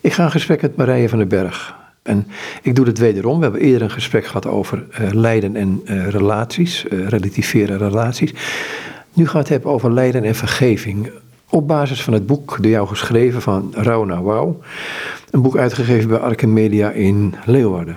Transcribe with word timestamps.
Ik 0.00 0.12
ga 0.12 0.24
een 0.24 0.30
gesprek 0.30 0.62
met 0.62 0.76
Marije 0.76 1.08
van 1.08 1.18
den 1.18 1.28
Berg. 1.28 1.76
En 2.02 2.26
ik 2.62 2.74
doe 2.74 2.86
het 2.86 2.98
wederom. 2.98 3.36
We 3.36 3.42
hebben 3.42 3.60
eerder 3.60 3.82
een 3.82 3.90
gesprek 3.90 4.26
gehad 4.26 4.46
over 4.46 4.84
uh, 5.00 5.10
lijden 5.12 5.56
en 5.56 5.82
uh, 5.84 6.08
relaties, 6.08 6.84
uh, 6.84 7.08
relativeren 7.08 7.78
relaties. 7.78 8.34
Nu 9.12 9.24
gaan 9.24 9.32
we 9.32 9.38
het 9.38 9.48
hebben 9.48 9.70
over 9.70 9.92
lijden 9.92 10.24
en 10.24 10.34
vergeving. 10.34 11.10
Op 11.50 11.68
basis 11.68 12.02
van 12.02 12.12
het 12.12 12.26
boek 12.26 12.56
door 12.60 12.70
jou 12.70 12.86
geschreven 12.86 13.42
van 13.42 13.72
Rauna 13.74 14.22
Wauw. 14.22 14.60
Een 15.30 15.42
boek 15.42 15.56
uitgegeven 15.56 16.08
bij 16.08 16.18
Archimedia 16.18 16.90
in 16.90 17.34
Leeuwarden. 17.44 17.96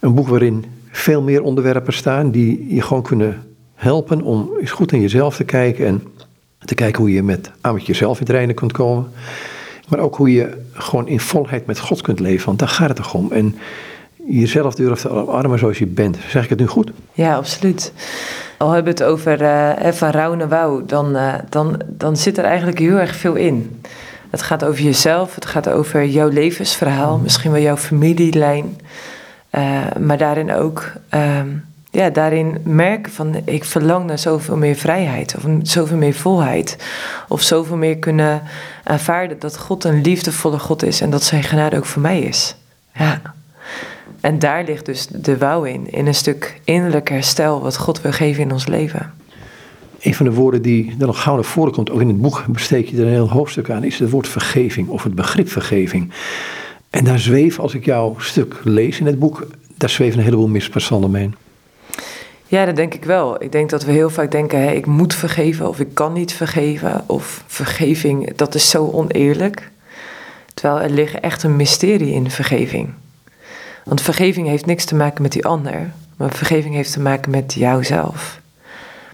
Een 0.00 0.14
boek 0.14 0.28
waarin 0.28 0.64
veel 0.90 1.22
meer 1.22 1.42
onderwerpen 1.42 1.92
staan 1.92 2.30
die 2.30 2.74
je 2.74 2.82
gewoon 2.82 3.02
kunnen 3.02 3.42
helpen 3.74 4.22
om 4.22 4.50
eens 4.60 4.70
goed 4.70 4.90
naar 4.90 5.00
jezelf 5.00 5.36
te 5.36 5.44
kijken. 5.44 5.86
En 5.86 6.02
te 6.64 6.74
kijken 6.74 7.00
hoe 7.00 7.12
je 7.12 7.22
met, 7.22 7.50
aan 7.60 7.74
met 7.74 7.86
jezelf 7.86 8.20
in 8.20 8.22
het 8.22 8.32
reinen 8.32 8.54
kunt 8.54 8.72
komen. 8.72 9.08
Maar 9.90 10.00
ook 10.00 10.16
hoe 10.16 10.32
je 10.32 10.62
gewoon 10.72 11.08
in 11.08 11.20
volheid 11.20 11.66
met 11.66 11.78
God 11.78 12.00
kunt 12.00 12.20
leven, 12.20 12.46
want 12.46 12.58
daar 12.58 12.68
gaat 12.68 12.88
het 12.88 12.96
toch 12.96 13.14
om. 13.14 13.32
En 13.32 13.56
jezelf 14.26 14.74
durft 14.74 15.02
te 15.02 15.10
omarmen 15.10 15.58
zoals 15.58 15.78
je 15.78 15.86
bent. 15.86 16.18
Zeg 16.28 16.44
ik 16.44 16.50
het 16.50 16.58
nu 16.58 16.66
goed? 16.66 16.90
Ja, 17.12 17.36
absoluut. 17.36 17.92
Al 18.58 18.70
hebben 18.70 18.96
we 18.96 19.02
het 19.02 19.10
over 19.12 19.42
uh, 19.42 19.92
van 19.92 20.10
Rauw 20.10 20.48
Wouw, 20.48 20.84
dan, 20.86 21.16
uh, 21.16 21.34
dan, 21.48 21.80
dan 21.86 22.16
zit 22.16 22.38
er 22.38 22.44
eigenlijk 22.44 22.78
heel 22.78 22.96
erg 22.96 23.16
veel 23.16 23.34
in. 23.34 23.80
Het 24.30 24.42
gaat 24.42 24.64
over 24.64 24.82
jezelf, 24.82 25.34
het 25.34 25.46
gaat 25.46 25.68
over 25.68 26.06
jouw 26.06 26.28
levensverhaal, 26.28 27.18
misschien 27.18 27.50
wel 27.50 27.60
jouw 27.60 27.76
familielijn. 27.76 28.80
Uh, 29.54 29.80
maar 30.00 30.18
daarin 30.18 30.52
ook 30.52 30.92
ehm, 31.08 31.48
ja, 31.90 32.10
daarin 32.10 32.58
merken 32.64 33.12
van 33.12 33.34
ik 33.44 33.64
verlang 33.64 34.06
naar 34.06 34.18
zoveel 34.18 34.56
meer 34.56 34.74
vrijheid 34.74 35.34
of 35.36 35.44
zoveel 35.62 35.96
meer 35.96 36.14
volheid. 36.14 36.76
Of 37.28 37.42
zoveel 37.42 37.76
meer 37.76 37.96
kunnen 37.98 38.42
aanvaarden 38.84 39.38
dat 39.38 39.58
God 39.58 39.84
een 39.84 40.00
liefdevolle 40.00 40.58
God 40.58 40.82
is 40.82 41.00
en 41.00 41.10
dat 41.10 41.22
zijn 41.22 41.42
genade 41.42 41.76
ook 41.76 41.84
voor 41.84 42.02
mij 42.02 42.20
is. 42.20 42.56
Ja. 42.94 43.20
En 44.20 44.38
daar 44.38 44.64
ligt 44.64 44.86
dus 44.86 45.06
de 45.06 45.38
wouw 45.38 45.64
in, 45.64 45.92
in 45.92 46.06
een 46.06 46.14
stuk 46.14 46.60
innerlijk 46.64 47.08
herstel 47.08 47.60
wat 47.60 47.76
God 47.76 48.02
wil 48.02 48.12
geven 48.12 48.42
in 48.42 48.52
ons 48.52 48.66
leven. 48.66 49.12
Een 50.00 50.14
van 50.14 50.26
de 50.26 50.32
woorden 50.32 50.62
die 50.62 50.94
er 50.98 51.06
nog 51.06 51.22
gauw 51.22 51.34
naar 51.34 51.44
voren 51.44 51.72
komt, 51.72 51.90
ook 51.90 52.00
in 52.00 52.08
het 52.08 52.20
boek 52.20 52.44
besteed 52.48 52.88
je 52.88 52.96
er 52.96 53.02
een 53.02 53.08
heel 53.08 53.30
hoofdstuk 53.30 53.70
aan, 53.70 53.84
is 53.84 53.98
het 53.98 54.10
woord 54.10 54.28
vergeving 54.28 54.88
of 54.88 55.02
het 55.02 55.14
begrip 55.14 55.48
vergeving. 55.48 56.12
En 56.90 57.04
daar 57.04 57.18
zweven, 57.18 57.62
als 57.62 57.74
ik 57.74 57.84
jouw 57.84 58.14
stuk 58.18 58.60
lees 58.64 59.00
in 59.00 59.06
het 59.06 59.18
boek, 59.18 59.46
daar 59.76 59.90
zweven 59.90 60.18
een 60.18 60.24
heleboel 60.24 60.48
misverstanden 60.48 61.10
mee. 61.10 61.30
Ja, 62.50 62.64
dat 62.64 62.76
denk 62.76 62.94
ik 62.94 63.04
wel. 63.04 63.42
Ik 63.42 63.52
denk 63.52 63.70
dat 63.70 63.84
we 63.84 63.92
heel 63.92 64.10
vaak 64.10 64.30
denken, 64.30 64.60
hè, 64.60 64.70
ik 64.70 64.86
moet 64.86 65.14
vergeven 65.14 65.68
of 65.68 65.80
ik 65.80 65.94
kan 65.94 66.12
niet 66.12 66.32
vergeven. 66.32 67.04
Of 67.06 67.44
vergeving, 67.46 68.36
dat 68.36 68.54
is 68.54 68.70
zo 68.70 68.90
oneerlijk. 68.92 69.70
Terwijl 70.54 70.80
er 70.80 70.90
ligt 70.90 71.20
echt 71.20 71.42
een 71.42 71.56
mysterie 71.56 72.12
in 72.12 72.30
vergeving. 72.30 72.92
Want 73.84 74.00
vergeving 74.00 74.46
heeft 74.46 74.66
niks 74.66 74.84
te 74.84 74.94
maken 74.94 75.22
met 75.22 75.32
die 75.32 75.46
ander, 75.46 75.90
maar 76.16 76.30
vergeving 76.30 76.74
heeft 76.74 76.92
te 76.92 77.00
maken 77.00 77.30
met 77.30 77.54
jouzelf. 77.54 78.40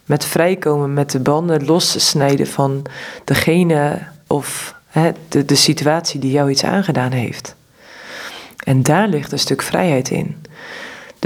Met 0.04 0.24
vrijkomen, 0.24 0.94
met 0.94 1.10
de 1.10 1.20
banden 1.20 1.64
lossnijden 1.64 2.46
van 2.46 2.82
degene 3.24 3.98
of 4.26 4.74
hè, 4.86 5.10
de, 5.28 5.44
de 5.44 5.54
situatie 5.54 6.20
die 6.20 6.30
jou 6.30 6.50
iets 6.50 6.64
aangedaan 6.64 7.12
heeft. 7.12 7.54
En 8.64 8.82
daar 8.82 9.08
ligt 9.08 9.32
een 9.32 9.38
stuk 9.38 9.62
vrijheid 9.62 10.10
in. 10.10 10.36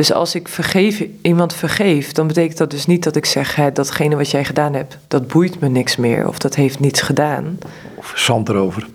Dus 0.01 0.13
als 0.13 0.35
ik 0.35 0.49
vergeef, 0.49 1.05
iemand 1.23 1.55
vergeef, 1.55 2.13
dan 2.13 2.27
betekent 2.27 2.59
dat 2.59 2.71
dus 2.71 2.87
niet 2.87 3.03
dat 3.05 3.17
ik 3.17 3.25
zeg: 3.25 3.55
hè, 3.55 3.73
datgene 3.73 4.17
wat 4.17 4.31
jij 4.31 4.45
gedaan 4.45 4.75
hebt, 4.75 4.99
dat 5.09 5.27
boeit 5.27 5.61
me 5.61 5.69
niks 5.69 5.97
meer 5.97 6.29
of 6.29 6.39
dat 6.39 6.55
heeft 6.55 6.81
niets 6.81 7.01
gedaan. 7.01 7.59
Of 7.95 8.13
zand 8.17 8.49
erover. 8.49 8.89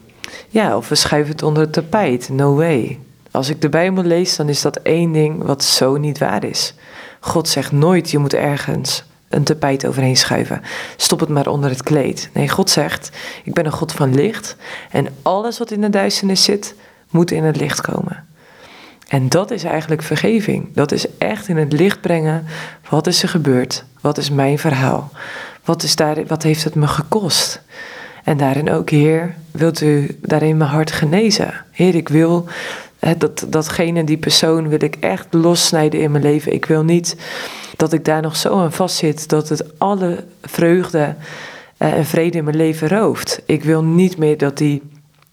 Ja, 0.49 0.77
of 0.77 0.89
we 0.89 0.95
schuiven 0.95 1.31
het 1.31 1.43
onder 1.43 1.63
het 1.63 1.73
tapijt. 1.73 2.29
No 2.29 2.55
way. 2.55 2.99
Als 3.31 3.49
ik 3.49 3.61
de 3.61 3.69
Bijbel 3.69 4.03
lees, 4.03 4.35
dan 4.35 4.49
is 4.49 4.61
dat 4.61 4.77
één 4.77 5.11
ding 5.11 5.43
wat 5.43 5.63
zo 5.63 5.97
niet 5.97 6.17
waar 6.17 6.43
is. 6.43 6.73
God 7.19 7.47
zegt 7.47 7.71
nooit: 7.71 8.11
je 8.11 8.17
moet 8.17 8.33
ergens 8.33 9.03
een 9.29 9.43
tapijt 9.43 9.87
overheen 9.87 10.17
schuiven. 10.17 10.61
Stop 10.97 11.19
het 11.19 11.29
maar 11.29 11.47
onder 11.47 11.69
het 11.69 11.83
kleed. 11.83 12.29
Nee, 12.33 12.49
God 12.49 12.69
zegt: 12.69 13.09
ik 13.43 13.53
ben 13.53 13.65
een 13.65 13.71
God 13.71 13.91
van 13.91 14.15
licht 14.15 14.55
en 14.91 15.07
alles 15.21 15.57
wat 15.57 15.71
in 15.71 15.81
de 15.81 15.89
duisternis 15.89 16.43
zit, 16.43 16.75
moet 17.09 17.31
in 17.31 17.43
het 17.43 17.55
licht 17.55 17.81
komen. 17.81 18.25
En 19.07 19.29
dat 19.29 19.51
is 19.51 19.63
eigenlijk 19.63 20.01
vergeving. 20.01 20.67
Dat 20.73 20.91
is 20.91 21.17
echt 21.17 21.47
in 21.47 21.57
het 21.57 21.73
licht 21.73 22.01
brengen. 22.01 22.45
Wat 22.89 23.07
is 23.07 23.23
er 23.23 23.29
gebeurd? 23.29 23.85
Wat 24.01 24.17
is 24.17 24.29
mijn 24.29 24.59
verhaal? 24.59 25.11
Wat, 25.63 25.83
is 25.83 25.95
daar, 25.95 26.25
wat 26.25 26.43
heeft 26.43 26.63
het 26.63 26.75
me 26.75 26.87
gekost? 26.87 27.61
En 28.23 28.37
daarin 28.37 28.71
ook, 28.71 28.89
Heer, 28.89 29.35
wilt 29.51 29.81
u 29.81 30.17
daarin 30.21 30.57
mijn 30.57 30.69
hart 30.69 30.91
genezen? 30.91 31.53
Heer, 31.71 31.95
ik 31.95 32.09
wil 32.09 32.45
dat, 33.17 33.45
datgene, 33.49 34.03
die 34.03 34.17
persoon, 34.17 34.67
wil 34.67 34.83
ik 34.83 34.95
echt 34.99 35.27
lossnijden 35.33 35.99
in 35.99 36.11
mijn 36.11 36.23
leven. 36.23 36.53
Ik 36.53 36.65
wil 36.65 36.83
niet 36.83 37.15
dat 37.75 37.93
ik 37.93 38.05
daar 38.05 38.21
nog 38.21 38.35
zo 38.35 38.59
aan 38.59 38.71
vastzit 38.71 39.29
dat 39.29 39.49
het 39.49 39.79
alle 39.79 40.23
vreugde 40.41 41.15
eh, 41.77 41.93
en 41.93 42.05
vrede 42.05 42.37
in 42.37 42.43
mijn 42.43 42.55
leven 42.55 42.87
rooft. 42.87 43.41
Ik 43.45 43.63
wil 43.63 43.83
niet 43.83 44.17
meer 44.17 44.37
dat 44.37 44.57
die 44.57 44.81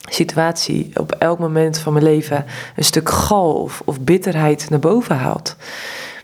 situatie 0.08 0.90
op 0.94 1.12
elk 1.12 1.38
moment 1.38 1.78
van 1.78 1.92
mijn 1.92 2.04
leven 2.04 2.44
een 2.76 2.84
stuk 2.84 3.08
gal 3.08 3.52
of, 3.52 3.82
of 3.84 4.00
bitterheid 4.00 4.70
naar 4.70 4.78
boven 4.78 5.16
haalt. 5.16 5.56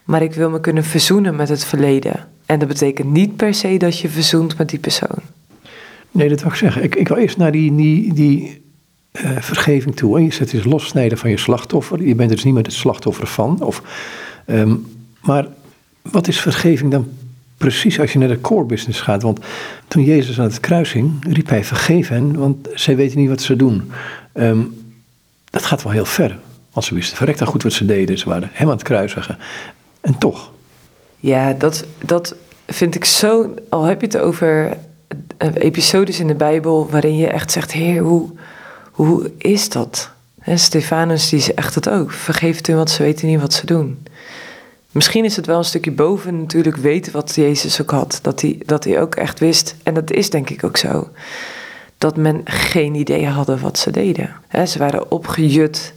Maar 0.04 0.22
ik 0.22 0.34
wil 0.34 0.50
me 0.50 0.60
kunnen 0.60 0.84
verzoenen 0.84 1.36
met 1.36 1.48
het 1.48 1.64
verleden. 1.64 2.28
En 2.46 2.58
dat 2.58 2.68
betekent 2.68 3.12
niet 3.12 3.36
per 3.36 3.54
se 3.54 3.76
dat 3.76 3.98
je 3.98 4.08
verzoent 4.08 4.58
met 4.58 4.68
die 4.68 4.78
persoon. 4.78 5.18
Nee, 6.10 6.28
dat 6.28 6.40
wil 6.40 6.50
ik 6.50 6.56
zeggen. 6.56 6.82
Ik, 6.82 6.94
ik 6.94 7.08
wil 7.08 7.16
eerst 7.16 7.36
naar 7.36 7.52
die, 7.52 7.74
die, 7.74 8.12
die 8.12 8.62
uh, 9.12 9.30
vergeving 9.40 9.96
toe. 9.96 10.22
Je 10.22 10.32
zet 10.32 10.50
dus 10.50 10.64
lossnijden 10.64 11.18
van 11.18 11.30
je 11.30 11.36
slachtoffer. 11.36 12.02
Je 12.02 12.14
bent 12.14 12.30
er 12.30 12.36
dus 12.36 12.44
niet 12.44 12.54
meer 12.54 12.62
het 12.62 12.72
slachtoffer 12.72 13.26
van. 13.26 13.62
Of, 13.62 13.82
um, 14.46 14.86
maar 15.20 15.46
wat 16.02 16.28
is 16.28 16.40
vergeving 16.40 16.90
dan 16.90 17.08
precies 17.58 18.00
als 18.00 18.12
je 18.12 18.18
naar 18.18 18.28
de 18.28 18.40
core 18.40 18.64
business 18.64 19.00
gaat. 19.00 19.22
Want 19.22 19.40
toen 19.88 20.04
Jezus 20.04 20.38
aan 20.38 20.44
het 20.44 20.60
kruis 20.60 20.92
hing, 20.92 21.24
riep 21.28 21.48
hij 21.48 21.64
vergeef 21.64 22.08
hen, 22.08 22.38
want 22.38 22.68
zij 22.74 22.96
weten 22.96 23.18
niet 23.18 23.28
wat 23.28 23.42
ze 23.42 23.56
doen. 23.56 23.90
Um, 24.34 24.76
dat 25.50 25.64
gaat 25.64 25.82
wel 25.82 25.92
heel 25.92 26.04
ver. 26.04 26.38
Want 26.72 26.86
ze 26.86 26.94
wisten 26.94 27.16
verrekt 27.16 27.42
goed 27.42 27.62
wat 27.62 27.72
ze 27.72 27.84
deden. 27.86 28.18
Ze 28.18 28.28
waren 28.28 28.50
hem 28.52 28.66
aan 28.66 28.74
het 28.74 28.82
kruisigen. 28.82 29.38
En 30.00 30.18
toch. 30.18 30.52
Ja, 31.16 31.52
dat, 31.52 31.84
dat 32.04 32.34
vind 32.66 32.94
ik 32.94 33.04
zo... 33.04 33.54
Al 33.68 33.84
heb 33.84 34.00
je 34.00 34.06
het 34.06 34.18
over 34.18 34.76
episodes 35.54 36.20
in 36.20 36.26
de 36.26 36.34
Bijbel 36.34 36.88
waarin 36.90 37.16
je 37.16 37.26
echt 37.26 37.52
zegt... 37.52 37.72
Heer, 37.72 38.02
hoe, 38.02 38.30
hoe 38.90 39.30
is 39.38 39.68
dat? 39.68 40.10
En 40.38 40.58
Stefanus 40.58 41.28
die 41.28 41.40
zegt 41.40 41.74
het 41.74 41.88
ook. 41.88 42.12
Vergeef 42.12 42.60
hun, 42.60 42.76
want 42.76 42.90
ze 42.90 43.02
weten 43.02 43.28
niet 43.28 43.40
wat 43.40 43.52
ze 43.52 43.66
doen. 43.66 44.06
Misschien 44.92 45.24
is 45.24 45.36
het 45.36 45.46
wel 45.46 45.58
een 45.58 45.64
stukje 45.64 45.90
boven 45.90 46.40
natuurlijk 46.40 46.76
weten 46.76 47.12
wat 47.12 47.34
Jezus 47.34 47.80
ook 47.80 47.90
had. 47.90 48.18
Dat 48.22 48.40
hij, 48.40 48.62
dat 48.66 48.84
hij 48.84 49.00
ook 49.00 49.14
echt 49.14 49.38
wist, 49.38 49.76
en 49.82 49.94
dat 49.94 50.10
is 50.10 50.30
denk 50.30 50.50
ik 50.50 50.64
ook 50.64 50.76
zo, 50.76 51.08
dat 51.98 52.16
men 52.16 52.40
geen 52.44 52.94
idee 52.94 53.26
hadden 53.26 53.60
wat 53.60 53.78
ze 53.78 53.90
deden. 53.90 54.36
ze 54.66 54.78
waren 54.78 55.10
opgejut. 55.10 55.94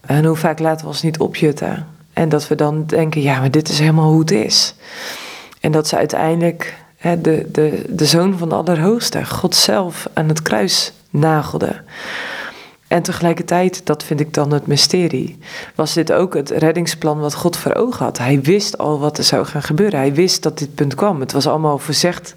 En 0.00 0.24
hoe 0.24 0.36
vaak 0.36 0.58
laten 0.58 0.80
we 0.80 0.86
ons 0.86 1.02
niet 1.02 1.18
opjutten? 1.18 1.86
En 2.12 2.28
dat 2.28 2.48
we 2.48 2.54
dan 2.54 2.86
denken, 2.86 3.22
ja, 3.22 3.40
maar 3.40 3.50
dit 3.50 3.68
is 3.68 3.78
helemaal 3.78 4.10
hoe 4.10 4.20
het 4.20 4.30
is. 4.30 4.74
En 5.60 5.72
dat 5.72 5.88
ze 5.88 5.96
uiteindelijk 5.96 6.76
de, 7.00 7.48
de, 7.52 7.84
de 7.88 8.06
zoon 8.06 8.38
van 8.38 8.48
de 8.48 8.54
Allerhoogste, 8.54 9.24
God 9.24 9.54
zelf, 9.54 10.08
aan 10.12 10.28
het 10.28 10.42
kruis 10.42 10.92
nagelden. 11.10 11.84
En 12.92 13.02
tegelijkertijd, 13.02 13.86
dat 13.86 14.04
vind 14.04 14.20
ik 14.20 14.34
dan 14.34 14.52
het 14.52 14.66
mysterie, 14.66 15.38
was 15.74 15.92
dit 15.92 16.12
ook 16.12 16.34
het 16.34 16.50
reddingsplan 16.50 17.20
wat 17.20 17.34
God 17.34 17.56
voor 17.56 17.74
ogen 17.74 18.04
had. 18.04 18.18
Hij 18.18 18.40
wist 18.40 18.78
al 18.78 18.98
wat 18.98 19.18
er 19.18 19.24
zou 19.24 19.44
gaan 19.44 19.62
gebeuren. 19.62 19.98
Hij 19.98 20.14
wist 20.14 20.42
dat 20.42 20.58
dit 20.58 20.74
punt 20.74 20.94
kwam. 20.94 21.20
Het 21.20 21.32
was 21.32 21.46
allemaal 21.46 21.78
voorzegd 21.78 22.34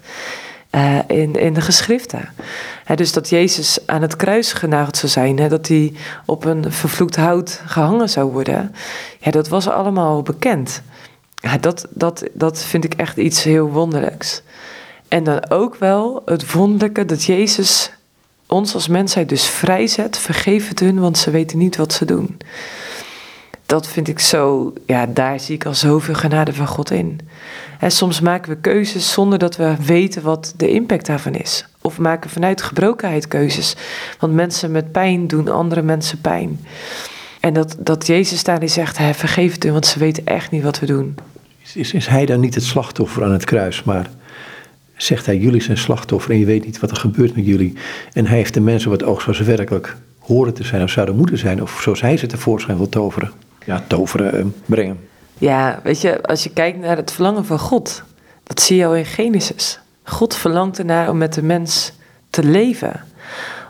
uh, 0.70 0.98
in, 1.06 1.34
in 1.34 1.54
de 1.54 1.60
geschriften. 1.60 2.28
dus 2.94 3.12
dat 3.12 3.28
Jezus 3.28 3.78
aan 3.86 4.02
het 4.02 4.16
kruis 4.16 4.52
genageld 4.52 4.96
zou 4.96 5.12
zijn, 5.12 5.48
dat 5.48 5.68
hij 5.68 5.92
op 6.26 6.44
een 6.44 6.72
vervloekt 6.72 7.16
hout 7.16 7.62
gehangen 7.66 8.08
zou 8.08 8.32
worden, 8.32 8.74
ja, 9.18 9.30
dat 9.30 9.48
was 9.48 9.68
allemaal 9.68 10.22
bekend. 10.22 10.82
Ja, 11.34 11.58
dat, 11.58 11.86
dat, 11.90 12.24
dat 12.32 12.62
vind 12.62 12.84
ik 12.84 12.94
echt 12.94 13.16
iets 13.16 13.42
heel 13.42 13.68
wonderlijks. 13.68 14.42
En 15.08 15.24
dan 15.24 15.50
ook 15.50 15.76
wel 15.76 16.22
het 16.24 16.52
wonderlijke 16.52 17.04
dat 17.04 17.24
Jezus 17.24 17.90
ons 18.46 18.74
als 18.74 18.88
mensheid 18.88 19.28
dus 19.28 19.46
vrijzet. 19.46 20.18
Vergeef 20.18 20.68
het 20.68 20.80
hun, 20.80 21.00
want 21.00 21.18
ze 21.18 21.30
weten 21.30 21.58
niet 21.58 21.76
wat 21.76 21.92
ze 21.92 22.04
doen. 22.04 22.36
Dat 23.66 23.88
vind 23.88 24.08
ik 24.08 24.18
zo, 24.18 24.72
ja, 24.86 25.06
daar 25.06 25.40
zie 25.40 25.54
ik 25.54 25.66
al 25.66 25.74
zoveel 25.74 26.14
genade 26.14 26.54
van 26.54 26.66
God 26.66 26.90
in. 26.90 27.20
En 27.78 27.90
soms 27.90 28.20
maken 28.20 28.52
we 28.52 28.60
keuzes 28.60 29.12
zonder 29.12 29.38
dat 29.38 29.56
we 29.56 29.74
weten 29.84 30.22
wat 30.22 30.54
de 30.56 30.70
impact 30.70 31.06
daarvan 31.06 31.34
is. 31.34 31.66
Of 31.80 31.98
maken 31.98 32.30
vanuit 32.30 32.62
gebrokenheid 32.62 33.28
keuzes. 33.28 33.76
Want 34.18 34.32
mensen 34.32 34.70
met 34.70 34.92
pijn 34.92 35.26
doen 35.26 35.48
andere 35.48 35.82
mensen 35.82 36.20
pijn. 36.20 36.60
En 37.40 37.52
dat, 37.52 37.76
dat 37.78 38.06
Jezus 38.06 38.44
daarin 38.44 38.70
zegt, 38.70 38.96
vergeef 38.96 39.52
het 39.52 39.62
hun, 39.62 39.72
want 39.72 39.86
ze 39.86 39.98
weten 39.98 40.26
echt 40.26 40.50
niet 40.50 40.62
wat 40.62 40.78
we 40.78 40.86
doen. 40.86 41.14
Is, 41.62 41.76
is, 41.76 41.92
is 41.92 42.06
hij 42.06 42.26
dan 42.26 42.40
niet 42.40 42.54
het 42.54 42.64
slachtoffer 42.64 43.24
aan 43.24 43.32
het 43.32 43.44
kruis, 43.44 43.82
maar 43.82 44.10
zegt 44.96 45.26
hij, 45.26 45.36
jullie 45.36 45.62
zijn 45.62 45.78
slachtoffer 45.78 46.30
en 46.30 46.38
je 46.38 46.44
weet 46.44 46.64
niet 46.64 46.80
wat 46.80 46.90
er 46.90 46.96
gebeurt 46.96 47.36
met 47.36 47.46
jullie. 47.46 47.72
En 48.12 48.26
hij 48.26 48.36
heeft 48.36 48.54
de 48.54 48.60
mensen 48.60 48.90
wat 48.90 49.02
oog 49.02 49.20
zoals 49.20 49.38
ze 49.38 49.44
werkelijk 49.44 49.96
horen 50.18 50.54
te 50.54 50.64
zijn 50.64 50.82
of 50.82 50.90
zouden 50.90 51.16
moeten 51.16 51.38
zijn, 51.38 51.62
of 51.62 51.80
zoals 51.80 52.00
hij 52.00 52.16
ze 52.16 52.26
tevoorschijn 52.26 52.76
wil 52.76 52.88
toveren. 52.88 53.30
Ja, 53.64 53.84
toveren, 53.86 54.38
eh, 54.38 54.44
brengen. 54.66 54.98
Ja, 55.38 55.80
weet 55.82 56.00
je, 56.00 56.22
als 56.22 56.42
je 56.42 56.50
kijkt 56.50 56.78
naar 56.78 56.96
het 56.96 57.10
verlangen 57.10 57.44
van 57.44 57.58
God, 57.58 58.02
dat 58.42 58.60
zie 58.60 58.76
je 58.76 58.86
al 58.86 58.94
in 58.94 59.04
Genesis. 59.04 59.80
God 60.02 60.36
verlangt 60.36 60.78
ernaar 60.78 61.10
om 61.10 61.18
met 61.18 61.34
de 61.34 61.42
mens 61.42 61.92
te 62.30 62.44
leven, 62.44 63.04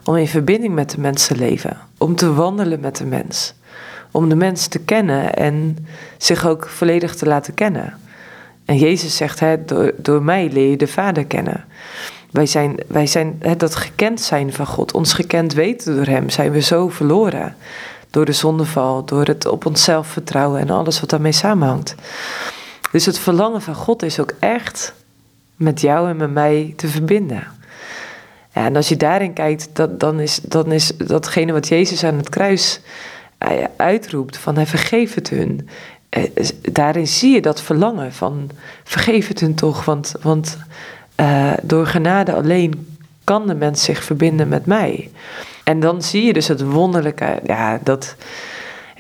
om 0.05 0.17
in 0.17 0.29
verbinding 0.29 0.75
met 0.75 0.91
de 0.91 1.01
mens 1.01 1.27
te 1.27 1.37
leven, 1.37 1.77
om 1.99 2.17
te 2.17 2.33
wandelen 2.33 2.81
met 2.81 2.97
de 2.97 3.05
mens, 3.05 3.55
om 4.11 4.29
de 4.29 4.37
mens 4.37 4.67
te 4.67 4.79
kennen 4.79 5.35
en 5.35 5.87
zich 6.17 6.47
ook 6.47 6.67
volledig 6.69 7.15
te 7.15 7.27
laten 7.27 7.55
kennen. 7.55 7.99
En 8.67 8.77
Jezus 8.77 9.17
zegt, 9.17 9.41
hè, 9.41 9.65
door, 9.65 9.93
door 9.97 10.23
mij 10.23 10.51
leer 10.53 10.71
je 10.71 10.77
de 10.77 10.87
Vader 10.87 11.27
kennen. 11.27 11.65
Wij 12.31 12.47
zijn, 12.47 12.77
wij 12.87 13.07
zijn 13.07 13.37
hè, 13.39 13.57
dat 13.57 13.75
gekend 13.75 14.21
zijn 14.21 14.53
van 14.53 14.67
God, 14.67 14.93
ons 14.93 15.13
gekend 15.13 15.53
weten 15.53 15.97
door 15.97 16.07
Hem, 16.07 16.31
zijn 16.31 16.51
we 16.51 16.61
zo 16.61 16.89
verloren. 16.89 17.57
Door 18.11 18.25
de 18.25 18.33
zondeval, 18.33 19.05
door 19.05 19.25
het 19.25 19.47
op 19.47 19.67
onszelf 19.67 20.07
vertrouwen 20.07 20.61
en 20.61 20.71
alles 20.71 21.01
wat 21.01 21.11
daarmee 21.11 21.33
samenhangt. 21.33 21.95
Dus 22.93 23.07
het 23.07 23.19
verlangen 23.19 23.63
van 23.63 23.75
God 23.75 24.03
is 24.03 24.21
ook 24.21 24.33
echt 24.39 24.95
met 25.57 25.81
jou 25.81 26.09
en 26.09 26.17
met 26.17 26.33
mij 26.33 26.73
te 26.77 26.89
verbinden. 26.89 27.47
En 28.53 28.77
als 28.77 28.89
je 28.89 28.97
daarin 28.97 29.33
kijkt, 29.33 29.69
dat, 29.73 30.01
dan, 30.01 30.21
is, 30.21 30.41
dan 30.41 30.73
is 30.73 30.97
datgene 30.97 31.53
wat 31.53 31.69
Jezus 31.69 32.05
aan 32.05 32.17
het 32.17 32.29
kruis 32.29 32.81
eh, 33.39 33.65
uitroept: 33.77 34.37
van 34.37 34.55
hij 34.55 34.67
vergeef 34.67 35.15
het 35.15 35.29
hun. 35.29 35.69
Eh, 36.09 36.23
daarin 36.73 37.07
zie 37.07 37.35
je 37.35 37.41
dat 37.41 37.63
verlangen 37.63 38.13
van 38.13 38.51
vergeef 38.85 39.29
het 39.29 39.41
hun 39.41 39.55
toch, 39.55 39.85
want, 39.85 40.15
want 40.23 40.59
uh, 41.21 41.53
door 41.63 41.87
genade 41.87 42.35
alleen 42.35 42.97
kan 43.25 43.47
de 43.47 43.55
mens 43.55 43.85
zich 43.85 44.05
verbinden 44.05 44.49
met 44.49 44.67
mij. 44.67 45.11
En 45.65 45.81
dan 45.81 46.03
zie 46.03 46.25
je 46.25 46.33
dus 46.33 46.49
het 46.49 46.63
wonderlijke, 46.63 47.41
ja, 47.45 47.81
dat, 47.83 48.17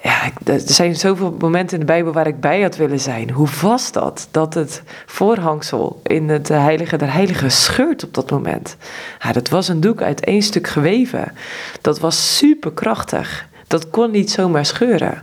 ja, 0.02 0.30
er 0.44 0.60
zijn 0.64 0.96
zoveel 0.96 1.36
momenten 1.38 1.74
in 1.74 1.80
de 1.80 1.92
Bijbel 1.92 2.12
waar 2.12 2.26
ik 2.26 2.40
bij 2.40 2.62
had 2.62 2.76
willen 2.76 3.00
zijn. 3.00 3.30
Hoe 3.30 3.48
was 3.62 3.92
dat? 3.92 4.28
Dat 4.30 4.54
het 4.54 4.82
voorhangsel 5.06 6.00
in 6.02 6.28
het 6.28 6.48
Heilige 6.48 6.96
der 6.96 7.12
Heiligen 7.12 7.50
scheurt 7.50 8.04
op 8.04 8.14
dat 8.14 8.30
moment. 8.30 8.76
Ja, 9.18 9.32
dat 9.32 9.48
was 9.48 9.68
een 9.68 9.80
doek 9.80 10.02
uit 10.02 10.24
één 10.24 10.42
stuk 10.42 10.66
geweven. 10.66 11.32
Dat 11.80 11.98
was 11.98 12.36
superkrachtig. 12.36 13.48
Dat 13.66 13.90
kon 13.90 14.10
niet 14.10 14.30
zomaar 14.30 14.66
scheuren. 14.66 15.22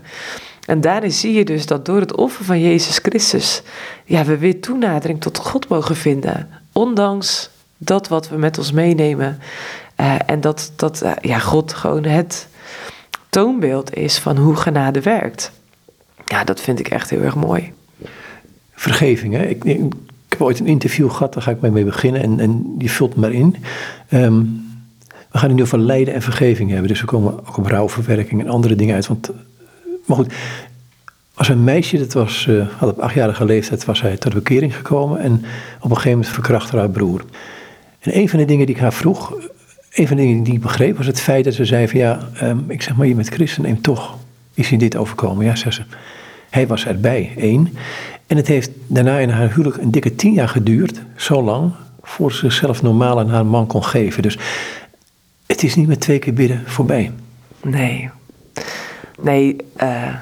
En 0.65 0.81
daarin 0.81 1.11
zie 1.11 1.33
je 1.33 1.45
dus 1.45 1.65
dat 1.65 1.85
door 1.85 1.99
het 1.99 2.15
offer 2.15 2.45
van 2.45 2.61
Jezus 2.61 2.97
Christus, 2.97 3.61
ja, 4.05 4.25
we 4.25 4.37
weer 4.37 4.61
toenadering 4.61 5.21
tot 5.21 5.37
God 5.37 5.67
mogen 5.67 5.95
vinden. 5.95 6.49
Ondanks 6.71 7.49
dat 7.77 8.07
wat 8.07 8.29
we 8.29 8.37
met 8.37 8.57
ons 8.57 8.71
meenemen. 8.71 9.39
Uh, 9.99 10.15
en 10.25 10.41
dat, 10.41 10.71
dat 10.75 11.03
uh, 11.03 11.11
ja, 11.21 11.39
God 11.39 11.73
gewoon 11.73 12.03
het 12.03 12.47
toonbeeld 13.29 13.95
is 13.95 14.17
van 14.17 14.37
hoe 14.37 14.55
genade 14.55 15.01
werkt. 15.01 15.51
Ja, 16.25 16.43
dat 16.43 16.61
vind 16.61 16.79
ik 16.79 16.87
echt 16.87 17.09
heel 17.09 17.21
erg 17.21 17.35
mooi. 17.35 17.73
Vergeving, 18.73 19.33
hè? 19.33 19.45
Ik, 19.45 19.63
ik, 19.63 19.93
heb 20.29 20.41
ooit 20.41 20.59
een 20.59 20.67
interview 20.67 21.11
gehad, 21.11 21.33
daar 21.33 21.43
ga 21.43 21.51
ik 21.51 21.61
mee 21.61 21.83
beginnen 21.83 22.21
en, 22.21 22.39
en 22.39 22.77
die 22.77 22.91
vult 22.91 23.15
maar 23.15 23.31
in. 23.31 23.55
Um, 24.09 24.71
we 25.07 25.39
gaan 25.39 25.47
het 25.47 25.57
nu 25.57 25.63
over 25.63 25.79
lijden 25.79 26.13
en 26.13 26.21
vergeving 26.21 26.69
hebben, 26.69 26.87
dus 26.87 27.01
we 27.01 27.07
komen 27.07 27.47
ook 27.47 27.57
op 27.57 27.65
rouwverwerking 27.65 28.41
en 28.41 28.49
andere 28.49 28.75
dingen 28.75 28.95
uit. 28.95 29.07
Want, 29.07 29.29
maar 30.05 30.17
goed, 30.17 30.33
als 31.33 31.49
een 31.49 31.63
meisje, 31.63 31.97
dat 31.97 32.13
was, 32.13 32.45
uh, 32.49 32.67
had 32.77 32.89
op 32.89 32.99
achtjarige 32.99 33.45
leeftijd, 33.45 33.85
was 33.85 34.01
hij 34.01 34.17
tot 34.17 34.33
bekering 34.33 34.75
gekomen 34.75 35.19
en 35.19 35.33
op 35.79 35.89
een 35.89 35.95
gegeven 35.95 36.11
moment 36.11 36.27
verkrachtte 36.27 36.77
haar 36.77 36.89
broer. 36.89 37.25
En 37.99 38.17
een 38.17 38.29
van 38.29 38.39
de 38.39 38.45
dingen 38.45 38.65
die 38.65 38.75
ik 38.75 38.81
haar 38.81 38.93
vroeg, 38.93 39.33
een 39.93 40.07
van 40.07 40.17
de 40.17 40.23
dingen 40.23 40.43
die 40.43 40.53
ik 40.53 40.61
begreep 40.61 40.97
was 40.97 41.05
het 41.05 41.19
feit 41.19 41.43
dat 41.43 41.53
ze 41.53 41.65
zei 41.65 41.87
van 41.87 41.99
ja, 41.99 42.19
um, 42.43 42.65
ik 42.67 42.81
zeg 42.81 42.95
maar 42.95 43.07
je 43.07 43.15
bent 43.15 43.27
christen 43.27 43.65
en 43.65 43.81
toch 43.81 44.17
is 44.53 44.69
je 44.69 44.77
dit 44.77 44.95
overkomen. 44.95 45.45
Ja, 45.45 45.55
zei 45.55 45.73
ze. 45.73 45.81
Hij 46.49 46.67
was 46.67 46.85
erbij, 46.85 47.31
één. 47.37 47.73
En 48.27 48.37
het 48.37 48.47
heeft 48.47 48.71
daarna 48.87 49.17
in 49.17 49.29
haar 49.29 49.53
huwelijk 49.53 49.77
een 49.77 49.91
dikke 49.91 50.15
tien 50.15 50.33
jaar 50.33 50.49
geduurd, 50.49 51.01
zo 51.15 51.43
lang, 51.43 51.71
voor 52.01 52.31
ze 52.31 52.37
zichzelf 52.37 52.81
normaal 52.81 53.19
aan 53.19 53.29
haar 53.29 53.45
man 53.45 53.67
kon 53.67 53.83
geven. 53.83 54.21
Dus 54.21 54.37
het 55.45 55.63
is 55.63 55.75
niet 55.75 55.87
met 55.87 55.99
twee 55.99 56.19
keer 56.19 56.33
bidden 56.33 56.61
voorbij. 56.65 57.11
Nee. 57.61 58.09
Nee, 59.23 59.55
uh, 59.81 60.15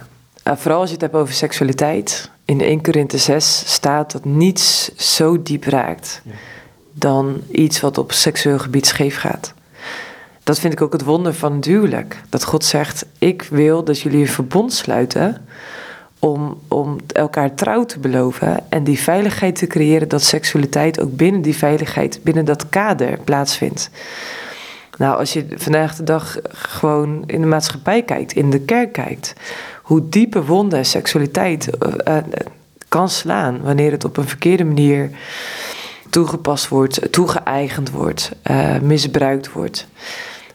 vooral 0.44 0.80
als 0.80 0.88
je 0.88 0.94
het 0.94 1.02
hebt 1.02 1.16
over 1.16 1.34
seksualiteit. 1.34 2.30
In 2.46 2.62
1 2.62 2.82
Korinthe 2.82 3.18
6 3.18 3.64
staat 3.66 4.12
dat 4.12 4.26
niets 4.26 4.96
zo 4.96 5.42
diep 5.42 5.64
raakt 5.64 6.22
dan 6.94 7.42
iets 7.52 7.80
wat 7.80 7.98
op 7.98 8.12
seksueel 8.12 8.60
gebied 8.60 8.86
scheef 8.86 9.18
gaat. 9.18 9.54
Dat 10.44 10.60
vind 10.60 10.74
ik 10.74 10.82
ook 10.82 10.94
het 10.94 11.04
wonder 11.04 11.34
van 11.34 11.56
het 11.56 11.66
huwelijk. 11.66 12.22
Dat 12.30 12.44
God 12.44 12.66
zegt: 12.66 13.06
Ik 13.18 13.44
wil 13.44 13.84
dat 13.84 14.00
jullie 14.00 14.20
een 14.20 14.28
verbond 14.28 14.74
sluiten. 14.74 15.46
Om, 16.20 16.60
om 16.68 16.98
elkaar 17.08 17.56
trouw 17.56 17.86
te 17.86 18.00
beloven 18.00 18.64
en 18.70 18.84
die 18.84 19.00
veiligheid 19.00 19.56
te 19.56 19.68
creëren 19.68 20.10
dat 20.10 20.24
seksualiteit 20.24 21.00
ook 21.00 21.16
binnen 21.16 21.42
die 21.42 21.56
veiligheid, 21.56 22.20
binnen 22.24 22.46
dat 22.46 22.70
kader 22.70 23.20
plaatsvindt. 23.24 23.90
Nou, 25.02 25.18
als 25.18 25.34
je 25.34 25.46
vandaag 25.56 25.96
de 25.96 26.04
dag 26.04 26.38
gewoon 26.52 27.24
in 27.26 27.42
de 27.42 27.48
maatschappij 27.48 28.04
kijkt, 28.04 28.34
in 28.34 28.50
de 28.50 28.60
kerk 28.60 28.94
kijkt, 28.94 29.34
hoe 29.82 30.10
diepe 30.10 30.46
wonden 30.46 30.86
seksualiteit 30.86 31.70
uh, 31.88 31.94
uh, 32.08 32.18
kan 32.88 33.10
slaan 33.10 33.62
wanneer 33.62 33.92
het 33.92 34.06
op 34.06 34.18
een 34.18 34.28
verkeerde 34.28 34.64
manier 34.64 35.10
toegepast 36.10 36.68
wordt, 36.68 37.12
toegeëigend 37.12 37.92
wordt, 37.92 38.32
uh, 38.52 38.80
misbruikt 38.80 39.52
wordt. 39.52 39.88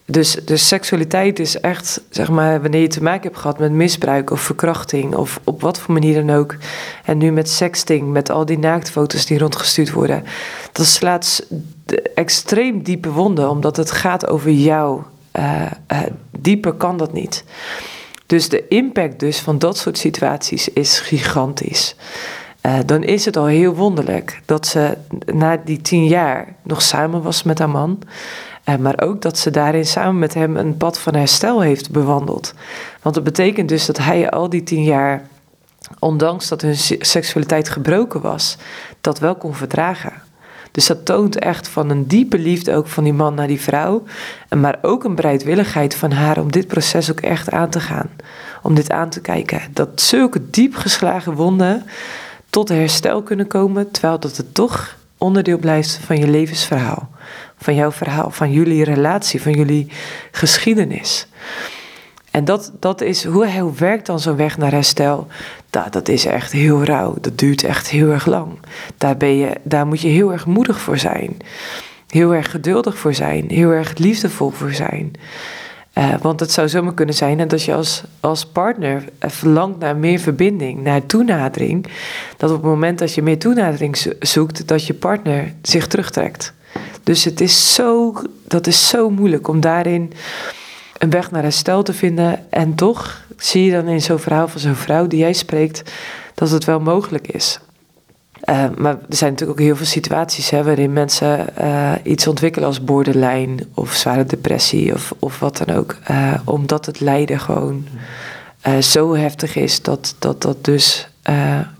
Dus, 0.04 0.34
dus 0.44 0.68
seksualiteit 0.68 1.38
is 1.38 1.60
echt, 1.60 2.00
zeg 2.10 2.30
maar, 2.30 2.62
wanneer 2.62 2.80
je 2.80 2.88
te 2.88 3.02
maken 3.02 3.22
hebt 3.22 3.38
gehad 3.38 3.58
met 3.58 3.72
misbruik 3.72 4.30
of 4.30 4.40
verkrachting 4.40 5.14
of 5.14 5.40
op 5.44 5.60
wat 5.60 5.78
voor 5.78 5.94
manier 5.94 6.26
dan 6.26 6.36
ook. 6.36 6.56
En 7.04 7.18
nu 7.18 7.32
met 7.32 7.50
sexting, 7.50 8.12
met 8.12 8.30
al 8.30 8.44
die 8.44 8.58
naaktfoto's 8.58 9.26
die 9.26 9.38
rondgestuurd 9.38 9.92
worden. 9.92 10.24
Dat 10.72 10.86
slaat 10.86 11.46
extreem 12.14 12.82
diepe 12.82 13.10
wonden, 13.10 13.50
omdat 13.50 13.76
het 13.76 13.90
gaat 13.90 14.26
over 14.26 14.50
jou. 14.50 15.02
Uh, 15.32 15.62
uh, 15.92 15.98
dieper 16.38 16.72
kan 16.72 16.96
dat 16.96 17.12
niet. 17.12 17.44
Dus 18.26 18.48
de 18.48 18.68
impact 18.68 19.20
dus 19.20 19.40
van 19.40 19.58
dat 19.58 19.78
soort 19.78 19.98
situaties 19.98 20.68
is 20.68 21.00
gigantisch. 21.00 21.96
Uh, 22.62 22.78
dan 22.86 23.02
is 23.02 23.24
het 23.24 23.36
al 23.36 23.46
heel 23.46 23.74
wonderlijk 23.74 24.40
dat 24.44 24.66
ze 24.66 24.96
na 25.26 25.56
die 25.64 25.80
tien 25.80 26.06
jaar 26.06 26.54
nog 26.62 26.82
samen 26.82 27.22
was 27.22 27.42
met 27.42 27.58
haar 27.58 27.70
man. 27.70 27.98
Uh, 28.64 28.76
maar 28.76 29.00
ook 29.00 29.22
dat 29.22 29.38
ze 29.38 29.50
daarin 29.50 29.86
samen 29.86 30.18
met 30.18 30.34
hem 30.34 30.56
een 30.56 30.76
pad 30.76 30.98
van 30.98 31.14
herstel 31.14 31.60
heeft 31.60 31.90
bewandeld. 31.90 32.54
Want 33.02 33.14
dat 33.14 33.24
betekent 33.24 33.68
dus 33.68 33.86
dat 33.86 33.98
hij 33.98 34.30
al 34.30 34.48
die 34.48 34.62
tien 34.62 34.82
jaar, 34.82 35.28
ondanks 35.98 36.48
dat 36.48 36.60
hun 36.60 36.76
seksualiteit 37.00 37.68
gebroken 37.68 38.20
was, 38.20 38.56
dat 39.00 39.18
wel 39.18 39.34
kon 39.34 39.54
verdragen. 39.54 40.12
Dus 40.76 40.86
dat 40.86 41.04
toont 41.04 41.38
echt 41.38 41.68
van 41.68 41.90
een 41.90 42.06
diepe 42.06 42.38
liefde 42.38 42.74
ook 42.74 42.86
van 42.86 43.04
die 43.04 43.12
man 43.12 43.34
naar 43.34 43.46
die 43.46 43.60
vrouw. 43.60 44.02
Maar 44.56 44.78
ook 44.82 45.04
een 45.04 45.14
bereidwilligheid 45.14 45.94
van 45.94 46.10
haar 46.12 46.38
om 46.38 46.52
dit 46.52 46.66
proces 46.66 47.10
ook 47.10 47.20
echt 47.20 47.50
aan 47.50 47.70
te 47.70 47.80
gaan. 47.80 48.10
Om 48.62 48.74
dit 48.74 48.90
aan 48.90 49.08
te 49.08 49.20
kijken. 49.20 49.60
Dat 49.72 50.00
zulke 50.00 50.50
diep 50.50 50.74
geslagen 50.74 51.34
wonden 51.34 51.84
tot 52.50 52.68
herstel 52.68 53.22
kunnen 53.22 53.46
komen, 53.46 53.90
terwijl 53.90 54.20
dat 54.20 54.36
het 54.36 54.54
toch 54.54 54.96
onderdeel 55.18 55.58
blijft 55.58 56.00
van 56.04 56.18
je 56.18 56.28
levensverhaal, 56.28 57.08
van 57.58 57.74
jouw 57.74 57.92
verhaal, 57.92 58.30
van 58.30 58.52
jullie 58.52 58.84
relatie, 58.84 59.42
van 59.42 59.52
jullie 59.52 59.90
geschiedenis. 60.30 61.26
En 62.36 62.44
dat, 62.44 62.72
dat 62.80 63.00
is, 63.00 63.24
hoe, 63.24 63.58
hoe 63.58 63.74
werkt 63.74 64.06
dan 64.06 64.20
zo'n 64.20 64.36
weg 64.36 64.58
naar 64.58 64.70
herstel? 64.70 65.26
Dat, 65.70 65.92
dat 65.92 66.08
is 66.08 66.26
echt 66.26 66.52
heel 66.52 66.84
rauw, 66.84 67.14
dat 67.20 67.38
duurt 67.38 67.64
echt 67.64 67.88
heel 67.88 68.10
erg 68.10 68.26
lang. 68.26 68.48
Daar, 68.98 69.16
ben 69.16 69.36
je, 69.36 69.50
daar 69.62 69.86
moet 69.86 70.00
je 70.00 70.08
heel 70.08 70.32
erg 70.32 70.46
moedig 70.46 70.80
voor 70.80 70.98
zijn, 70.98 71.36
heel 72.08 72.34
erg 72.34 72.50
geduldig 72.50 72.98
voor 72.98 73.14
zijn, 73.14 73.44
heel 73.48 73.70
erg 73.70 73.98
liefdevol 73.98 74.50
voor 74.50 74.72
zijn. 74.72 75.12
Uh, 75.98 76.14
want 76.20 76.40
het 76.40 76.52
zou 76.52 76.68
zomaar 76.68 76.94
kunnen 76.94 77.14
zijn 77.14 77.48
dat 77.48 77.62
je 77.62 77.74
als, 77.74 78.02
als 78.20 78.46
partner 78.46 79.04
verlangt 79.20 79.78
naar 79.78 79.96
meer 79.96 80.18
verbinding, 80.18 80.82
naar 80.82 81.06
toenadering. 81.06 81.86
Dat 82.36 82.50
op 82.50 82.56
het 82.56 82.70
moment 82.70 82.98
dat 82.98 83.14
je 83.14 83.22
meer 83.22 83.38
toenadering 83.38 84.14
zoekt, 84.20 84.68
dat 84.68 84.86
je 84.86 84.94
partner 84.94 85.54
zich 85.62 85.86
terugtrekt. 85.86 86.52
Dus 87.02 87.24
het 87.24 87.40
is 87.40 87.74
zo, 87.74 88.14
dat 88.46 88.66
is 88.66 88.88
zo 88.88 89.10
moeilijk 89.10 89.48
om 89.48 89.60
daarin 89.60 90.12
een 90.98 91.10
weg 91.10 91.30
naar 91.30 91.42
herstel 91.42 91.82
te 91.82 91.92
vinden. 91.92 92.50
En 92.50 92.74
toch 92.74 93.24
zie 93.36 93.64
je 93.64 93.72
dan 93.72 93.88
in 93.88 94.00
zo'n 94.02 94.18
verhaal 94.18 94.48
van 94.48 94.60
zo'n 94.60 94.74
vrouw 94.74 95.06
die 95.06 95.18
jij 95.18 95.32
spreekt, 95.32 95.92
dat 96.34 96.50
het 96.50 96.64
wel 96.64 96.80
mogelijk 96.80 97.28
is. 97.28 97.60
Uh, 98.44 98.64
maar 98.76 98.92
er 98.92 99.16
zijn 99.16 99.30
natuurlijk 99.30 99.58
ook 99.58 99.66
heel 99.66 99.76
veel 99.76 99.86
situaties 99.86 100.50
hè, 100.50 100.64
waarin 100.64 100.92
mensen 100.92 101.46
uh, 101.60 101.92
iets 102.02 102.26
ontwikkelen 102.26 102.68
als 102.68 102.84
borderline 102.84 103.66
of 103.74 103.92
zware 103.92 104.24
depressie 104.24 104.94
of, 104.94 105.12
of 105.18 105.38
wat 105.38 105.56
dan 105.56 105.76
ook. 105.76 105.96
Uh, 106.10 106.32
omdat 106.44 106.86
het 106.86 107.00
lijden 107.00 107.40
gewoon 107.40 107.86
zo 108.80 109.16
heftig 109.16 109.56
is 109.56 109.82
dat 109.82 110.14
dat, 110.18 110.42
dat 110.42 110.64
dus 110.64 111.08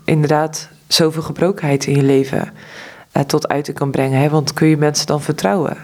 inderdaad 0.03 0.69
zoveel 0.87 1.21
gebrokenheid 1.21 1.85
in 1.85 1.95
je 1.95 2.03
leven 2.03 2.51
tot 3.25 3.47
uiting 3.47 3.77
kan 3.77 3.91
brengen. 3.91 4.19
Hè? 4.21 4.29
Want 4.29 4.53
kun 4.53 4.67
je 4.67 4.77
mensen 4.77 5.05
dan 5.05 5.21
vertrouwen? 5.21 5.77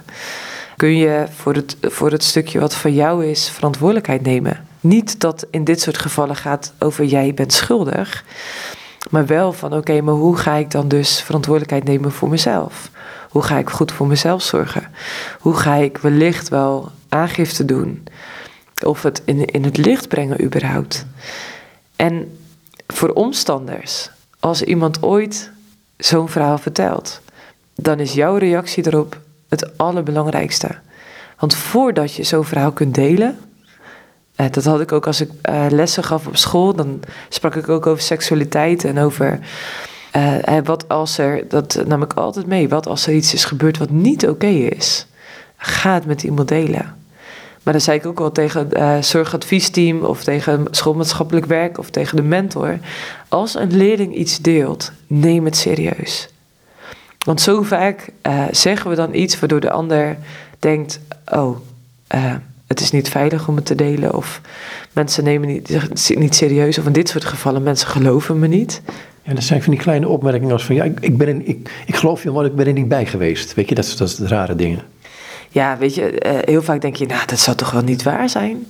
Kun 0.75 0.98
je 0.98 1.25
voor 1.36 1.53
het, 1.53 1.77
voor 1.82 2.12
het 2.12 2.24
stukje 2.24 2.60
wat 2.60 2.75
van 2.75 2.94
jou 2.94 3.25
is 3.25 3.50
verantwoordelijkheid 3.50 4.22
nemen. 4.22 4.65
Niet 4.80 5.20
dat 5.20 5.46
in 5.51 5.63
dit 5.63 5.82
soort 5.82 5.98
gevallen 5.98 6.36
gaat 6.36 6.74
over 6.80 7.06
jij 7.06 7.34
bent 7.34 7.53
schuldig, 7.53 8.24
maar 9.10 9.25
wel 9.25 9.53
van 9.53 9.74
oké, 9.74 10.01
maar 10.01 10.13
hoe 10.13 10.38
ga 10.38 10.56
ik 10.56 10.72
dan 10.72 10.88
dus 10.88 11.22
verantwoordelijkheid 11.22 11.84
nemen 11.84 12.12
voor 12.12 12.30
mezelf? 12.30 12.89
Hoe 13.30 13.44
ga 13.44 13.58
ik 13.58 13.70
goed 13.70 13.92
voor 13.92 14.08
mezelf 14.08 14.42
zorgen? 14.42 14.88
Hoe 15.39 15.56
ga 15.56 15.75
ik 15.75 15.98
wellicht 15.98 16.50
wel 16.50 16.92
aangifte 17.10 17.65
doen? 17.65 18.03
Of 18.86 19.03
het 19.03 19.22
in, 19.25 19.46
in 19.46 19.63
het 19.63 19.77
licht 19.77 20.08
brengen 20.08 20.44
überhaupt? 20.44 21.06
En 21.96 22.38
voor 22.88 23.10
omstanders, 23.10 24.10
als 24.39 24.62
iemand 24.62 25.03
ooit 25.03 25.51
zo'n 25.98 26.30
verhaal 26.30 26.58
vertelt, 26.58 27.22
dan 27.75 28.00
is 28.00 28.13
jouw 28.13 28.36
reactie 28.36 28.88
erop 28.88 29.20
het 29.53 29.77
allerbelangrijkste. 29.77 30.69
Want 31.39 31.55
voordat 31.55 32.13
je 32.13 32.24
zo'n 32.24 32.45
verhaal 32.45 32.72
kunt 32.72 32.95
delen, 32.95 33.38
eh, 34.36 34.45
dat 34.51 34.63
had 34.63 34.81
ik 34.81 34.91
ook 34.91 35.07
als 35.07 35.22
ik 35.22 35.29
eh, 35.41 35.65
lessen 35.69 36.03
gaf 36.03 36.27
op 36.27 36.38
school, 36.38 36.74
dan 36.74 37.00
sprak 37.29 37.55
ik 37.55 37.69
ook 37.69 37.88
over 37.88 38.03
seksualiteit 38.03 38.83
en 38.83 39.00
over 39.00 39.39
uh, 40.15 40.57
wat 40.63 40.89
als 40.89 41.17
er, 41.17 41.48
dat 41.48 41.83
nam 41.88 42.01
ik 42.01 42.13
altijd 42.13 42.45
mee, 42.45 42.69
wat 42.69 42.88
als 42.88 43.07
er 43.07 43.13
iets 43.13 43.33
is 43.33 43.45
gebeurd 43.45 43.77
wat 43.77 43.89
niet 43.89 44.27
oké 44.27 44.48
is. 44.48 45.07
Ga 45.57 45.93
het 45.93 46.05
met 46.05 46.24
iemand 46.24 46.48
delen. 46.48 46.95
Maar 47.63 47.74
dan 47.74 47.81
zei 47.81 47.98
ik 47.98 48.05
ook 48.05 48.19
wel 48.19 48.31
tegen 48.31 48.69
uh, 48.74 49.01
zorgadviesteam 49.01 50.03
of 50.03 50.24
tegen 50.24 50.67
schoolmaatschappelijk 50.72 51.45
werk 51.45 51.77
of 51.77 51.89
tegen 51.89 52.15
de 52.15 52.22
mentor. 52.22 52.79
Als 53.27 53.55
een 53.55 53.77
leerling 53.77 54.15
iets 54.15 54.38
deelt, 54.38 54.91
neem 55.07 55.45
het 55.45 55.57
serieus. 55.57 56.32
Want 57.24 57.42
zo 57.42 57.62
vaak 57.62 58.10
uh, 58.27 58.44
zeggen 58.51 58.89
we 58.89 58.96
dan 58.96 59.13
iets 59.13 59.39
waardoor 59.39 59.60
de 59.60 59.72
ander 59.72 60.18
denkt: 60.60 61.00
oh, 61.32 61.58
uh, 62.15 62.36
het 62.68 62.80
is 62.80 62.92
niet 62.92 63.10
veilig 63.10 63.48
om 63.48 63.56
het 63.56 63.65
te 63.65 63.75
delen. 63.75 64.15
Of 64.15 64.42
mensen 64.92 65.24
nemen 65.24 65.48
niet, 65.48 66.15
niet 66.15 66.36
serieus. 66.36 66.77
Of 66.77 66.86
in 66.86 66.94
dit 66.94 67.10
soort 67.10 67.25
gevallen, 67.25 67.63
mensen 67.63 67.88
geloven 67.88 68.39
me 68.39 68.48
niet. 68.48 68.82
Ja, 69.24 69.34
dat 69.34 69.44
zijn 69.44 69.63
van 69.63 69.72
die 69.72 69.82
kleine 69.82 70.08
opmerkingen 70.08 70.51
als 70.51 70.65
van 70.65 70.75
ja, 70.75 70.84
ik, 70.84 71.00
ik 71.00 71.18
ben 71.18 71.27
er, 71.27 71.48
ik, 71.48 71.70
ik 71.86 71.96
geloof 71.96 72.24
je, 72.24 72.32
maar 72.32 72.46
ik 72.46 72.56
ben 72.56 72.68
er 72.68 72.74
niet 72.74 72.88
bij 72.88 73.06
geweest. 73.06 73.53
Weet 73.53 73.70
je, 73.70 73.75
dat, 73.75 73.96
dat 73.98 74.18
rare 74.18 74.56
dingen. 74.56 74.82
Ja, 75.50 75.77
weet 75.77 75.96
je, 75.96 76.25
uh, 76.25 76.32
heel 76.42 76.62
vaak 76.62 76.82
denk 76.82 76.96
je, 76.96 77.06
nou, 77.06 77.25
dat 77.25 77.39
zou 77.39 77.58
toch 77.58 77.72
wel 77.72 77.82
niet 77.82 78.03
waar 78.03 78.30
zijn. 78.30 78.65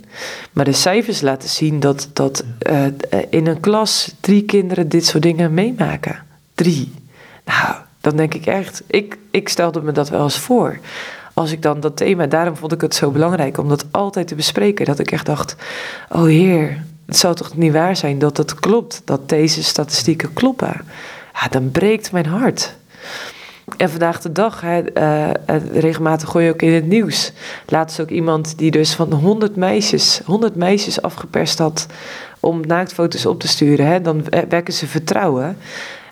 Maar 0.52 0.66
de 0.66 0.72
cijfers 0.72 1.22
laten 1.22 1.50
zien 1.50 1.80
dat, 1.80 2.10
dat 2.14 2.44
uh, 2.70 2.86
in 3.30 3.48
een 3.48 3.60
klas 3.60 4.16
drie 4.20 4.44
kinderen 4.44 4.90
dit 4.90 5.06
soort 5.06 5.24
dingen 5.24 5.54
meemaken. 5.54 6.24
Drie. 6.56 6.92
Nou, 7.46 7.76
dan 8.04 8.16
denk 8.16 8.34
ik 8.34 8.46
echt, 8.46 8.84
ik, 8.88 9.18
ik 9.32 9.50
stelde 9.50 9.82
me 9.82 9.92
dat 9.92 10.10
wel 10.10 10.24
eens 10.24 10.38
voor. 10.38 10.80
Als 11.34 11.52
ik 11.52 11.62
dan 11.62 11.80
dat 11.80 11.98
thema, 11.98 12.26
daarom 12.26 12.56
vond 12.56 12.72
ik 12.72 12.82
het 12.82 12.96
zo 12.96 13.12
belangrijk 13.12 13.58
om 13.58 13.70
dat 13.70 13.86
altijd 13.92 14.28
te 14.28 14.36
bespreken. 14.36 14.86
Dat 14.86 15.00
ik 15.00 15.12
echt 15.12 15.26
dacht, 15.26 15.56
oh 16.10 16.26
heer, 16.26 16.84
het 17.06 17.18
zou 17.18 17.36
toch 17.36 17.58
niet 17.58 17.74
waar 17.74 17.96
zijn 17.96 18.20
dat 18.20 18.38
het 18.38 18.56
klopt, 18.56 19.02
dat 19.06 19.30
deze 19.30 19.64
statistieken 19.64 20.34
kloppen. 20.34 20.82
Ja, 21.34 21.48
dan 21.50 21.72
breekt 21.72 22.12
mijn 22.12 22.26
hart. 22.26 22.76
En 23.78 23.90
vandaag 23.90 24.22
de 24.22 24.32
dag, 24.32 24.62
hè, 24.62 24.82
uh, 24.98 25.30
regelmatig 25.74 26.30
gooi 26.30 26.46
je 26.46 26.52
ook 26.52 26.62
in 26.62 26.74
het 26.74 26.88
nieuws. 26.88 27.32
Laatst 27.66 28.02
ook 28.02 28.10
iemand 28.10 28.58
die 28.58 28.72
dus 28.72 28.94
van 28.94 29.14
100 29.14 29.56
meisjes, 29.56 30.22
100 30.26 30.56
meisjes 30.56 31.02
afgeperst 31.02 31.58
had 31.58 31.88
om 32.40 32.62
naaktfoto's 32.68 33.26
op 33.26 33.40
te 33.40 33.48
sturen. 33.48 34.04
Dan 34.04 34.24
wekken 34.50 34.74
ze 34.74 34.88
vertrouwen. 34.88 35.58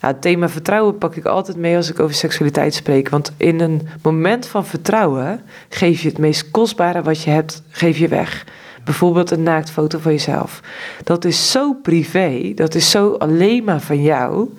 Het 0.01 0.22
thema 0.22 0.50
vertrouwen 0.50 0.98
pak 0.98 1.15
ik 1.15 1.25
altijd 1.25 1.58
mee 1.58 1.75
als 1.75 1.89
ik 1.89 2.00
over 2.00 2.15
seksualiteit 2.15 2.74
spreek. 2.74 3.10
Want 3.10 3.31
in 3.38 3.60
een 3.60 3.88
moment 4.01 4.46
van 4.48 4.65
vertrouwen 4.65 5.41
geef 5.70 6.01
je 6.01 6.10
het 6.10 6.17
meest 6.17 6.51
kostbare 6.51 7.01
wat 7.01 7.22
je 7.22 7.29
hebt, 7.29 7.63
geef 7.70 7.98
je 7.98 8.08
weg. 8.08 8.46
Bijvoorbeeld 8.84 9.31
een 9.31 9.43
naaktfoto 9.43 10.00
van 10.00 10.12
jezelf. 10.12 10.62
Dat 11.03 11.25
is 11.25 11.51
zo 11.51 11.74
privé, 11.74 12.51
dat 12.55 12.75
is 12.75 12.89
zo 12.89 13.13
alleen 13.13 13.63
maar 13.63 13.81
van 13.81 14.01
jou 14.01 14.50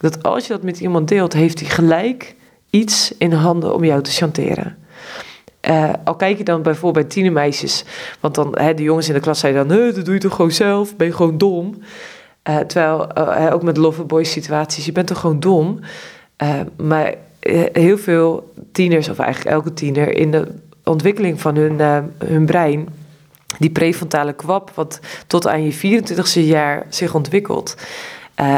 dat 0.00 0.22
als 0.22 0.46
je 0.46 0.52
dat 0.52 0.62
met 0.62 0.80
iemand 0.80 1.08
deelt, 1.08 1.32
heeft 1.32 1.60
hij 1.60 1.68
gelijk 1.68 2.34
iets 2.70 3.14
in 3.18 3.32
handen 3.32 3.74
om 3.74 3.84
jou 3.84 4.02
te 4.02 4.10
chanteren. 4.10 4.76
Uh, 5.68 5.92
al 6.04 6.16
kijk 6.16 6.38
je 6.38 6.44
dan 6.44 6.62
bijvoorbeeld 6.62 7.06
bij 7.06 7.14
tienermeisjes, 7.14 7.84
want 8.20 8.34
dan 8.34 8.58
hè, 8.58 8.74
de 8.74 8.82
jongens 8.82 9.08
in 9.08 9.14
de 9.14 9.20
klas 9.20 9.40
zeiden 9.40 9.68
dan, 9.68 9.94
dat 9.94 10.04
doe 10.04 10.14
je 10.14 10.20
toch 10.20 10.34
gewoon 10.34 10.50
zelf, 10.50 10.96
ben 10.96 11.06
je 11.06 11.12
gewoon 11.12 11.38
dom. 11.38 11.82
Uh, 12.48 12.58
terwijl 12.58 13.08
uh, 13.18 13.52
ook 13.52 13.62
met 13.62 13.76
loverboy 13.76 14.24
situaties, 14.24 14.84
je 14.84 14.92
bent 14.92 15.06
toch 15.06 15.20
gewoon 15.20 15.40
dom. 15.40 15.80
maar 16.76 17.14
heel 17.72 17.98
veel 17.98 18.52
tieners, 18.72 19.08
of 19.08 19.18
eigenlijk 19.18 19.54
elke 19.54 19.72
tiener, 19.72 20.16
in 20.16 20.30
de 20.30 20.46
ontwikkeling 20.84 21.40
van 21.40 21.56
hun, 21.56 21.80
hun 22.24 22.46
brein, 22.46 22.88
die 23.58 23.70
prefrontale 23.70 24.32
kwap, 24.32 24.70
wat 24.74 25.00
tot 25.26 25.46
aan 25.46 25.62
je 25.62 26.02
24e 26.02 26.40
jaar 26.46 26.86
zich 26.88 27.14
ontwikkelt, 27.14 27.76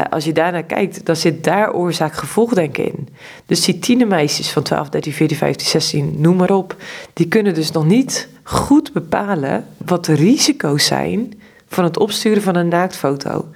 als 0.09 0.25
je 0.25 0.31
daarnaar 0.31 0.63
kijkt, 0.63 1.05
dan 1.05 1.15
zit 1.15 1.43
daar 1.43 1.73
oorzaak-gevolg 1.73 2.53
denk 2.53 2.77
ik 2.77 2.93
in. 2.93 3.07
Dus 3.45 3.61
die 3.61 3.79
tienermeisjes 3.79 4.49
van 4.49 4.63
12, 4.63 4.89
13, 4.89 5.13
14, 5.13 5.37
15, 5.37 5.67
16, 5.67 6.15
noem 6.17 6.35
maar 6.35 6.51
op, 6.51 6.75
die 7.13 7.27
kunnen 7.27 7.53
dus 7.53 7.71
nog 7.71 7.85
niet 7.85 8.27
goed 8.43 8.93
bepalen 8.93 9.65
wat 9.85 10.05
de 10.05 10.13
risico's 10.13 10.85
zijn 10.85 11.38
van 11.69 11.83
het 11.83 11.97
opsturen 11.97 12.41
van 12.41 12.55
een 12.55 12.67
naaktfoto. 12.67 13.47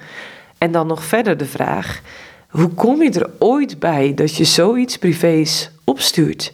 En 0.57 0.71
dan 0.71 0.87
nog 0.87 1.03
verder 1.03 1.37
de 1.37 1.45
vraag: 1.45 2.01
hoe 2.49 2.69
kom 2.69 3.03
je 3.03 3.11
er 3.11 3.29
ooit 3.39 3.79
bij 3.79 4.13
dat 4.13 4.35
je 4.35 4.43
zoiets 4.43 4.97
privés 4.97 5.71
opstuurt? 5.83 6.53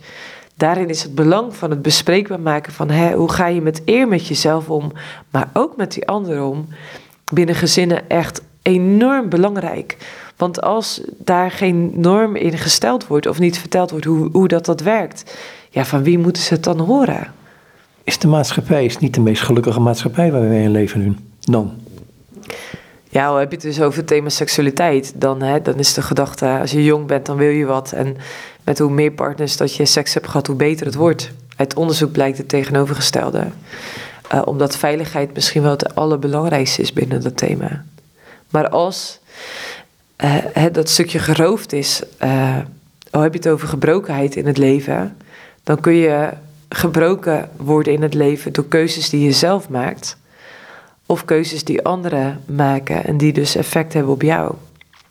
Daarin 0.56 0.90
is 0.90 1.04
het 1.04 1.16
belang 1.16 1.56
van 1.56 1.70
het 1.70 1.82
bespreekbaar 1.82 2.40
maken 2.40 2.74
van 2.74 2.90
hè, 2.90 3.14
hoe 3.14 3.32
ga 3.32 3.48
je 3.48 3.62
met 3.62 3.82
eer 3.86 4.08
met 4.08 4.28
jezelf 4.28 4.70
om, 4.70 4.92
maar 5.30 5.50
ook 5.54 5.78
met 5.78 5.92
die 5.92 6.08
ander 6.08 6.44
om. 6.44 6.68
Binnen 7.34 7.56
gezinnen 7.56 8.10
echt 8.10 8.42
enorm 8.62 9.30
belangrijk. 9.30 9.98
Want 10.38 10.62
als 10.62 11.02
daar 11.18 11.52
geen 11.52 11.92
norm 11.96 12.36
in 12.36 12.58
gesteld 12.58 13.08
wordt 13.08 13.28
of 13.28 13.40
niet 13.40 13.60
verteld 13.60 13.92
wordt 13.92 14.06
hoe, 14.06 14.30
hoe 14.32 14.48
dat, 14.48 14.66
dat 14.66 14.82
werkt, 14.82 15.38
ja, 15.70 15.86
van 15.86 16.04
wie 16.04 16.18
moeten 16.18 16.44
ze 16.44 16.54
het 16.54 16.64
dan 16.64 16.80
horen? 16.80 17.34
Is 18.04 18.18
de 18.18 18.28
maatschappij 18.28 18.96
niet 19.00 19.14
de 19.14 19.22
meest 19.22 19.42
gelukkige 19.42 19.80
maatschappij 19.80 20.32
waar 20.32 20.50
wij 20.50 20.64
in 20.64 20.72
leven 20.72 21.00
nu? 21.00 21.16
Dan? 21.52 21.74
Ja, 23.10 23.28
al 23.28 23.36
heb 23.36 23.50
je 23.50 23.56
het 23.56 23.66
dus 23.66 23.82
over 23.82 23.98
het 23.98 24.08
thema 24.08 24.30
seksualiteit, 24.30 25.12
dan, 25.16 25.42
hè, 25.42 25.62
dan 25.62 25.76
is 25.76 25.94
de 25.94 26.02
gedachte, 26.02 26.46
als 26.46 26.72
je 26.72 26.84
jong 26.84 27.06
bent, 27.08 27.26
dan 27.26 27.38
wil 27.38 27.50
je 27.50 27.66
wat. 27.66 27.92
En 27.92 28.18
met 28.64 28.80
hoe 28.80 28.92
meer 28.92 29.12
partners 29.12 29.58
dat 29.58 29.76
je 29.76 29.86
seks 29.86 30.14
hebt 30.14 30.28
gehad, 30.28 30.48
hoe 30.48 30.56
beter 30.56 30.86
het 30.86 30.96
wordt. 30.96 31.32
Uit 31.56 31.74
onderzoek 31.74 32.12
blijkt 32.12 32.38
het 32.38 32.50
tegenovergestelde. 32.50 33.48
Uh, 34.34 34.42
omdat 34.46 34.78
veiligheid 34.78 35.34
misschien 35.34 35.62
wel 35.62 35.72
het 35.72 35.96
allerbelangrijkste 35.96 36.82
is 36.82 36.94
binnen 36.94 37.22
dat 37.22 37.38
thema. 37.38 37.84
Maar 38.50 38.70
als 38.70 39.20
uh, 40.24 40.66
dat 40.72 40.90
stukje 40.90 41.20
geroofd 41.20 41.74
is, 41.74 42.02
uh, 42.24 42.58
al 43.12 43.22
heb 43.22 43.34
je 43.34 43.40
het 43.40 43.48
over 43.48 43.68
gebrokenheid 43.68 44.36
in 44.36 44.48
het 44.48 44.58
leven, 44.58 45.18
dan 45.64 45.80
kun 45.80 45.94
je 45.94 46.30
gebroken 46.70 47.50
worden 47.58 47.94
in 47.94 48.02
het 48.02 48.14
leven 48.14 48.54
door 48.54 48.66
keuzes 48.68 49.10
die 49.10 49.26
je 49.26 49.32
zelf 49.32 49.70
maakt, 49.70 50.18
of 51.10 51.26
keuzes 51.26 51.64
die 51.64 51.84
anderen 51.84 52.44
maken 52.46 53.04
en 53.04 53.18
die 53.18 53.34
dus 53.34 53.56
effect 53.56 53.94
hebben 53.94 54.14
op 54.14 54.22
jou, 54.22 54.54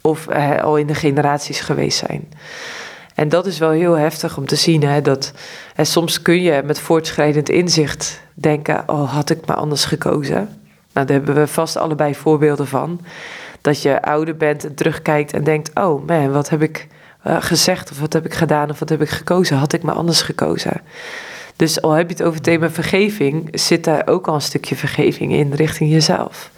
of 0.00 0.28
al 0.62 0.76
in 0.76 0.86
de 0.86 0.94
generaties 0.94 1.60
geweest 1.60 1.98
zijn. 1.98 2.28
En 3.14 3.28
dat 3.28 3.46
is 3.46 3.58
wel 3.58 3.70
heel 3.70 3.94
heftig 3.94 4.36
om 4.36 4.46
te 4.46 4.56
zien. 4.56 4.82
Hè, 4.82 5.02
dat, 5.02 5.32
hè, 5.74 5.84
soms 5.84 6.22
kun 6.22 6.42
je 6.42 6.62
met 6.64 6.80
voortschrijdend 6.80 7.48
inzicht 7.48 8.20
denken: 8.34 8.82
Oh, 8.86 9.12
had 9.12 9.30
ik 9.30 9.46
maar 9.46 9.56
anders 9.56 9.84
gekozen. 9.84 10.48
Nou, 10.92 11.06
daar 11.06 11.16
hebben 11.16 11.34
we 11.34 11.46
vast 11.46 11.76
allebei 11.76 12.14
voorbeelden 12.14 12.66
van. 12.66 13.00
Dat 13.60 13.82
je 13.82 14.02
ouder 14.02 14.36
bent 14.36 14.64
en 14.64 14.74
terugkijkt 14.74 15.32
en 15.32 15.44
denkt: 15.44 15.70
oh 15.74 16.06
man, 16.06 16.32
wat 16.32 16.48
heb 16.48 16.62
ik 16.62 16.86
uh, 17.26 17.36
gezegd 17.40 17.90
of 17.90 18.00
wat 18.00 18.12
heb 18.12 18.24
ik 18.24 18.34
gedaan 18.34 18.70
of 18.70 18.78
wat 18.78 18.88
heb 18.88 19.02
ik 19.02 19.08
gekozen? 19.08 19.56
Had 19.56 19.72
ik 19.72 19.82
maar 19.82 19.94
anders 19.94 20.22
gekozen? 20.22 20.80
Dus 21.58 21.82
al 21.82 21.90
heb 21.90 22.08
je 22.08 22.14
het 22.14 22.22
over 22.22 22.34
het 22.34 22.42
thema 22.42 22.70
vergeving, 22.70 23.48
zit 23.52 23.84
daar 23.84 24.06
ook 24.06 24.28
al 24.28 24.34
een 24.34 24.40
stukje 24.40 24.76
vergeving 24.76 25.32
in 25.32 25.52
richting 25.52 25.90
jezelf. 25.90 26.50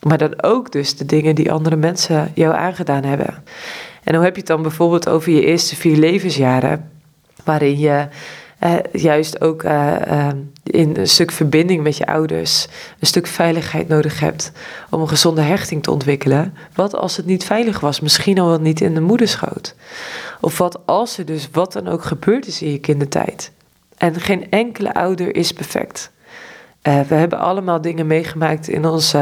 Maar 0.00 0.18
dan 0.18 0.42
ook 0.42 0.72
dus 0.72 0.96
de 0.96 1.06
dingen 1.06 1.34
die 1.34 1.52
andere 1.52 1.76
mensen 1.76 2.32
jou 2.34 2.54
aangedaan 2.54 3.04
hebben. 3.04 3.44
En 4.04 4.14
hoe 4.14 4.24
heb 4.24 4.34
je 4.34 4.40
het 4.40 4.48
dan 4.48 4.62
bijvoorbeeld 4.62 5.08
over 5.08 5.32
je 5.32 5.44
eerste 5.44 5.76
vier 5.76 5.96
levensjaren, 5.96 6.90
waarin 7.44 7.78
je 7.78 8.06
uh, 8.64 8.74
juist 8.92 9.40
ook 9.40 9.62
uh, 9.62 10.28
in 10.64 10.96
een 10.96 11.08
stuk 11.08 11.30
verbinding 11.30 11.82
met 11.82 11.96
je 11.96 12.06
ouders, 12.06 12.66
een 13.00 13.06
stuk 13.06 13.26
veiligheid 13.26 13.88
nodig 13.88 14.20
hebt 14.20 14.52
om 14.90 15.00
een 15.00 15.08
gezonde 15.08 15.42
hechting 15.42 15.82
te 15.82 15.90
ontwikkelen. 15.90 16.54
Wat 16.74 16.94
als 16.94 17.16
het 17.16 17.26
niet 17.26 17.44
veilig 17.44 17.80
was, 17.80 18.00
misschien 18.00 18.38
al 18.38 18.48
wel 18.48 18.60
niet 18.60 18.80
in 18.80 18.94
de 18.94 19.00
moederschoot? 19.00 19.74
Of 20.40 20.58
wat 20.58 20.86
als 20.86 21.18
er 21.18 21.24
dus 21.24 21.48
wat 21.52 21.72
dan 21.72 21.88
ook 21.88 22.04
gebeurd 22.04 22.46
is 22.46 22.62
in 22.62 22.70
je 22.70 22.78
kindertijd? 22.78 23.52
En 24.04 24.20
geen 24.20 24.50
enkele 24.50 24.94
ouder 24.94 25.36
is 25.36 25.52
perfect. 25.52 26.10
Uh, 26.82 27.00
we 27.00 27.14
hebben 27.14 27.38
allemaal 27.38 27.80
dingen 27.80 28.06
meegemaakt 28.06 28.68
in 28.68 28.84
ons 28.86 29.14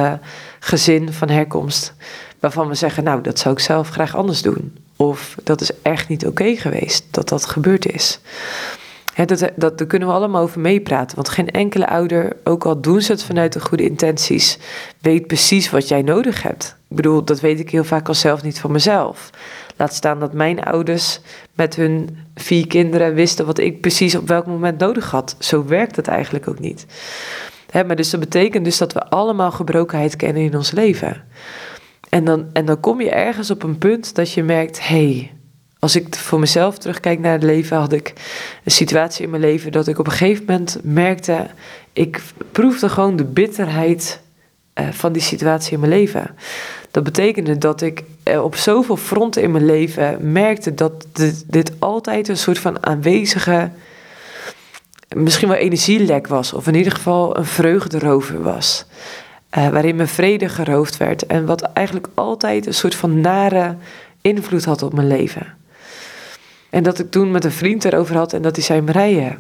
gezin 0.59 1.12
van 1.12 1.29
herkomst, 1.29 1.95
waarvan 2.41 2.69
we 2.69 2.75
zeggen, 2.75 3.05
nou, 3.05 3.21
dat 3.21 3.39
zou 3.39 3.55
ik 3.55 3.61
zelf 3.61 3.89
graag 3.89 4.17
anders 4.17 4.43
doen. 4.43 4.77
Of 4.97 5.37
dat 5.43 5.61
is 5.61 5.71
echt 5.83 6.09
niet 6.09 6.27
oké 6.27 6.57
geweest 6.57 7.05
dat 7.11 7.29
dat 7.29 7.47
gebeurd 7.47 7.87
is. 7.87 8.21
dat, 9.27 9.51
dat, 9.57 9.79
daar 9.79 9.87
kunnen 9.87 10.09
we 10.09 10.15
allemaal 10.15 10.43
over 10.43 10.61
meepraten. 10.61 11.17
Want 11.17 11.29
geen 11.29 11.51
enkele 11.51 11.89
ouder, 11.89 12.37
ook 12.45 12.65
al 12.65 12.81
doen 12.81 13.01
ze 13.01 13.12
het 13.12 13.23
vanuit 13.23 13.53
de 13.53 13.61
goede 13.61 13.85
intenties, 13.85 14.59
weet 15.01 15.27
precies 15.27 15.71
wat 15.71 15.89
jij 15.89 16.03
nodig 16.03 16.43
hebt. 16.43 16.77
Ik 16.89 16.97
bedoel, 16.97 17.25
dat 17.25 17.41
weet 17.41 17.61
ik 17.61 17.71
heel 17.71 17.85
vaak 17.85 18.09
al 18.09 18.15
zelf 18.15 18.43
niet 18.43 18.61
van 18.61 18.73
mezelf. 18.73 19.31
Laat 19.83 19.95
staan 19.95 20.21
dat 20.21 20.33
mijn 20.33 20.62
ouders 20.62 21.21
met 21.55 21.77
hun 21.77 22.17
vier 22.35 22.67
kinderen 22.67 23.15
wisten 23.15 23.47
wat 23.47 23.59
ik 23.59 23.81
precies 23.81 24.15
op 24.15 24.29
welk 24.29 24.47
moment 24.47 24.79
nodig 24.79 25.11
had. 25.11 25.37
Zo 25.39 25.65
werkt 25.65 25.97
het 25.97 26.09
eigenlijk 26.09 26.49
ook 26.49 26.59
niet. 26.59 26.87
maar 27.73 27.97
dus 27.97 28.11
dat 28.11 28.21
betekent 28.21 28.65
dus 28.65 28.79
dat 28.79 28.93
we 28.93 29.09
allemaal 29.09 29.51
gebrokenheid 29.51 30.17
kennen 30.17 30.43
in 30.43 30.57
ons 30.57 30.71
leven. 30.71 31.25
En 32.09 32.25
dan, 32.25 32.47
en 32.53 32.65
dan 32.65 32.81
kom 32.81 33.01
je 33.01 33.11
ergens 33.11 33.51
op 33.51 33.62
een 33.62 33.79
punt 33.79 34.15
dat 34.15 34.33
je 34.33 34.43
merkt: 34.43 34.89
hé, 34.89 35.12
hey, 35.12 35.33
als 35.79 35.97
ik 35.97 36.17
voor 36.17 36.41
mezelf 36.41 36.79
terugkijk 36.79 37.19
naar 37.19 37.33
het 37.33 37.43
leven, 37.43 37.77
had 37.77 37.93
ik 37.93 38.12
een 38.65 38.73
situatie 38.73 39.25
in 39.25 39.31
mijn 39.31 39.43
leven 39.43 39.73
dat 39.73 39.89
ik 39.89 39.99
op 39.99 40.07
een 40.07 40.12
gegeven 40.12 40.45
moment 40.47 40.79
merkte, 40.83 41.47
ik 41.93 42.23
proefde 42.53 42.89
gewoon 42.89 43.17
de 43.17 43.25
bitterheid 43.25 44.21
uh, 44.75 44.89
van 44.89 45.12
die 45.12 45.23
situatie 45.23 45.73
in 45.73 45.81
mijn 45.81 45.93
leven. 45.93 46.35
Dat 46.92 47.02
betekende 47.02 47.58
dat 47.58 47.80
ik 47.80 48.04
op 48.25 48.56
zoveel 48.56 48.96
fronten 48.96 49.42
in 49.42 49.50
mijn 49.50 49.64
leven 49.64 50.32
merkte 50.32 50.75
dat 50.75 51.06
dit, 51.46 51.72
altijd 51.78 52.28
een 52.28 52.37
soort 52.37 52.58
van 52.58 52.87
aanwezige, 52.87 53.70
misschien 55.14 55.49
wel 55.49 55.56
energielek 55.56 56.26
was, 56.26 56.52
of 56.52 56.66
in 56.66 56.75
ieder 56.75 56.92
geval 56.92 57.37
een 57.37 57.44
vreugderover 57.44 58.42
was. 58.42 58.84
Uh, 59.58 59.68
waarin 59.68 59.96
mijn 59.96 60.08
vrede 60.08 60.49
geroofd 60.49 60.96
werd 60.96 61.26
en 61.26 61.46
wat 61.46 61.62
eigenlijk 61.62 62.08
altijd 62.14 62.66
een 62.66 62.75
soort 62.75 62.94
van 62.94 63.20
nare 63.20 63.76
invloed 64.20 64.64
had 64.64 64.82
op 64.82 64.92
mijn 64.92 65.06
leven. 65.06 65.54
En 66.70 66.82
dat 66.82 66.99
ik 66.99 67.11
toen 67.11 67.30
met 67.30 67.44
een 67.44 67.52
vriend 67.52 67.84
erover 67.84 68.16
had 68.16 68.32
en 68.32 68.42
dat 68.42 68.56
hij 68.56 68.64
zei: 68.64 68.80
Marije, 68.80 69.37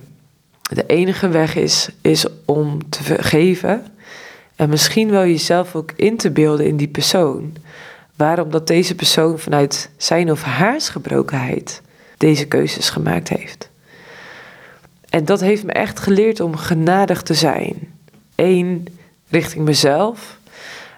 de 0.62 0.86
enige 0.86 1.28
weg 1.28 1.56
is, 1.56 1.88
is 2.00 2.26
om 2.44 2.88
te 2.88 3.02
vergeven. 3.02 3.86
En 4.62 4.68
misschien 4.68 5.10
wel 5.10 5.26
jezelf 5.26 5.74
ook 5.74 5.92
in 5.96 6.16
te 6.16 6.30
beelden 6.30 6.66
in 6.66 6.76
die 6.76 6.88
persoon. 6.88 7.56
Waarom 8.16 8.50
dat 8.50 8.66
deze 8.66 8.94
persoon 8.94 9.38
vanuit 9.38 9.90
zijn 9.96 10.30
of 10.30 10.42
haar 10.42 10.80
gebrokenheid 10.80 11.82
deze 12.16 12.46
keuzes 12.46 12.90
gemaakt 12.90 13.28
heeft. 13.28 13.70
En 15.08 15.24
dat 15.24 15.40
heeft 15.40 15.64
me 15.64 15.72
echt 15.72 16.00
geleerd 16.00 16.40
om 16.40 16.56
genadig 16.56 17.22
te 17.22 17.34
zijn. 17.34 17.92
Eén, 18.34 18.86
richting 19.28 19.64
mezelf. 19.64 20.38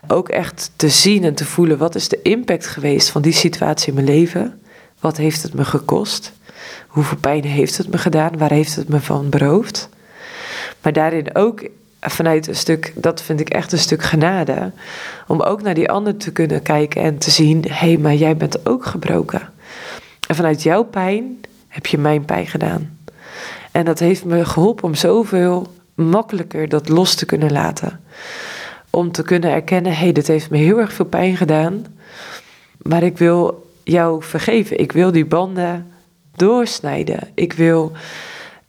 Ook 0.09 0.29
echt 0.29 0.71
te 0.77 0.89
zien 0.89 1.25
en 1.25 1.35
te 1.35 1.45
voelen 1.45 1.79
wat 1.79 1.95
is 1.95 2.09
de 2.09 2.23
impact 2.23 2.67
geweest 2.67 3.09
van 3.09 3.23
die 3.23 3.33
situatie 3.33 3.89
in 3.89 3.95
mijn 3.95 4.07
leven. 4.07 4.61
Wat 5.01 5.17
heeft 5.17 5.43
het 5.43 5.55
me 5.55 5.65
gekost? 5.65 6.33
Hoeveel 6.87 7.19
pijn 7.19 7.45
heeft 7.45 7.79
het 7.79 7.91
me 7.91 7.99
gedaan? 7.99 8.39
Waar 8.39 8.53
heeft 8.53 8.77
het 8.77 8.89
me 8.89 9.01
van 9.01 9.29
beroofd? 9.29 9.89
Maar 10.83 10.93
daarin 10.93 11.35
ook 11.35 11.63
vanuit 12.11 12.47
een 12.47 12.57
stuk, 12.57 12.93
dat 12.97 13.23
vind 13.23 13.41
ik 13.41 13.49
echt 13.49 13.73
een 13.73 13.79
stuk 13.79 14.03
genade, 14.03 14.71
om 15.27 15.41
ook 15.41 15.63
naar 15.63 15.75
die 15.75 15.91
ander 15.91 16.17
te 16.17 16.33
kunnen 16.33 16.63
kijken 16.63 17.03
en 17.03 17.19
te 17.19 17.31
zien: 17.31 17.63
hé, 17.63 17.75
hey, 17.75 17.97
maar 17.97 18.15
jij 18.15 18.37
bent 18.37 18.67
ook 18.67 18.87
gebroken. 18.87 19.49
En 20.29 20.35
vanuit 20.35 20.63
jouw 20.63 20.83
pijn 20.83 21.41
heb 21.69 21.87
je 21.87 21.99
mijn 21.99 22.25
pijn 22.25 22.47
gedaan. 22.47 22.99
En 23.71 23.85
dat 23.85 23.99
heeft 23.99 24.25
me 24.25 24.45
geholpen 24.45 24.85
om 24.85 24.95
zoveel 24.95 25.73
makkelijker 25.95 26.69
dat 26.69 26.89
los 26.89 27.15
te 27.15 27.27
kunnen 27.27 27.53
laten. 27.53 28.01
Om 28.91 29.13
te 29.13 29.23
kunnen 29.23 29.51
erkennen: 29.51 29.93
hé, 29.93 29.99
hey, 29.99 30.13
dit 30.13 30.27
heeft 30.27 30.51
me 30.51 30.57
heel 30.57 30.79
erg 30.79 30.93
veel 30.93 31.05
pijn 31.05 31.37
gedaan, 31.37 31.87
maar 32.83 33.03
ik 33.03 33.19
wil 33.19 33.71
jou 33.83 34.23
vergeven. 34.23 34.79
Ik 34.79 34.93
wil 34.93 35.13
die 35.13 35.27
banden 35.27 35.93
doorsnijden. 36.37 37.29
Ik 37.35 37.53
wil 37.53 37.93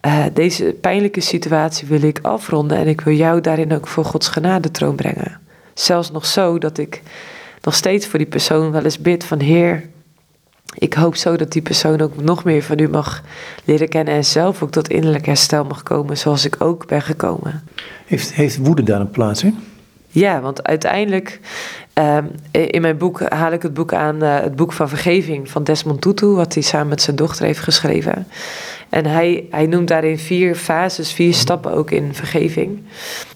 uh, 0.06 0.26
deze 0.34 0.76
pijnlijke 0.82 1.22
situatie 1.22 1.88
wil 1.88 2.02
ik 2.02 2.20
afronden 2.22 2.78
en 2.78 2.88
ik 2.88 3.02
wil 3.02 3.14
jou 3.14 3.42
daarin 3.42 3.74
ook 3.74 3.88
voor 3.88 4.06
Gods 4.06 4.28
genade 4.28 4.72
troon 4.72 4.96
brengen. 4.96 5.40
Zelfs 5.74 6.12
nog 6.12 6.26
zo 6.26 6.58
dat 6.58 6.78
ik 6.78 7.02
nog 7.62 7.76
steeds 7.76 8.08
voor 8.08 8.20
die 8.20 8.28
persoon 8.28 8.72
wel 8.72 8.84
eens 8.84 9.00
bid 9.00 9.24
van 9.24 9.40
Heer, 9.40 9.84
ik 10.78 10.94
hoop 10.94 11.16
zo 11.16 11.36
dat 11.36 11.52
die 11.52 11.62
persoon 11.62 12.02
ook 12.02 12.22
nog 12.22 12.44
meer 12.44 12.64
van 12.64 12.80
u 12.80 12.90
mag 12.90 13.24
leren 13.64 13.90
kennen 13.90 14.14
en 14.14 14.26
zelf 14.26 14.64
ook 14.64 14.72
tot 14.72 14.90
innerlijk 14.90 15.26
herstel 15.26 15.64
mag 15.64 15.84
komen 15.84 16.18
zoals 16.18 16.46
ik 16.46 16.56
ook 16.60 16.88
ben 16.88 17.02
gekomen. 17.02 17.64
Heeft, 18.06 18.34
heeft 18.34 18.58
woede 18.58 18.84
daar 18.84 19.00
een 19.00 19.12
plaats 19.12 19.44
in? 19.44 19.58
Ja, 20.08 20.42
want 20.42 20.64
uiteindelijk 20.64 21.40
Ehm, 21.96 22.26
in 22.52 22.82
mijn 22.82 22.98
boek 22.98 23.22
haal 23.22 23.52
ik 23.52 23.62
het 23.62 23.74
boek 23.74 23.94
aan, 23.94 24.24
uh, 24.24 24.40
het 24.40 24.56
boek 24.56 24.74
van 24.74 24.90
vergeving 24.90 25.50
van 25.50 25.64
Desmond 25.64 26.02
Tutu, 26.02 26.26
wat 26.26 26.54
hij 26.54 26.64
samen 26.64 26.88
met 26.88 27.02
zijn 27.02 27.16
dochter 27.16 27.46
heeft 27.46 27.60
geschreven. 27.60 28.28
En 28.90 29.06
hij, 29.06 29.48
hij 29.50 29.66
noemt 29.66 29.88
daarin 29.88 30.20
vier 30.20 30.56
fases, 30.56 31.12
vier 31.12 31.34
stappen 31.34 31.72
ook 31.72 31.92
in 31.92 32.14
vergeving. 32.14 32.84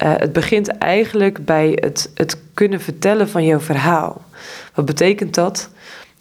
Uh, 0.04 0.14
het 0.16 0.34
begint 0.34 0.68
eigenlijk 0.68 1.46
bij 1.46 1.78
het, 1.82 2.12
het 2.14 2.38
kunnen 2.54 2.82
vertellen 2.82 3.30
van 3.30 3.46
jouw 3.46 3.60
verhaal. 3.60 4.22
Wat 4.74 4.86
betekent 4.86 5.34
dat? 5.34 5.70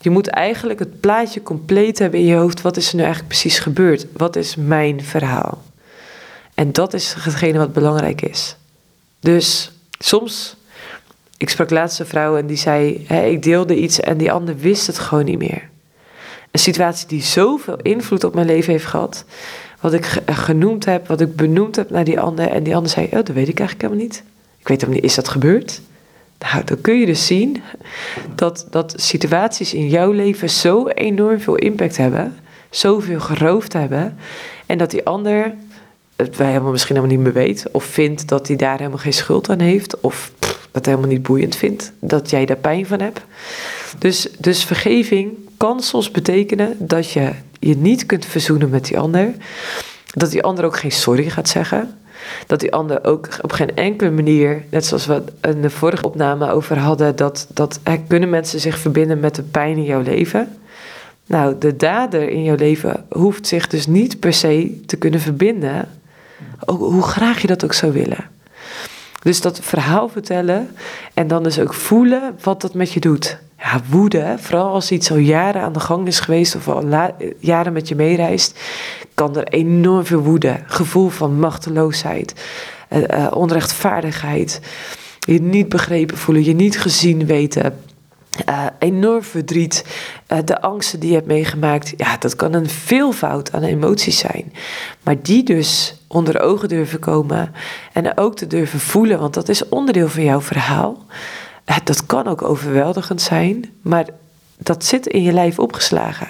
Je 0.01 0.11
moet 0.11 0.29
eigenlijk 0.29 0.79
het 0.79 1.01
plaatje 1.01 1.43
compleet 1.43 1.99
hebben 1.99 2.21
in 2.21 2.27
je 2.27 2.35
hoofd. 2.35 2.63
Wat 2.63 2.77
is 2.77 2.89
er 2.89 2.97
nu 2.97 3.03
eigenlijk 3.03 3.33
precies 3.33 3.59
gebeurd? 3.59 4.07
Wat 4.17 4.37
is 4.37 4.57
mijn 4.57 5.05
verhaal? 5.05 5.63
En 6.55 6.73
dat 6.73 6.95
is 6.95 7.15
hetgene 7.19 7.59
wat 7.59 7.73
belangrijk 7.73 8.23
is. 8.23 8.57
Dus 9.21 9.73
soms 9.99 10.57
ik 11.39 11.49
sprak 11.49 11.71
laatst 11.71 12.01
een 12.01 12.07
vrouw 12.07 12.37
en 12.37 12.47
die 12.47 12.57
zei: 12.57 13.07
Ik 13.09 13.43
deelde 13.43 13.77
iets 13.77 14.01
en 14.01 14.17
die 14.17 14.33
ander 14.33 14.57
wist 14.57 14.87
het 14.87 14.99
gewoon 14.99 15.25
niet 15.25 15.39
meer. 15.39 15.69
Een 16.51 16.61
situatie 16.61 17.09
die 17.09 17.23
zoveel 17.23 17.77
invloed 17.77 18.25
op 18.25 18.35
mijn 18.35 18.47
leven 18.47 18.73
heeft 18.73 18.85
gehad. 18.85 19.25
Wat 19.81 19.93
ik 19.93 20.05
genoemd 20.27 20.85
heb, 20.85 21.07
wat 21.07 21.21
ik 21.21 21.37
benoemd 21.37 21.77
heb 21.77 21.91
naar 21.91 22.05
die 22.05 22.21
ander. 22.21 22.49
En 22.49 22.63
die 22.63 22.75
ander 22.75 22.91
zei: 22.91 23.07
Oh, 23.07 23.13
dat 23.13 23.29
weet 23.29 23.49
ik 23.49 23.59
eigenlijk 23.59 23.83
helemaal 23.83 24.05
niet. 24.05 24.23
Ik 24.59 24.69
weet 24.69 24.81
helemaal 24.81 25.01
niet, 25.01 25.11
is 25.11 25.17
dat 25.17 25.29
gebeurd? 25.29 25.81
Nou, 26.39 26.65
dan 26.65 26.81
kun 26.81 27.01
je 27.01 27.07
dus 27.07 27.27
zien 27.27 27.63
dat, 28.35 28.67
dat 28.71 28.95
situaties 28.97 29.75
in 29.75 29.89
jouw 29.89 30.11
leven 30.13 30.51
zo 30.51 30.89
enorm 30.89 31.41
veel 31.41 31.57
impact 31.57 31.97
hebben. 31.97 32.37
Zoveel 32.71 33.21
geroofd 33.21 33.73
hebben. 33.73 34.19
En 34.67 34.79
dat 34.79 34.91
die 34.91 35.05
ander 35.05 35.55
het 36.17 36.37
wij 36.37 36.49
helemaal 36.49 36.71
misschien 36.71 36.95
helemaal 36.97 37.17
niet 37.17 37.25
meer 37.25 37.45
weet. 37.45 37.67
Of 37.73 37.85
vindt 37.85 38.29
dat 38.29 38.49
hij 38.49 38.57
daar 38.57 38.77
helemaal 38.77 38.99
geen 38.99 39.13
schuld 39.13 39.51
aan 39.51 39.61
heeft. 39.61 40.01
Of 40.01 40.33
dat 40.79 40.87
helemaal 40.87 41.15
niet 41.15 41.23
boeiend 41.23 41.57
vindt. 41.57 41.93
Dat 42.01 42.31
jij 42.31 42.47
daar 42.47 42.57
pijn 42.57 42.87
van 42.87 43.01
hebt. 43.01 43.21
Dus, 43.99 44.29
dus 44.39 44.65
vergeving 44.65 45.37
kan 45.57 45.83
soms 45.83 46.11
betekenen 46.11 46.77
dat 46.79 47.11
je 47.11 47.31
je 47.61 47.77
niet 47.77 48.07
kunt 48.07 48.25
verzoenen 48.25 48.69
met 48.69 48.85
die 48.85 48.99
ander. 48.99 49.35
Dat 50.07 50.31
die 50.31 50.43
ander 50.43 50.65
ook 50.65 50.79
geen 50.79 50.93
sorry 50.93 51.31
gaat 51.31 51.49
zeggen. 51.49 51.99
Dat 52.47 52.61
die 52.61 52.73
ander 52.73 53.05
ook 53.05 53.29
op 53.43 53.53
geen 53.53 53.77
enkele 53.77 54.11
manier, 54.11 54.65
net 54.71 54.87
zoals 54.87 55.07
we 55.07 55.23
in 55.41 55.63
de 55.63 55.71
vorige 55.71 56.05
opname 56.05 56.51
over 56.51 56.79
hadden, 56.79 57.17
dat, 57.17 57.47
dat 57.55 57.81
kunnen 58.09 58.31
mensen 58.31 58.61
zich 58.61 58.79
verbinden 58.79 59.21
met 59.21 59.35
de 59.35 59.43
pijn 59.43 59.77
in 59.77 59.85
jouw 59.85 60.03
leven. 60.03 60.49
Nou, 61.27 61.59
de 61.59 61.77
dader 61.77 62.29
in 62.29 62.43
jouw 62.43 62.57
leven 62.57 63.05
hoeft 63.11 63.47
zich 63.47 63.67
dus 63.67 63.87
niet 63.87 64.21
per 64.21 64.33
se 64.33 64.81
te 64.87 64.97
kunnen 64.97 65.21
verbinden, 65.21 65.89
hoe 66.67 67.03
graag 67.03 67.41
je 67.41 67.47
dat 67.47 67.65
ook 67.65 67.73
zou 67.73 67.93
willen. 67.93 68.25
Dus 69.23 69.41
dat 69.41 69.61
verhaal 69.63 70.09
vertellen 70.09 70.71
en 71.15 71.27
dan 71.27 71.43
dus 71.43 71.59
ook 71.59 71.75
voelen 71.75 72.39
wat 72.43 72.61
dat 72.61 72.75
met 72.75 72.93
je 72.93 73.01
doet. 73.01 73.39
Ja, 73.59 73.81
woede, 73.89 74.35
vooral 74.39 74.69
als 74.73 74.91
iets 74.91 75.11
al 75.11 75.17
jaren 75.17 75.63
aan 75.63 75.73
de 75.73 75.81
gang 75.81 76.07
is 76.07 76.21
geweest 76.21 76.55
of 76.55 76.69
al 76.69 77.11
jaren 77.39 77.73
met 77.73 77.89
je 77.89 77.95
meereist, 77.95 78.61
kan 79.15 79.37
er 79.37 79.49
enorm 79.49 80.05
veel 80.05 80.21
woede, 80.21 80.61
gevoel 80.67 81.09
van 81.09 81.39
machteloosheid, 81.39 82.35
uh, 82.93 82.99
uh, 82.99 83.27
onrechtvaardigheid, 83.31 84.61
je 85.19 85.41
niet 85.41 85.69
begrepen 85.69 86.17
voelen, 86.17 86.45
je 86.45 86.55
niet 86.55 86.81
gezien 86.81 87.27
weten, 87.27 87.79
uh, 88.49 88.67
enorm 88.79 89.23
verdriet, 89.23 89.85
uh, 90.29 90.39
de 90.45 90.61
angsten 90.61 91.01
die 91.01 91.09
je 91.09 91.15
hebt 91.15 91.27
meegemaakt. 91.27 91.93
Ja, 91.97 92.17
dat 92.17 92.37
kan 92.37 92.53
een 92.53 92.69
veelvoud 92.69 93.53
aan 93.53 93.63
emoties 93.63 94.19
zijn. 94.19 94.53
Maar 95.03 95.23
die 95.23 95.43
dus 95.43 95.97
onder 96.07 96.41
ogen 96.41 96.69
durven 96.69 96.99
komen 96.99 97.55
en 97.93 98.19
ook 98.19 98.37
te 98.37 98.47
durven 98.47 98.81
voelen, 98.81 99.19
want 99.19 99.35
dat 99.35 99.49
is 99.49 99.69
onderdeel 99.69 100.09
van 100.09 100.25
jouw 100.25 100.41
verhaal. 100.41 101.05
Uh, 101.67 101.77
dat 101.85 102.07
kan 102.07 102.27
ook 102.27 102.43
overweldigend 102.43 103.21
zijn, 103.21 103.71
maar 103.83 104.07
dat 104.59 104.85
zit 104.85 105.07
in 105.07 105.23
je 105.23 105.33
lijf 105.33 105.59
opgeslagen. 105.59 106.29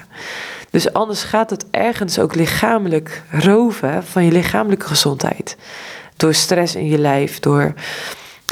Dus 0.70 0.92
anders 0.92 1.22
gaat 1.22 1.50
het 1.50 1.64
ergens 1.70 2.18
ook 2.18 2.34
lichamelijk 2.34 3.22
roven 3.30 4.04
van 4.04 4.24
je 4.24 4.32
lichamelijke 4.32 4.86
gezondheid. 4.86 5.56
Door 6.16 6.34
stress 6.34 6.74
in 6.74 6.86
je 6.86 6.98
lijf, 6.98 7.38
door 7.38 7.74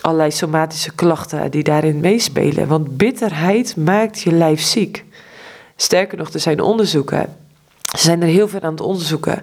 allerlei 0.03 0.31
somatische 0.31 0.95
klachten 0.95 1.51
die 1.51 1.63
daarin 1.63 2.01
meespelen. 2.01 2.69
Want 2.69 2.97
bitterheid 2.97 3.77
maakt 3.77 4.21
je 4.21 4.33
lijf 4.33 4.61
ziek. 4.61 5.05
Sterker 5.77 6.19
nog, 6.19 6.33
er 6.33 6.41
zijn 6.41 6.61
onderzoeken. 6.61 7.37
Ze 7.97 8.03
zijn 8.03 8.23
er 8.23 8.29
heel 8.29 8.49
veel 8.49 8.61
aan 8.61 8.71
het 8.71 8.81
onderzoeken. 8.81 9.43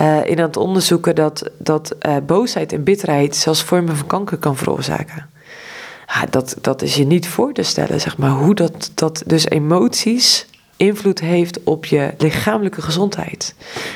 Uh, 0.00 0.24
in 0.24 0.38
aan 0.38 0.46
het 0.46 0.56
onderzoeken 0.56 1.14
dat, 1.14 1.50
dat 1.58 1.96
uh, 2.06 2.16
boosheid 2.26 2.72
en 2.72 2.84
bitterheid 2.84 3.36
zelfs 3.36 3.62
vormen 3.62 3.96
van 3.96 4.06
kanker 4.06 4.36
kan 4.36 4.56
veroorzaken. 4.56 5.28
Ja, 6.06 6.26
dat, 6.30 6.56
dat 6.60 6.82
is 6.82 6.94
je 6.94 7.04
niet 7.06 7.28
voor 7.28 7.52
te 7.52 7.62
stellen, 7.62 8.00
zeg 8.00 8.16
maar. 8.16 8.30
Hoe 8.30 8.54
dat, 8.54 8.90
dat 8.94 9.22
dus 9.26 9.48
emoties 9.48 10.46
invloed 10.76 11.20
heeft 11.20 11.64
op 11.64 11.84
je 11.84 12.14
lichamelijke 12.18 12.82
gezondheid. 12.82 13.54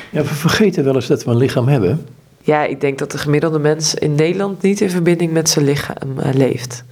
Ja, 0.09 0.21
we 0.21 0.33
vergeten 0.33 0.83
wel 0.83 0.95
eens 0.95 1.07
dat 1.07 1.23
we 1.23 1.31
een 1.31 1.37
lichaam 1.37 1.67
hebben. 1.67 2.07
Ja, 2.45 2.63
ik 2.63 2.81
denk 2.81 2.97
dat 2.97 3.11
de 3.11 3.17
gemiddelde 3.17 3.59
mens 3.59 3.93
in 3.93 4.15
Nederland 4.15 4.61
niet 4.61 4.81
in 4.81 4.89
verbinding 4.89 5.31
met 5.31 5.49
zijn 5.49 5.65
lichaam 5.65 6.19
uh, 6.19 6.33
leeft. 6.33 6.83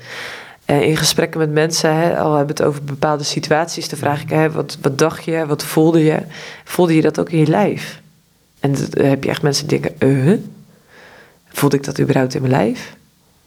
Uh, 0.66 0.82
in 0.82 0.98
gesprekken 0.98 1.40
met 1.40 1.52
mensen, 1.52 1.96
hè, 1.96 2.18
al 2.18 2.36
hebben 2.36 2.56
we 2.56 2.64
het 2.64 2.72
over 2.72 2.84
bepaalde 2.84 3.24
situaties, 3.24 3.90
dan 3.90 4.00
vraag 4.00 4.22
ik, 4.22 4.30
hè, 4.30 4.52
wat, 4.52 4.78
wat 4.82 4.98
dacht 4.98 5.24
je, 5.24 5.46
wat 5.46 5.64
voelde 5.64 6.04
je? 6.04 6.20
Voelde 6.64 6.96
je 6.96 7.02
dat 7.02 7.20
ook 7.20 7.30
in 7.30 7.40
je 7.40 7.48
lijf? 7.48 8.02
En 8.60 8.74
dan 8.74 9.06
heb 9.06 9.24
je 9.24 9.30
echt 9.30 9.42
mensen 9.42 9.68
die 9.68 9.80
denken, 9.80 10.08
uh, 10.08 10.38
voelde 11.48 11.76
ik 11.76 11.84
dat 11.84 12.00
überhaupt 12.00 12.36
in 12.36 12.42
mijn 12.42 12.54
lijf? 12.54 12.96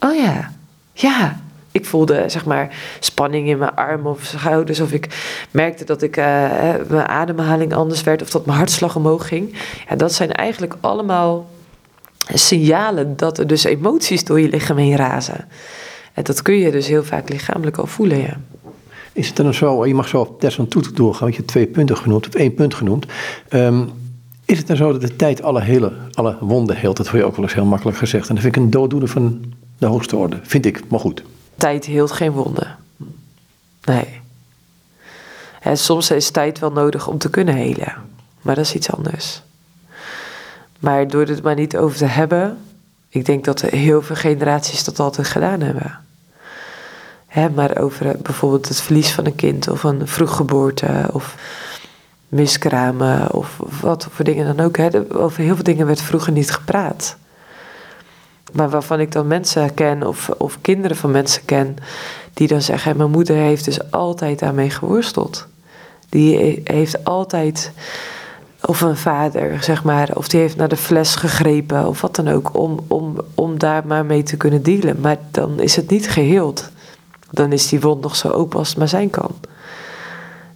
Oh 0.01 0.16
ja, 0.16 0.53
ja, 0.92 1.40
ik 1.71 1.87
voelde 1.87 2.25
zeg 2.27 2.45
maar 2.45 2.77
spanning 3.01 3.49
in 3.49 3.59
mijn 3.59 3.75
armen 3.75 4.11
of 4.11 4.25
schouders. 4.25 4.81
Of 4.81 4.92
ik 4.92 5.09
merkte 5.51 5.85
dat 5.85 6.03
ik, 6.03 6.16
mijn 6.16 7.07
ademhaling 7.07 7.75
anders 7.75 8.03
werd. 8.03 8.23
Of 8.23 8.31
dat 8.31 8.47
mijn 8.47 8.59
hartslag 8.59 8.97
omhoog 8.97 9.29
ging. 9.29 9.59
Ja, 9.88 9.97
dat 9.97 10.12
zijn 10.12 10.33
eigenlijk 10.33 10.75
allemaal 10.81 11.47
signalen 12.32 13.16
dat 13.16 13.38
er 13.38 13.46
dus 13.46 13.64
emoties 13.64 14.24
door 14.24 14.40
je 14.40 14.48
lichaam 14.48 14.76
heen 14.76 14.96
razen. 14.96 15.48
En 16.12 16.22
dat 16.22 16.42
kun 16.42 16.54
je 16.54 16.70
dus 16.70 16.86
heel 16.86 17.04
vaak 17.04 17.28
lichamelijk 17.28 17.76
al 17.76 17.86
voelen, 17.86 18.18
ja. 18.18 18.36
Is 19.12 19.26
het 19.26 19.36
dan 19.36 19.54
zo, 19.54 19.86
je 19.86 19.94
mag 19.94 20.08
zo 20.08 20.20
op 20.20 20.40
Desmond 20.40 20.70
Tutu 20.70 20.92
doorgaan, 20.92 21.20
want 21.20 21.32
je 21.32 21.38
hebt 21.38 21.50
twee 21.50 21.66
punten 21.66 21.96
genoemd, 21.96 22.26
of 22.26 22.34
één 22.34 22.54
punt 22.54 22.74
genoemd. 22.74 23.06
Um, 23.50 23.90
is 24.44 24.58
het 24.58 24.66
dan 24.66 24.76
zo 24.76 24.92
dat 24.92 25.00
de 25.00 25.16
tijd 25.16 25.42
alle, 25.42 25.62
hele, 25.62 25.92
alle 26.12 26.36
wonden 26.40 26.76
heelt? 26.76 26.96
Dat 26.96 27.06
wordt 27.06 27.20
je 27.20 27.26
ook 27.30 27.36
wel 27.36 27.44
eens 27.44 27.54
heel 27.54 27.64
makkelijk 27.64 27.98
gezegd. 27.98 28.28
En 28.28 28.34
dat 28.34 28.44
vind 28.44 28.56
ik 28.56 28.62
een 28.62 28.70
dooddoener 28.70 29.08
van 29.08 29.44
de 29.78 29.86
hoogste 29.86 30.16
orde, 30.16 30.38
vind 30.42 30.66
ik, 30.66 30.82
maar 30.88 31.00
goed. 31.00 31.22
Tijd 31.56 31.84
heelt 31.84 32.12
geen 32.12 32.32
wonden. 32.32 32.76
Nee. 33.84 34.20
En 35.60 35.78
soms 35.78 36.10
is 36.10 36.30
tijd 36.30 36.58
wel 36.58 36.72
nodig 36.72 37.08
om 37.08 37.18
te 37.18 37.30
kunnen 37.30 37.54
helen, 37.54 37.94
maar 38.42 38.54
dat 38.54 38.64
is 38.64 38.74
iets 38.74 38.90
anders. 38.90 39.42
Maar 40.80 41.08
door 41.08 41.26
het 41.26 41.42
maar 41.42 41.54
niet 41.54 41.76
over 41.76 41.96
te 41.96 42.04
hebben, 42.04 42.58
ik 43.08 43.24
denk 43.24 43.44
dat 43.44 43.60
heel 43.60 44.02
veel 44.02 44.16
generaties 44.16 44.84
dat 44.84 45.00
altijd 45.00 45.28
gedaan 45.28 45.60
hebben. 45.60 45.98
Hè, 47.26 47.50
maar 47.50 47.78
over 47.78 48.16
bijvoorbeeld 48.22 48.68
het 48.68 48.80
verlies 48.80 49.12
van 49.12 49.26
een 49.26 49.34
kind 49.34 49.68
of 49.68 49.82
een 49.82 50.08
vroeggeboorte 50.08 51.08
of 51.12 51.34
miskramen 52.28 53.32
of 53.32 53.56
wat 53.80 54.08
voor 54.10 54.24
dingen 54.24 54.56
dan 54.56 54.66
ook. 54.66 54.76
Hè. 54.76 55.16
Over 55.16 55.42
heel 55.42 55.54
veel 55.54 55.64
dingen 55.64 55.86
werd 55.86 56.02
vroeger 56.02 56.32
niet 56.32 56.50
gepraat. 56.50 57.16
Maar 58.52 58.70
waarvan 58.70 59.00
ik 59.00 59.12
dan 59.12 59.26
mensen 59.26 59.74
ken 59.74 60.06
of, 60.06 60.28
of 60.28 60.58
kinderen 60.60 60.96
van 60.96 61.10
mensen 61.10 61.44
ken 61.44 61.76
die 62.34 62.48
dan 62.48 62.62
zeggen: 62.62 62.96
Mijn 62.96 63.10
moeder 63.10 63.36
heeft 63.36 63.64
dus 63.64 63.90
altijd 63.90 64.38
daarmee 64.38 64.70
geworsteld. 64.70 65.46
Die 66.08 66.60
heeft 66.64 67.04
altijd, 67.04 67.72
of 68.66 68.81
een 68.81 68.96
vader 68.96 69.62
zeg 69.62 69.85
maar, 69.85 70.11
of 70.14 70.29
die 70.29 70.40
heeft 70.40 70.57
naar 70.57 70.68
de 70.68 70.76
fles 70.76 71.14
gegrepen 71.14 71.87
of 71.87 72.00
wat 72.00 72.16
dan 72.16 72.29
ook, 72.29 72.57
om, 72.57 72.85
om, 72.88 73.20
om 73.35 73.59
daar 73.59 73.87
maar 73.87 74.05
mee 74.05 74.22
te 74.22 74.37
kunnen 74.37 74.62
dealen. 74.62 75.00
Maar 75.00 75.18
dan 75.31 75.61
is 75.61 75.76
het 75.76 75.90
niet 75.90 76.11
geheeld. 76.11 76.70
Dan 77.31 77.52
is 77.52 77.68
die 77.68 77.81
wond 77.81 78.02
nog 78.02 78.16
zo 78.16 78.29
open 78.29 78.59
als 78.59 78.68
het 78.68 78.79
maar 78.79 78.88
zijn 78.88 79.11
kan. 79.11 79.35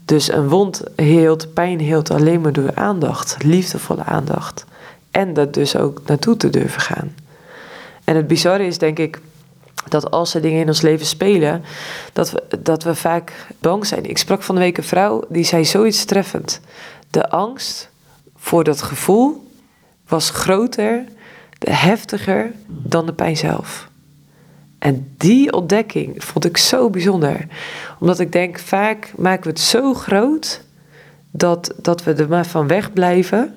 Dus 0.04 0.32
een 0.32 0.48
wond 0.48 0.82
heelt, 0.96 1.54
pijn 1.54 1.80
heelt 1.80 2.10
alleen 2.10 2.40
maar 2.40 2.52
door 2.52 2.74
aandacht, 2.74 3.36
liefdevolle 3.42 4.04
aandacht. 4.04 4.64
En 5.10 5.32
dat 5.34 5.54
dus 5.54 5.76
ook 5.76 6.00
naartoe 6.06 6.36
te 6.36 6.50
durven 6.50 6.80
gaan. 6.80 7.14
En 8.04 8.16
het 8.16 8.26
bizarre 8.26 8.66
is, 8.66 8.78
denk 8.78 8.98
ik, 8.98 9.20
dat 9.88 10.10
als 10.10 10.34
er 10.34 10.42
dingen 10.42 10.60
in 10.60 10.68
ons 10.68 10.80
leven 10.80 11.06
spelen, 11.06 11.64
dat 12.12 12.30
we, 12.30 12.58
dat 12.58 12.82
we 12.82 12.94
vaak 12.94 13.46
bang 13.58 13.86
zijn. 13.86 14.04
Ik 14.04 14.18
sprak 14.18 14.42
van 14.42 14.54
de 14.54 14.60
week 14.60 14.78
een 14.78 14.84
vrouw 14.84 15.24
die 15.28 15.44
zei 15.44 15.64
zoiets 15.64 16.04
treffend. 16.04 16.60
De 17.10 17.28
angst 17.30 17.89
voor 18.40 18.64
dat 18.64 18.82
gevoel 18.82 19.50
was 20.08 20.30
groter, 20.30 21.04
heftiger 21.58 22.52
dan 22.66 23.06
de 23.06 23.12
pijn 23.12 23.36
zelf. 23.36 23.88
En 24.78 25.14
die 25.16 25.52
ontdekking 25.52 26.24
vond 26.24 26.44
ik 26.44 26.56
zo 26.56 26.90
bijzonder. 26.90 27.46
Omdat 27.98 28.18
ik 28.18 28.32
denk, 28.32 28.58
vaak 28.58 29.12
maken 29.16 29.42
we 29.42 29.48
het 29.48 29.60
zo 29.60 29.94
groot 29.94 30.64
dat, 31.30 31.74
dat 31.76 32.04
we 32.04 32.12
er 32.12 32.28
maar 32.28 32.46
van 32.46 32.66
wegblijven. 32.66 33.54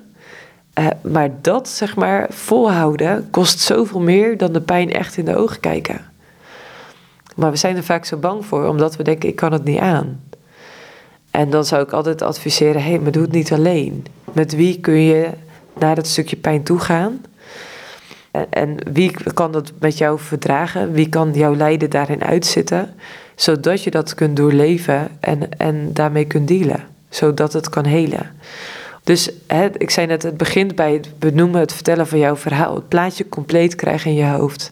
Uh, 0.78 0.86
maar 1.02 1.30
dat, 1.40 1.68
zeg 1.68 1.96
maar, 1.96 2.26
volhouden 2.30 3.30
kost 3.30 3.60
zoveel 3.60 4.00
meer 4.00 4.36
dan 4.36 4.52
de 4.52 4.60
pijn 4.60 4.92
echt 4.92 5.16
in 5.16 5.24
de 5.24 5.36
ogen 5.36 5.60
kijken. 5.60 6.00
Maar 7.36 7.50
we 7.50 7.56
zijn 7.56 7.76
er 7.76 7.84
vaak 7.84 8.04
zo 8.04 8.16
bang 8.16 8.46
voor, 8.46 8.68
omdat 8.68 8.96
we 8.96 9.02
denken, 9.02 9.28
ik 9.28 9.36
kan 9.36 9.52
het 9.52 9.64
niet 9.64 9.78
aan. 9.78 10.20
En 11.30 11.50
dan 11.50 11.64
zou 11.64 11.82
ik 11.82 11.92
altijd 11.92 12.22
adviseren, 12.22 12.82
hé, 12.82 12.90
hey, 12.90 12.98
maar 12.98 13.12
doe 13.12 13.22
het 13.22 13.32
niet 13.32 13.52
alleen. 13.52 14.06
Met 14.34 14.54
wie 14.54 14.80
kun 14.80 15.00
je 15.00 15.28
naar 15.78 15.94
dat 15.94 16.06
stukje 16.06 16.36
pijn 16.36 16.62
toe 16.62 16.78
gaan? 16.78 17.24
En 18.50 18.76
wie 18.92 19.32
kan 19.34 19.52
dat 19.52 19.72
met 19.78 19.98
jou 19.98 20.18
verdragen? 20.18 20.92
Wie 20.92 21.08
kan 21.08 21.32
jouw 21.32 21.54
lijden 21.54 21.90
daarin 21.90 22.24
uitzitten? 22.24 22.94
Zodat 23.34 23.82
je 23.82 23.90
dat 23.90 24.14
kunt 24.14 24.36
doorleven 24.36 25.08
en, 25.20 25.58
en 25.58 25.92
daarmee 25.92 26.24
kunt 26.24 26.48
dealen. 26.48 26.84
Zodat 27.08 27.52
het 27.52 27.68
kan 27.68 27.84
helen. 27.84 28.30
Dus 29.04 29.30
hè, 29.46 29.68
ik 29.78 29.90
zei 29.90 30.06
net, 30.06 30.22
het 30.22 30.36
begint 30.36 30.74
bij 30.74 30.92
het 30.92 31.18
benoemen, 31.18 31.60
het 31.60 31.72
vertellen 31.72 32.06
van 32.06 32.18
jouw 32.18 32.36
verhaal. 32.36 32.74
Het 32.74 32.88
plaatje 32.88 33.28
compleet 33.28 33.74
krijgen 33.74 34.10
in 34.10 34.16
je 34.16 34.24
hoofd. 34.24 34.70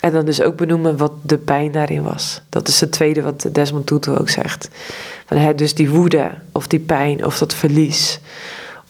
En 0.00 0.12
dan 0.12 0.24
dus 0.24 0.42
ook 0.42 0.56
benoemen 0.56 0.96
wat 0.96 1.12
de 1.22 1.38
pijn 1.38 1.72
daarin 1.72 2.02
was. 2.02 2.42
Dat 2.48 2.68
is 2.68 2.80
het 2.80 2.92
tweede 2.92 3.22
wat 3.22 3.48
Desmond 3.52 3.86
Tutu 3.86 4.10
ook 4.10 4.28
zegt. 4.28 4.68
Van, 5.26 5.36
hè, 5.36 5.54
dus 5.54 5.74
die 5.74 5.90
woede 5.90 6.30
of 6.52 6.66
die 6.66 6.80
pijn 6.80 7.24
of 7.24 7.38
dat 7.38 7.54
verlies 7.54 8.20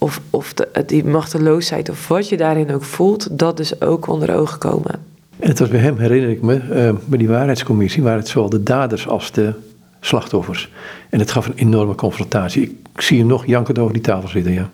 of, 0.03 0.21
of 0.31 0.55
de, 0.55 0.85
die 0.87 1.05
machteloosheid 1.05 1.89
of 1.89 2.09
wat 2.09 2.29
je 2.29 2.37
daarin 2.37 2.75
ook 2.75 2.85
voelt, 2.85 3.39
dat 3.39 3.57
dus 3.57 3.81
ook 3.81 4.07
onder 4.07 4.35
ogen 4.37 4.59
komen. 4.59 4.91
En 5.39 5.49
het 5.49 5.59
was 5.59 5.69
bij 5.69 5.81
hem, 5.81 5.99
herinner 5.99 6.31
ik 6.31 6.43
me, 6.43 6.55
uh, 6.55 6.93
bij 7.05 7.19
die 7.19 7.29
waarheidscommissie 7.29 8.03
waren 8.03 8.19
het 8.19 8.29
zowel 8.29 8.49
de 8.49 8.63
daders 8.63 9.09
als 9.09 9.33
de 9.33 9.53
slachtoffers. 10.01 10.71
En 11.11 11.19
het 11.19 11.31
gaf 11.31 11.47
een 11.47 11.57
enorme 11.57 11.95
confrontatie. 11.95 12.81
Ik 12.95 13.01
zie 13.01 13.19
hem 13.19 13.27
nog 13.27 13.47
jankend 13.47 13.79
over 13.79 13.93
die 13.93 14.03
tafel 14.03 14.29
zitten, 14.29 14.53
ja. 14.53 14.71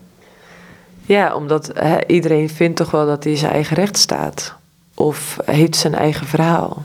Ja, 1.07 1.35
omdat 1.35 1.73
iedereen 2.07 2.49
vindt 2.49 2.77
toch 2.77 2.91
wel 2.91 3.07
dat 3.07 3.25
hij 3.25 3.37
zijn 3.37 3.53
eigen 3.53 3.77
recht 3.77 3.97
staat. 3.97 4.55
Of 4.95 5.37
heeft 5.45 5.77
zijn 5.77 5.95
eigen 5.95 6.27
verhaal. 6.27 6.85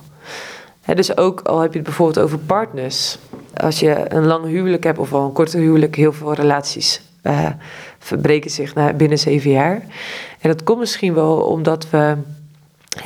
Dus 0.96 1.18
ook 1.18 1.42
al 1.42 1.60
heb 1.60 1.72
je 1.72 1.78
het 1.78 1.88
bijvoorbeeld 1.88 2.26
over 2.26 2.38
partners. 2.38 3.18
Als 3.54 3.80
je 3.80 4.14
een 4.14 4.26
lang 4.26 4.46
huwelijk 4.46 4.84
hebt 4.84 4.98
of 4.98 5.10
wel 5.10 5.26
een 5.26 5.32
korte 5.32 5.58
huwelijk, 5.58 5.96
heel 5.96 6.14
veel 6.14 6.34
relaties 6.34 7.02
uh, 7.24 7.50
verbreken 8.00 8.52
zich 8.52 8.74
binnen 8.96 9.20
zeven 9.20 9.52
jaar. 9.52 9.82
En 10.40 10.50
dat 10.50 10.64
komt 10.64 10.80
misschien 10.80 11.14
wel 11.14 11.38
omdat 11.38 11.90
we 11.90 12.18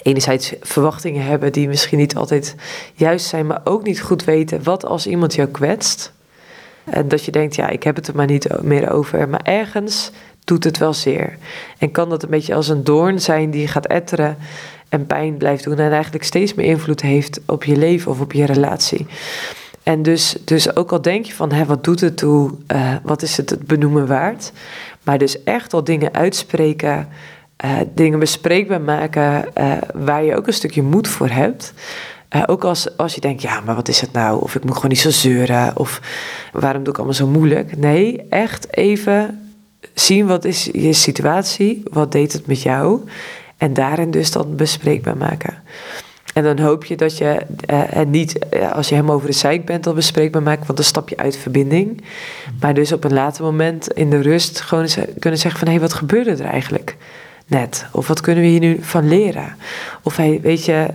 enerzijds 0.03 0.53
verwachtingen 0.61 1.25
hebben 1.25 1.51
die 1.51 1.67
misschien 1.67 1.97
niet 1.97 2.15
altijd 2.15 2.55
juist 2.93 3.25
zijn, 3.25 3.47
maar 3.47 3.61
ook 3.63 3.83
niet 3.83 4.01
goed 4.01 4.23
weten 4.23 4.63
wat 4.63 4.85
als 4.85 5.07
iemand 5.07 5.35
jou 5.35 5.49
kwetst. 5.49 6.13
En 6.83 7.07
dat 7.07 7.25
je 7.25 7.31
denkt, 7.31 7.55
ja, 7.55 7.69
ik 7.69 7.83
heb 7.83 7.95
het 7.95 8.07
er 8.07 8.15
maar 8.15 8.27
niet 8.27 8.61
meer 8.61 8.91
over. 8.91 9.29
Maar 9.29 9.41
ergens 9.43 10.11
doet 10.43 10.63
het 10.63 10.77
wel 10.77 10.93
zeer. 10.93 11.37
En 11.77 11.91
kan 11.91 12.09
dat 12.09 12.23
een 12.23 12.29
beetje 12.29 12.55
als 12.55 12.67
een 12.67 12.83
doorn 12.83 13.21
zijn 13.21 13.51
die 13.51 13.67
gaat 13.67 13.87
etteren 13.87 14.37
en 14.89 15.05
pijn 15.05 15.37
blijft 15.37 15.63
doen 15.63 15.79
en 15.79 15.91
eigenlijk 15.91 16.23
steeds 16.23 16.53
meer 16.53 16.65
invloed 16.65 17.01
heeft 17.01 17.39
op 17.45 17.63
je 17.63 17.75
leven 17.75 18.11
of 18.11 18.19
op 18.19 18.33
je 18.33 18.45
relatie. 18.45 19.05
En 19.87 20.01
dus, 20.01 20.35
dus 20.43 20.75
ook 20.75 20.91
al 20.91 21.01
denk 21.01 21.25
je 21.25 21.33
van, 21.33 21.51
hè, 21.51 21.65
wat 21.65 21.83
doet 21.83 21.99
het 21.99 22.17
toe, 22.17 22.51
uh, 22.73 22.95
wat 23.03 23.21
is 23.21 23.37
het 23.37 23.49
het 23.49 23.67
benoemen 23.67 24.07
waard? 24.07 24.51
Maar 25.03 25.17
dus 25.17 25.43
echt 25.43 25.73
al 25.73 25.83
dingen 25.83 26.13
uitspreken, 26.13 27.07
uh, 27.65 27.77
dingen 27.93 28.19
bespreekbaar 28.19 28.81
maken, 28.81 29.45
uh, 29.57 29.71
waar 29.93 30.23
je 30.23 30.35
ook 30.35 30.47
een 30.47 30.53
stukje 30.53 30.81
moed 30.81 31.07
voor 31.07 31.29
hebt. 31.29 31.73
ook 32.45 32.63
als, 32.63 32.97
als 32.97 33.15
je 33.15 33.21
denkt, 33.21 33.41
ja, 33.41 33.61
maar 33.61 33.75
wat 33.75 33.87
is 33.87 34.01
het 34.01 34.11
nou? 34.11 34.41
Of 34.41 34.55
ik 34.55 34.63
moet 34.63 34.75
gewoon 34.75 34.89
niet 34.89 34.99
zo 34.99 35.09
zeuren. 35.09 35.77
Of 35.77 36.01
waarom 36.51 36.83
doe 36.83 36.91
ik 36.93 36.97
allemaal 36.97 37.15
zo 37.15 37.27
moeilijk? 37.27 37.77
Nee, 37.77 38.25
echt 38.29 38.73
even 38.75 39.49
zien 39.93 40.27
wat 40.27 40.45
is 40.45 40.69
je 40.73 40.93
situatie, 40.93 41.83
wat 41.91 42.11
deed 42.11 42.33
het 42.33 42.47
met 42.47 42.61
jou. 42.61 43.01
En 43.57 43.73
daarin 43.73 44.11
dus 44.11 44.31
dan 44.31 44.55
bespreekbaar 44.55 45.17
maken. 45.17 45.63
En 46.37 46.43
dan 46.43 46.59
hoop 46.59 46.85
je 46.85 46.95
dat 46.95 47.17
je 47.17 47.41
uh, 47.71 48.05
niet, 48.07 48.39
uh, 48.53 48.71
als 48.71 48.89
je 48.89 48.95
hem 48.95 49.11
over 49.11 49.27
de 49.27 49.33
zeik 49.33 49.65
bent, 49.65 49.87
al 49.87 49.93
bespreekbaar 49.93 50.41
maakt, 50.41 50.65
want 50.65 50.77
dan 50.77 50.87
stap 50.87 51.09
je 51.09 51.17
uit 51.17 51.37
verbinding. 51.37 52.03
Maar 52.59 52.73
dus 52.73 52.91
op 52.91 53.03
een 53.03 53.13
later 53.13 53.43
moment 53.43 53.91
in 53.93 54.09
de 54.09 54.21
rust 54.21 54.61
gewoon 54.61 54.87
kunnen 55.19 55.39
zeggen 55.39 55.59
van, 55.59 55.67
hé, 55.67 55.73
hey, 55.73 55.81
wat 55.81 55.93
gebeurde 55.93 56.31
er 56.31 56.49
eigenlijk 56.49 56.95
net? 57.47 57.85
Of 57.91 58.07
wat 58.07 58.21
kunnen 58.21 58.43
we 58.43 58.49
hier 58.49 58.59
nu 58.59 58.77
van 58.81 59.07
leren? 59.07 59.55
Of 60.03 60.15
hey, 60.15 60.39
weet 60.41 60.65
je, 60.65 60.87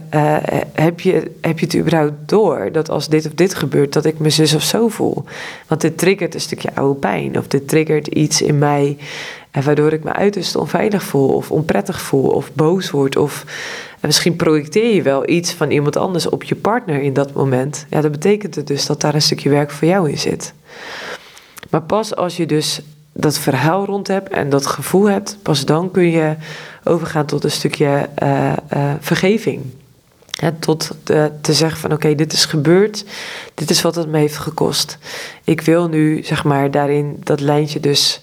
heb 0.73 1.01
je, 1.01 1.31
heb 1.41 1.59
je 1.59 1.67
het 1.67 1.77
überhaupt 1.77 2.29
door 2.29 2.69
dat 2.73 2.91
als 2.91 3.09
dit 3.09 3.27
of 3.27 3.33
dit 3.33 3.55
gebeurt, 3.55 3.93
dat 3.93 4.05
ik 4.05 4.19
me 4.19 4.31
zus 4.31 4.55
of 4.55 4.63
zo 4.63 4.89
voel? 4.89 5.25
Want 5.67 5.81
dit 5.81 5.99
triggert 5.99 6.35
een 6.35 6.41
stukje 6.41 6.75
oude 6.75 6.99
pijn, 6.99 7.39
of 7.39 7.47
dit 7.47 7.69
triggert 7.69 8.07
iets 8.07 8.43
in 8.43 8.59
mij, 8.59 8.97
waardoor 9.61 9.93
ik 9.93 10.05
me 10.05 10.13
uiterst 10.13 10.57
onveilig 10.57 11.03
voel, 11.03 11.29
of 11.29 11.51
onprettig 11.51 12.01
voel, 12.01 12.31
of 12.31 12.51
boos 12.53 12.91
word, 12.91 13.17
of 13.17 13.45
en 14.01 14.09
misschien 14.09 14.37
projecteer 14.37 14.95
je 14.95 15.03
wel 15.03 15.29
iets 15.29 15.53
van 15.53 15.71
iemand 15.71 15.97
anders 15.97 16.29
op 16.29 16.43
je 16.43 16.55
partner 16.55 17.03
in 17.03 17.13
dat 17.13 17.33
moment. 17.33 17.87
Ja, 17.91 18.01
dat 18.01 18.11
betekent 18.11 18.55
het 18.55 18.67
dus 18.67 18.87
dat 18.87 19.01
daar 19.01 19.15
een 19.15 19.23
stukje 19.23 19.49
werk 19.49 19.71
voor 19.71 19.89
jou 19.89 20.11
in 20.11 20.19
zit. 20.19 20.53
Maar 21.71 21.83
pas 21.83 22.17
als 22.17 22.37
je 22.37 22.47
dus 22.47 22.81
dat 23.13 23.39
verhaal 23.39 23.85
rond 23.85 24.09
hebt 24.09 24.29
en 24.29 24.49
dat 24.49 24.67
gevoel 24.67 25.09
hebt, 25.09 25.39
pas 25.43 25.65
dan 25.65 25.91
kun 25.91 26.11
je 26.11 26.35
overgaan 26.85 27.27
tot 27.27 27.45
een 27.45 27.51
stukje 27.51 28.09
uh, 28.23 28.53
uh, 28.75 28.93
vergeving. 29.01 29.63
tot 30.59 30.91
te 31.41 31.53
zeggen 31.53 31.81
van 31.81 31.93
oké, 31.93 32.15
dit 32.15 32.33
is 32.33 32.45
gebeurd, 32.45 33.05
dit 33.55 33.71
is 33.71 33.83
wat 33.83 33.95
het 33.95 34.09
me 34.09 34.19
heeft 34.19 34.39
gekost. 34.39 34.99
Ik 35.45 35.61
wil 35.61 35.89
nu 35.89 36.23
zeg 36.23 36.45
maar 36.45 36.71
daarin 36.71 37.17
dat 37.23 37.41
lijntje 37.41 37.81
dus 37.81 38.23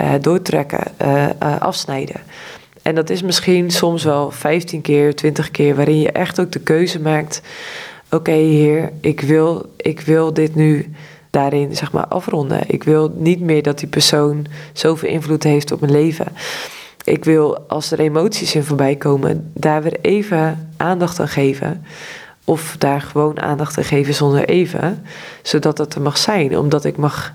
uh, 0.00 0.12
doortrekken, 0.20 0.82
afsnijden. 1.58 2.20
En 2.82 2.94
dat 2.94 3.10
is 3.10 3.22
misschien 3.22 3.70
soms 3.70 4.04
wel 4.04 4.30
15 4.30 4.80
keer, 4.80 5.14
20 5.14 5.50
keer, 5.50 5.76
waarin 5.76 6.00
je 6.00 6.12
echt 6.12 6.40
ook 6.40 6.52
de 6.52 6.60
keuze 6.60 7.00
maakt. 7.00 7.42
Oké, 8.10 8.30
Heer, 8.30 8.92
ik 9.00 9.20
wil, 9.20 9.72
ik 9.76 10.00
wil 10.00 10.32
dit 10.32 10.54
nu 10.54 10.94
daarin 11.30 11.76
zeg 11.76 11.92
maar 11.92 12.06
afronden. 12.06 12.60
Ik 12.66 12.84
wil 12.84 13.14
niet 13.16 13.40
meer 13.40 13.62
dat 13.62 13.78
die 13.78 13.88
persoon 13.88 14.46
zoveel 14.72 15.08
invloed 15.08 15.42
heeft 15.42 15.72
op 15.72 15.80
mijn 15.80 15.92
leven. 15.92 16.26
Ik 17.04 17.24
wil 17.24 17.58
als 17.58 17.90
er 17.90 18.00
emoties 18.00 18.54
in 18.54 18.64
voorbij 18.64 18.96
komen, 18.96 19.50
daar 19.54 19.82
weer 19.82 19.98
even 20.00 20.72
aandacht 20.76 21.20
aan 21.20 21.28
geven. 21.28 21.84
Of 22.44 22.76
daar 22.78 23.00
gewoon 23.00 23.40
aandacht 23.40 23.78
aan 23.78 23.84
geven 23.84 24.14
zonder 24.14 24.48
even, 24.48 25.04
zodat 25.42 25.76
dat 25.76 25.94
er 25.94 26.00
mag 26.00 26.18
zijn, 26.18 26.58
omdat 26.58 26.84
ik 26.84 26.96
mag 26.96 27.34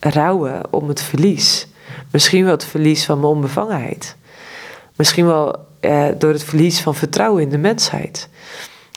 rouwen 0.00 0.62
om 0.70 0.88
het 0.88 1.02
verlies. 1.02 1.66
Misschien 2.12 2.44
wel 2.44 2.52
het 2.52 2.64
verlies 2.64 3.04
van 3.04 3.20
mijn 3.20 3.32
onbevangenheid. 3.32 4.16
Misschien 4.96 5.26
wel 5.26 5.56
eh, 5.80 6.06
door 6.18 6.32
het 6.32 6.44
verlies 6.44 6.80
van 6.80 6.94
vertrouwen 6.94 7.42
in 7.42 7.48
de 7.48 7.58
mensheid. 7.58 8.28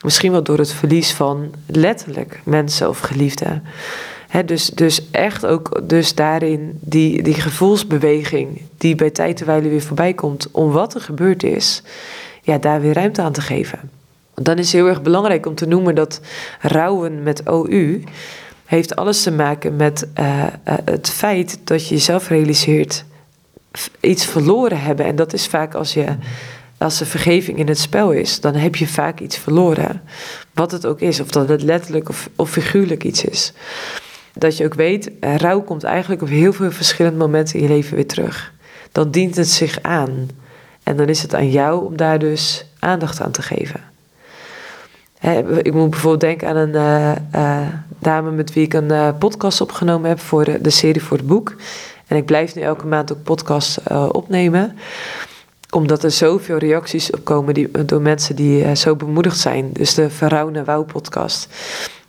Misschien 0.03 0.31
wel 0.31 0.43
door 0.43 0.57
het 0.57 0.71
verlies 0.71 1.13
van 1.13 1.53
letterlijk 1.67 2.41
mensen 2.43 2.89
of 2.89 2.99
geliefden. 2.99 3.63
dus, 4.45 4.65
dus 4.65 5.09
echt 5.11 5.45
ook 5.45 5.81
dus 5.83 6.15
daarin 6.15 6.77
die, 6.81 7.23
die 7.23 7.33
gevoelsbeweging 7.33 8.61
die 8.77 8.95
bij 8.95 9.09
tijd 9.09 9.37
terwijl 9.37 9.61
weer 9.61 9.81
voorbij 9.81 10.13
komt 10.13 10.47
om 10.51 10.71
wat 10.71 10.95
er 10.95 11.01
gebeurd 11.01 11.43
is, 11.43 11.83
ja, 12.41 12.57
daar 12.57 12.81
weer 12.81 12.93
ruimte 12.93 13.21
aan 13.21 13.31
te 13.31 13.41
geven. 13.41 13.91
Dan 14.33 14.57
is 14.57 14.65
het 14.65 14.75
heel 14.75 14.87
erg 14.87 15.01
belangrijk 15.01 15.45
om 15.45 15.55
te 15.55 15.67
noemen 15.67 15.95
dat 15.95 16.21
rouwen 16.61 17.23
met 17.23 17.45
OU 17.45 18.03
heeft 18.65 18.95
alles 18.95 19.23
te 19.23 19.31
maken 19.31 19.75
met 19.75 20.07
uh, 20.19 20.43
uh, 20.43 20.73
het 20.85 21.09
feit 21.09 21.59
dat 21.63 21.87
je 21.87 21.95
jezelf 21.95 22.29
realiseert 22.29 23.05
iets 23.99 24.25
verloren 24.25 24.81
hebben. 24.81 25.05
En 25.05 25.15
dat 25.15 25.33
is 25.33 25.47
vaak 25.47 25.73
als 25.73 25.93
je 25.93 26.05
als 26.77 26.99
er 26.99 27.05
vergeving 27.05 27.57
in 27.57 27.67
het 27.67 27.79
spel 27.79 28.11
is, 28.11 28.39
dan 28.39 28.55
heb 28.55 28.75
je 28.75 28.87
vaak 28.87 29.19
iets 29.19 29.37
verloren. 29.37 30.01
Wat 30.53 30.71
het 30.71 30.85
ook 30.85 30.99
is, 30.99 31.19
of 31.19 31.27
dat 31.27 31.49
het 31.49 31.63
letterlijk 31.63 32.09
of, 32.09 32.29
of 32.35 32.49
figuurlijk 32.49 33.03
iets 33.03 33.23
is. 33.23 33.53
Dat 34.33 34.57
je 34.57 34.65
ook 34.65 34.73
weet, 34.73 35.11
rouw 35.19 35.61
komt 35.61 35.83
eigenlijk 35.83 36.21
op 36.21 36.27
heel 36.27 36.53
veel 36.53 36.71
verschillende 36.71 37.17
momenten 37.17 37.55
in 37.55 37.61
je 37.61 37.67
leven 37.73 37.95
weer 37.95 38.07
terug. 38.07 38.53
Dan 38.91 39.11
dient 39.11 39.35
het 39.35 39.49
zich 39.49 39.81
aan. 39.81 40.29
En 40.83 40.97
dan 40.97 41.07
is 41.07 41.21
het 41.21 41.35
aan 41.35 41.49
jou 41.49 41.85
om 41.85 41.97
daar 41.97 42.19
dus 42.19 42.65
aandacht 42.79 43.21
aan 43.21 43.31
te 43.31 43.41
geven. 43.41 43.94
Ik 45.61 45.73
moet 45.73 45.89
bijvoorbeeld 45.89 46.21
denken 46.21 46.47
aan 46.47 46.55
een 46.55 46.75
uh, 46.75 47.11
uh, 47.35 47.67
dame 47.99 48.31
met 48.31 48.53
wie 48.53 48.63
ik 48.63 48.73
een 48.73 48.91
uh, 48.91 49.09
podcast 49.19 49.61
opgenomen 49.61 50.09
heb 50.09 50.19
voor 50.19 50.45
de, 50.61 50.69
serie 50.69 51.03
voor 51.03 51.17
het 51.17 51.27
boek. 51.27 51.55
En 52.07 52.17
ik 52.17 52.25
blijf 52.25 52.55
nu 52.55 52.61
elke 52.61 52.85
maand 52.85 53.11
ook 53.11 53.23
podcasts 53.23 53.79
opnemen 54.11 54.75
omdat 55.69 56.03
er 56.03 56.11
zoveel 56.11 56.57
reacties 56.57 57.11
op 57.11 57.23
komen 57.23 57.53
die, 57.53 57.85
door 57.85 58.01
mensen 58.01 58.35
die 58.35 58.75
zo 58.75 58.95
bemoedigd 58.95 59.39
zijn. 59.39 59.69
Dus 59.73 59.93
de 59.93 60.09
Verrouwen 60.09 60.65
Wouw 60.65 60.83
podcast. 60.83 61.47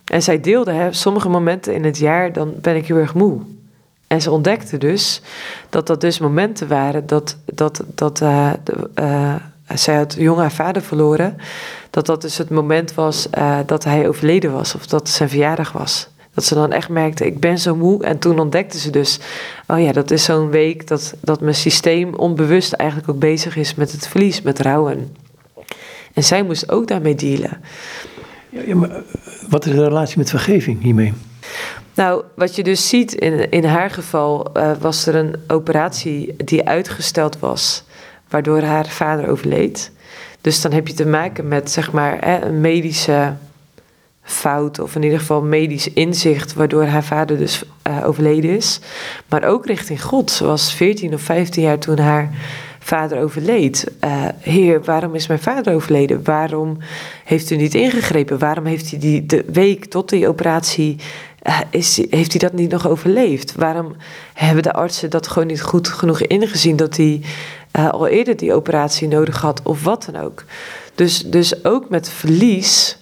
En 0.05 0.23
zij 0.23 0.41
deelde, 0.41 0.71
hè, 0.71 0.93
sommige 0.93 1.29
momenten 1.29 1.73
in 1.73 1.83
het 1.83 1.97
jaar, 1.97 2.33
dan 2.33 2.53
ben 2.61 2.75
ik 2.75 2.87
heel 2.87 2.97
erg 2.97 3.13
moe. 3.13 3.39
En 4.07 4.21
ze 4.21 4.31
ontdekte 4.31 4.77
dus 4.77 5.21
dat 5.69 5.87
dat 5.87 6.01
dus 6.01 6.19
momenten 6.19 6.67
waren 6.67 7.07
dat, 7.07 7.37
dat, 7.45 7.83
dat 7.95 8.17
de, 8.17 8.59
zij 9.73 9.95
had 9.95 10.15
jong 10.17 10.39
haar 10.39 10.51
vader 10.51 10.81
verloren. 10.81 11.37
Dat 11.89 12.05
dat 12.05 12.21
dus 12.21 12.37
het 12.37 12.49
moment 12.49 12.93
was 12.93 13.27
dat 13.65 13.83
hij 13.83 14.07
overleden 14.07 14.51
was 14.51 14.75
of 14.75 14.87
dat 14.87 15.09
zijn 15.09 15.29
verjaardag 15.29 15.71
was. 15.71 16.09
Dat 16.33 16.45
ze 16.45 16.53
dan 16.53 16.71
echt 16.71 16.89
merkte, 16.89 17.25
ik 17.25 17.39
ben 17.39 17.59
zo 17.59 17.75
moe. 17.75 18.03
En 18.03 18.19
toen 18.19 18.39
ontdekte 18.39 18.79
ze 18.79 18.89
dus, 18.89 19.19
oh 19.67 19.81
ja, 19.81 19.91
dat 19.91 20.11
is 20.11 20.23
zo'n 20.23 20.49
week 20.49 20.87
dat, 20.87 21.13
dat 21.21 21.41
mijn 21.41 21.55
systeem 21.55 22.15
onbewust 22.15 22.73
eigenlijk 22.73 23.09
ook 23.09 23.19
bezig 23.19 23.55
is 23.55 23.75
met 23.75 23.91
het 23.91 24.07
verlies, 24.07 24.41
met 24.41 24.59
rouwen. 24.59 25.15
En 26.13 26.23
zij 26.23 26.43
moest 26.43 26.71
ook 26.71 26.87
daarmee 26.87 27.15
dealen. 27.15 27.61
Ja, 28.49 28.61
ja, 28.65 28.75
maar 28.75 28.89
eh, 28.89 29.01
wat 29.49 29.65
is 29.65 29.71
de 29.71 29.83
relatie 29.83 30.17
met 30.17 30.29
vergeving 30.29 30.81
hiermee? 30.81 31.13
Nou, 31.93 32.23
wat 32.35 32.55
je 32.55 32.63
dus 32.63 32.89
ziet 32.89 33.13
in, 33.13 33.49
in 33.49 33.63
haar 33.63 33.89
geval, 33.89 34.49
uh, 34.53 34.71
was 34.79 35.05
er 35.05 35.15
een 35.15 35.35
operatie 35.47 36.35
die 36.45 36.67
uitgesteld 36.67 37.39
was, 37.39 37.83
waardoor 38.29 38.61
haar 38.61 38.87
vader 38.87 39.29
overleed. 39.29 39.91
Dus 40.41 40.61
dan 40.61 40.71
heb 40.71 40.87
je 40.87 40.93
te 40.93 41.05
maken 41.05 41.47
met 41.47 41.71
zeg 41.71 41.91
maar 41.91 42.43
een 42.43 42.61
medische 42.61 43.33
fout, 44.21 44.79
of 44.79 44.95
in 44.95 45.03
ieder 45.03 45.19
geval 45.19 45.41
medisch 45.41 45.93
inzicht, 45.93 46.53
waardoor 46.53 46.85
haar 46.85 47.03
vader 47.03 47.37
dus 47.37 47.63
uh, 47.87 48.05
overleden 48.05 48.49
is. 48.49 48.79
Maar 49.29 49.43
ook 49.43 49.65
richting 49.65 50.03
God. 50.03 50.31
Ze 50.31 50.45
was 50.45 50.73
14 50.73 51.13
of 51.13 51.21
15 51.21 51.63
jaar 51.63 51.79
toen 51.79 51.99
haar 51.99 52.29
vader 52.79 53.21
overleed. 53.21 53.91
Uh, 54.03 54.25
Heer, 54.39 54.83
waarom 54.83 55.15
is 55.15 55.27
mijn 55.27 55.39
vader 55.39 55.73
overleden? 55.73 56.23
Waarom 56.23 56.77
heeft 57.23 57.49
u 57.49 57.55
niet 57.55 57.73
ingegrepen? 57.73 58.39
Waarom 58.39 58.65
heeft 58.65 58.89
hij 58.89 58.99
die 58.99 59.25
de 59.25 59.45
week 59.51 59.85
tot 59.85 60.09
die 60.09 60.27
operatie 60.27 60.95
uh, 61.43 61.59
is, 61.69 61.97
heeft 62.09 62.31
hij 62.31 62.49
dat 62.49 62.53
niet 62.53 62.71
nog 62.71 62.87
overleefd? 62.87 63.55
Waarom 63.55 63.95
hebben 64.33 64.63
de 64.63 64.73
artsen 64.73 65.09
dat 65.09 65.27
gewoon 65.27 65.47
niet 65.47 65.61
goed 65.61 65.87
genoeg 65.87 66.21
ingezien 66.21 66.75
dat 66.75 66.97
hij 66.97 67.21
uh, 67.77 67.89
al 67.89 68.07
eerder 68.07 68.37
die 68.37 68.53
operatie 68.53 69.07
nodig 69.07 69.41
had 69.41 69.61
of 69.63 69.83
wat 69.83 70.09
dan 70.11 70.21
ook? 70.21 70.43
Dus, 70.95 71.23
dus 71.23 71.65
ook 71.65 71.89
met 71.89 72.09
verlies 72.09 72.97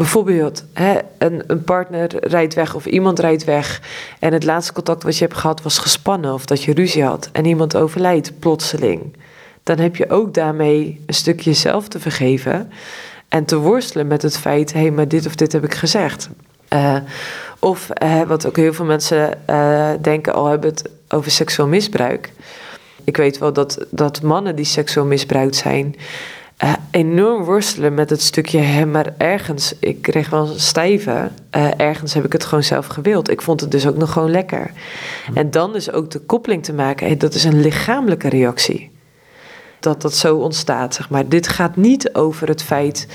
Bijvoorbeeld, 0.00 0.64
hè, 0.72 0.98
een, 1.18 1.42
een 1.46 1.64
partner 1.64 2.28
rijdt 2.28 2.54
weg 2.54 2.74
of 2.74 2.86
iemand 2.86 3.18
rijdt 3.18 3.44
weg 3.44 3.82
en 4.18 4.32
het 4.32 4.44
laatste 4.44 4.72
contact 4.72 5.02
wat 5.02 5.16
je 5.18 5.24
hebt 5.24 5.36
gehad 5.36 5.62
was 5.62 5.78
gespannen 5.78 6.32
of 6.32 6.44
dat 6.44 6.62
je 6.62 6.74
ruzie 6.74 7.04
had 7.04 7.28
en 7.32 7.44
iemand 7.44 7.76
overlijdt 7.76 8.38
plotseling. 8.38 9.16
Dan 9.62 9.78
heb 9.78 9.96
je 9.96 10.10
ook 10.10 10.34
daarmee 10.34 11.00
een 11.06 11.14
stukje 11.14 11.50
jezelf 11.50 11.88
te 11.88 12.00
vergeven 12.00 12.72
en 13.28 13.44
te 13.44 13.56
worstelen 13.56 14.06
met 14.06 14.22
het 14.22 14.38
feit, 14.38 14.72
hé, 14.72 14.80
hey, 14.80 14.90
maar 14.90 15.08
dit 15.08 15.26
of 15.26 15.34
dit 15.34 15.52
heb 15.52 15.64
ik 15.64 15.74
gezegd. 15.74 16.28
Uh, 16.72 16.96
of 17.58 17.88
wat 18.26 18.46
ook 18.46 18.56
heel 18.56 18.72
veel 18.72 18.84
mensen 18.84 19.38
uh, 19.50 19.90
denken, 20.00 20.34
al 20.34 20.46
hebben 20.46 20.70
het 20.70 20.90
over 21.08 21.30
seksueel 21.30 21.68
misbruik. 21.68 22.32
Ik 23.10 23.16
weet 23.16 23.38
wel 23.38 23.52
dat, 23.52 23.86
dat 23.90 24.22
mannen 24.22 24.56
die 24.56 24.64
seksueel 24.64 25.06
misbruikt 25.06 25.56
zijn, 25.56 25.94
uh, 26.64 26.72
enorm 26.90 27.44
worstelen 27.44 27.94
met 27.94 28.10
het 28.10 28.22
stukje, 28.22 28.58
hè, 28.58 28.86
maar 28.86 29.14
ergens, 29.18 29.74
ik 29.78 30.02
kreeg 30.02 30.30
wel 30.30 30.48
een 30.48 30.60
stijve, 30.60 31.30
uh, 31.56 31.68
ergens 31.76 32.14
heb 32.14 32.24
ik 32.24 32.32
het 32.32 32.44
gewoon 32.44 32.64
zelf 32.64 32.86
gewild. 32.86 33.30
Ik 33.30 33.42
vond 33.42 33.60
het 33.60 33.70
dus 33.70 33.86
ook 33.86 33.96
nog 33.96 34.12
gewoon 34.12 34.30
lekker. 34.30 34.70
Hm. 35.26 35.36
En 35.36 35.50
dan 35.50 35.72
dus 35.72 35.92
ook 35.92 36.10
de 36.10 36.18
koppeling 36.18 36.64
te 36.64 36.72
maken, 36.72 37.06
hey, 37.06 37.16
dat 37.16 37.34
is 37.34 37.44
een 37.44 37.60
lichamelijke 37.60 38.28
reactie. 38.28 38.90
Dat 39.80 40.02
dat 40.02 40.14
zo 40.14 40.36
ontstaat, 40.36 40.94
zeg 40.94 41.10
maar. 41.10 41.28
Dit 41.28 41.48
gaat 41.48 41.76
niet 41.76 42.14
over 42.14 42.48
het 42.48 42.62
feit 42.62 43.06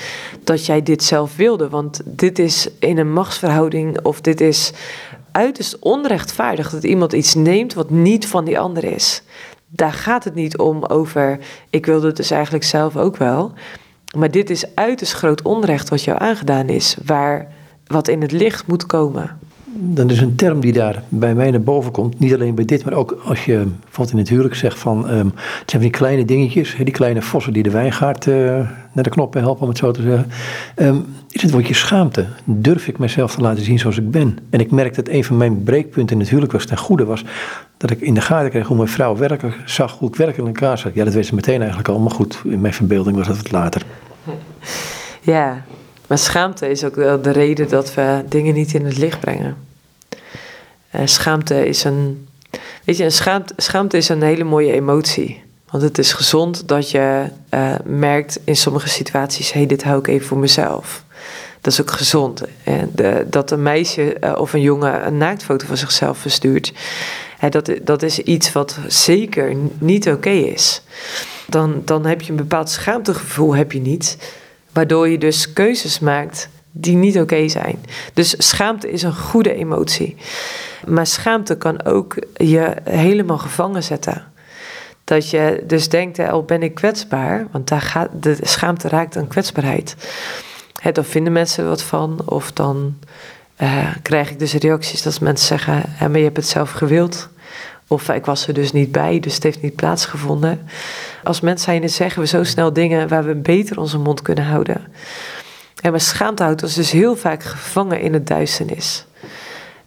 dat 0.43 0.65
jij 0.65 0.83
dit 0.83 1.03
zelf 1.03 1.35
wilde, 1.35 1.69
want 1.69 2.01
dit 2.05 2.39
is 2.39 2.67
in 2.79 2.97
een 2.97 3.13
machtsverhouding 3.13 4.01
of 4.01 4.21
dit 4.21 4.41
is 4.41 4.71
uiterst 5.31 5.79
onrechtvaardig 5.79 6.69
dat 6.69 6.83
iemand 6.83 7.13
iets 7.13 7.33
neemt 7.33 7.73
wat 7.73 7.89
niet 7.89 8.27
van 8.27 8.45
die 8.45 8.59
ander 8.59 8.83
is 8.83 9.23
daar 9.67 9.93
gaat 9.93 10.23
het 10.23 10.35
niet 10.35 10.57
om 10.57 10.83
over, 10.83 11.39
ik 11.69 11.85
wilde 11.85 12.07
het 12.07 12.15
dus 12.15 12.31
eigenlijk 12.31 12.63
zelf 12.63 12.97
ook 12.97 13.17
wel. 13.17 13.53
Maar 14.17 14.31
dit 14.31 14.49
is 14.49 14.75
uiterst 14.75 15.13
groot 15.13 15.41
onrecht 15.41 15.89
wat 15.89 16.03
jou 16.03 16.19
aangedaan 16.19 16.69
is, 16.69 16.97
waar 17.05 17.53
wat 17.85 18.07
in 18.07 18.21
het 18.21 18.31
licht 18.31 18.67
moet 18.67 18.85
komen. 18.85 19.39
Dan 19.77 20.09
is 20.09 20.21
een 20.21 20.35
term 20.35 20.59
die 20.59 20.73
daar 20.73 21.03
bij 21.09 21.35
mij 21.35 21.51
naar 21.51 21.61
boven 21.61 21.91
komt. 21.91 22.19
Niet 22.19 22.33
alleen 22.33 22.55
bij 22.55 22.65
dit, 22.65 22.85
maar 22.85 22.93
ook 22.93 23.17
als 23.25 23.45
je 23.45 23.67
bijvoorbeeld 23.81 24.11
in 24.11 24.17
het 24.17 24.29
huwelijk 24.29 24.55
zegt 24.55 24.79
van... 24.79 25.09
Um, 25.09 25.31
het 25.35 25.69
zijn 25.69 25.81
die 25.81 25.91
kleine 25.91 26.25
dingetjes, 26.25 26.75
die 26.75 26.91
kleine 26.91 27.21
vossen 27.21 27.53
die 27.53 27.63
de 27.63 27.69
wijngaard 27.69 28.25
uh, 28.25 28.35
naar 28.91 29.03
de 29.03 29.09
knoppen 29.09 29.41
helpen, 29.41 29.61
om 29.61 29.69
het 29.69 29.77
zo 29.77 29.91
te 29.91 30.01
zeggen. 30.01 30.31
Um, 30.75 31.05
is 31.29 31.41
het 31.41 31.51
woordje 31.51 31.73
schaamte. 31.73 32.25
Durf 32.43 32.87
ik 32.87 32.97
mezelf 32.97 33.35
te 33.35 33.41
laten 33.41 33.63
zien 33.63 33.79
zoals 33.79 33.97
ik 33.97 34.11
ben? 34.11 34.37
En 34.49 34.59
ik 34.59 34.71
merk 34.71 34.95
dat 34.95 35.07
een 35.07 35.23
van 35.23 35.37
mijn 35.37 35.63
breekpunten 35.63 36.15
in 36.15 36.21
het 36.21 36.29
huwelijk 36.29 36.53
was 36.53 36.65
ten 36.65 36.77
goede 36.77 37.05
was... 37.05 37.25
dat 37.77 37.91
ik 37.91 38.01
in 38.01 38.13
de 38.13 38.21
gaten 38.21 38.49
kreeg 38.49 38.67
hoe 38.67 38.77
mijn 38.77 38.89
vrouw 38.89 39.17
werkelijk 39.17 39.61
zag, 39.65 39.97
hoe 39.97 40.07
ik 40.07 40.15
werkelijk 40.15 40.47
in 40.47 40.55
elkaar 40.55 40.77
zat. 40.77 40.93
Ja, 40.93 41.03
dat 41.03 41.13
wist 41.13 41.29
ze 41.29 41.35
meteen 41.35 41.59
eigenlijk 41.59 41.89
al, 41.89 41.99
maar 41.99 42.11
goed, 42.11 42.41
in 42.43 42.61
mijn 42.61 42.73
verbeelding 42.73 43.17
was 43.17 43.27
dat 43.27 43.37
wat 43.37 43.51
later. 43.51 43.81
Ja, 45.21 45.63
maar 46.07 46.17
schaamte 46.17 46.69
is 46.69 46.83
ook 46.83 46.95
wel 46.95 47.21
de 47.21 47.31
reden 47.31 47.69
dat 47.69 47.93
we 47.93 48.23
dingen 48.29 48.53
niet 48.53 48.73
in 48.73 48.85
het 48.85 48.97
licht 48.97 49.19
brengen. 49.19 49.57
Uh, 50.95 51.01
schaamte 51.05 51.67
is 51.67 51.83
een. 51.83 52.27
Weet 52.83 52.97
je, 52.97 53.03
een 53.03 53.11
schaamte, 53.11 53.53
schaamte 53.57 53.97
is 53.97 54.09
een 54.09 54.21
hele 54.21 54.43
mooie 54.43 54.71
emotie. 54.71 55.43
Want 55.69 55.83
het 55.83 55.97
is 55.97 56.13
gezond 56.13 56.67
dat 56.67 56.91
je 56.91 57.29
uh, 57.53 57.75
merkt 57.83 58.39
in 58.43 58.55
sommige 58.55 58.89
situaties: 58.89 59.51
hé, 59.51 59.59
hey, 59.59 59.67
dit 59.67 59.83
hou 59.83 59.99
ik 59.99 60.07
even 60.07 60.27
voor 60.27 60.37
mezelf. 60.37 61.03
Dat 61.61 61.73
is 61.73 61.81
ook 61.81 61.91
gezond. 61.91 62.43
En 62.63 62.91
de, 62.93 63.25
dat 63.29 63.51
een 63.51 63.63
meisje 63.63 64.13
eh, 64.13 64.39
of 64.39 64.53
een 64.53 64.61
jongen 64.61 65.07
een 65.07 65.17
naaktfoto 65.17 65.65
van 65.65 65.77
zichzelf 65.77 66.17
verstuurt, 66.17 66.73
hè, 67.37 67.49
dat, 67.49 67.71
dat 67.81 68.03
is 68.03 68.19
iets 68.19 68.51
wat 68.51 68.79
zeker 68.87 69.55
niet 69.77 70.07
oké 70.07 70.29
is. 70.29 70.81
Dan, 71.47 71.81
dan 71.85 72.05
heb 72.05 72.21
je 72.21 72.29
een 72.29 72.37
bepaald 72.37 72.69
schaamtegevoel 72.69 73.55
heb 73.55 73.71
je 73.71 73.79
niet, 73.79 74.17
waardoor 74.75 75.09
je 75.09 75.17
dus 75.17 75.53
keuzes 75.53 75.99
maakt 75.99 76.49
die 76.71 76.95
niet 76.95 77.19
oké 77.19 77.47
zijn. 77.47 77.85
Dus 78.13 78.35
schaamte 78.37 78.91
is 78.91 79.03
een 79.03 79.15
goede 79.15 79.53
emotie. 79.53 80.15
Maar 80.87 81.07
schaamte 81.07 81.57
kan 81.57 81.85
ook 81.85 82.15
je 82.33 82.73
helemaal 82.83 83.37
gevangen 83.37 83.83
zetten. 83.83 84.23
Dat 85.03 85.29
je 85.29 85.63
dus 85.67 85.89
denkt, 85.89 86.19
al 86.19 86.43
ben 86.43 86.63
ik 86.63 86.75
kwetsbaar, 86.75 87.47
want 87.51 87.67
daar 87.67 87.81
gaat, 87.81 88.09
de 88.19 88.37
schaamte 88.41 88.87
raakt 88.87 89.17
aan 89.17 89.27
kwetsbaarheid. 89.27 89.95
Hè, 90.81 90.91
dan 90.91 91.05
vinden 91.05 91.33
mensen 91.33 91.67
wat 91.67 91.81
van, 91.81 92.21
of 92.25 92.51
dan 92.51 92.97
uh, 93.61 93.87
krijg 94.01 94.29
ik 94.29 94.39
dus 94.39 94.53
reacties 94.53 95.01
dat 95.01 95.19
mensen 95.19 95.47
zeggen, 95.47 95.83
maar 95.99 96.17
je 96.17 96.23
hebt 96.23 96.37
het 96.37 96.47
zelf 96.47 96.71
gewild. 96.71 97.29
Of 97.87 98.09
ik 98.09 98.25
was 98.25 98.47
er 98.47 98.53
dus 98.53 98.71
niet 98.71 98.91
bij, 98.91 99.19
dus 99.19 99.33
het 99.33 99.43
heeft 99.43 99.61
niet 99.61 99.75
plaatsgevonden. 99.75 100.67
Als 101.23 101.39
mensen 101.39 101.65
zijn, 101.65 101.89
zeggen 101.89 102.21
we 102.21 102.27
zo 102.27 102.43
snel 102.43 102.73
dingen 102.73 103.07
waar 103.07 103.25
we 103.25 103.35
beter 103.35 103.79
onze 103.79 103.97
mond 103.97 104.21
kunnen 104.21 104.45
houden. 104.45 104.81
En 105.81 105.91
maar 105.91 106.01
schaamte 106.01 106.43
houdt 106.43 106.63
ons 106.63 106.73
dus 106.73 106.91
heel 106.91 107.15
vaak 107.15 107.43
gevangen 107.43 108.01
in 108.01 108.13
het 108.13 108.27
duisternis. 108.27 109.05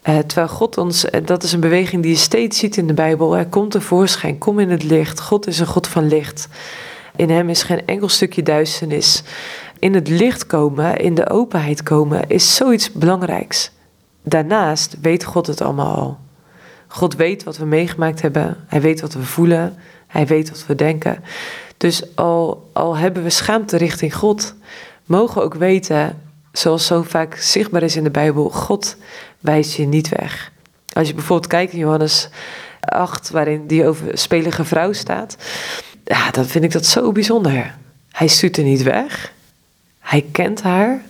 Uh, 0.04 0.18
terwijl 0.18 0.48
God 0.48 0.78
ons, 0.78 1.10
en 1.10 1.24
dat 1.24 1.42
is 1.42 1.52
een 1.52 1.60
beweging 1.60 2.02
die 2.02 2.10
je 2.10 2.18
steeds 2.18 2.58
ziet 2.58 2.76
in 2.76 2.86
de 2.86 2.94
Bijbel, 2.94 3.36
er 3.36 3.46
komt 3.46 3.70
tevoorschijn, 3.70 4.38
kom 4.38 4.58
in 4.58 4.70
het 4.70 4.82
licht. 4.82 5.20
God 5.20 5.46
is 5.46 5.58
een 5.58 5.66
God 5.66 5.86
van 5.86 6.08
licht. 6.08 6.48
In 7.16 7.30
hem 7.30 7.48
is 7.48 7.62
geen 7.62 7.86
enkel 7.86 8.08
stukje 8.08 8.42
duisternis. 8.42 9.22
In 9.78 9.94
het 9.94 10.08
licht 10.08 10.46
komen, 10.46 10.96
in 10.96 11.14
de 11.14 11.30
openheid 11.30 11.82
komen, 11.82 12.28
is 12.28 12.54
zoiets 12.54 12.92
belangrijks. 12.92 13.70
Daarnaast 14.22 14.96
weet 15.02 15.24
God 15.24 15.46
het 15.46 15.60
allemaal 15.60 15.96
al. 15.96 16.18
God 16.88 17.16
weet 17.16 17.42
wat 17.42 17.56
we 17.56 17.64
meegemaakt 17.64 18.22
hebben. 18.22 18.56
Hij 18.66 18.80
weet 18.80 19.00
wat 19.00 19.12
we 19.12 19.22
voelen. 19.22 19.76
Hij 20.06 20.26
weet 20.26 20.50
wat 20.50 20.66
we 20.66 20.74
denken. 20.74 21.24
Dus 21.76 22.16
al, 22.16 22.70
al 22.72 22.96
hebben 22.96 23.22
we 23.22 23.30
schaamte 23.30 23.76
richting 23.76 24.14
God, 24.14 24.54
mogen 25.04 25.34
we 25.34 25.42
ook 25.42 25.54
weten, 25.54 26.20
zoals 26.52 26.86
zo 26.86 27.02
vaak 27.02 27.36
zichtbaar 27.36 27.82
is 27.82 27.96
in 27.96 28.04
de 28.04 28.10
Bijbel, 28.10 28.50
God 28.50 28.96
wijst 29.40 29.74
je 29.74 29.86
niet 29.86 30.08
weg. 30.08 30.52
Als 30.92 31.08
je 31.08 31.14
bijvoorbeeld 31.14 31.50
kijkt 31.50 31.72
in 31.72 31.78
Johannes 31.78 32.28
8, 32.80 33.30
waarin 33.30 33.66
die 33.66 33.86
over 33.86 34.18
spelige 34.18 34.64
vrouw 34.64 34.92
staat, 34.92 35.36
ja, 36.04 36.30
dan 36.30 36.44
vind 36.44 36.64
ik 36.64 36.72
dat 36.72 36.86
zo 36.86 37.12
bijzonder. 37.12 37.74
Hij 38.10 38.28
stuurt 38.28 38.56
er 38.56 38.64
niet 38.64 38.82
weg. 38.82 39.32
Hij 39.98 40.24
kent 40.32 40.62
haar. 40.62 41.02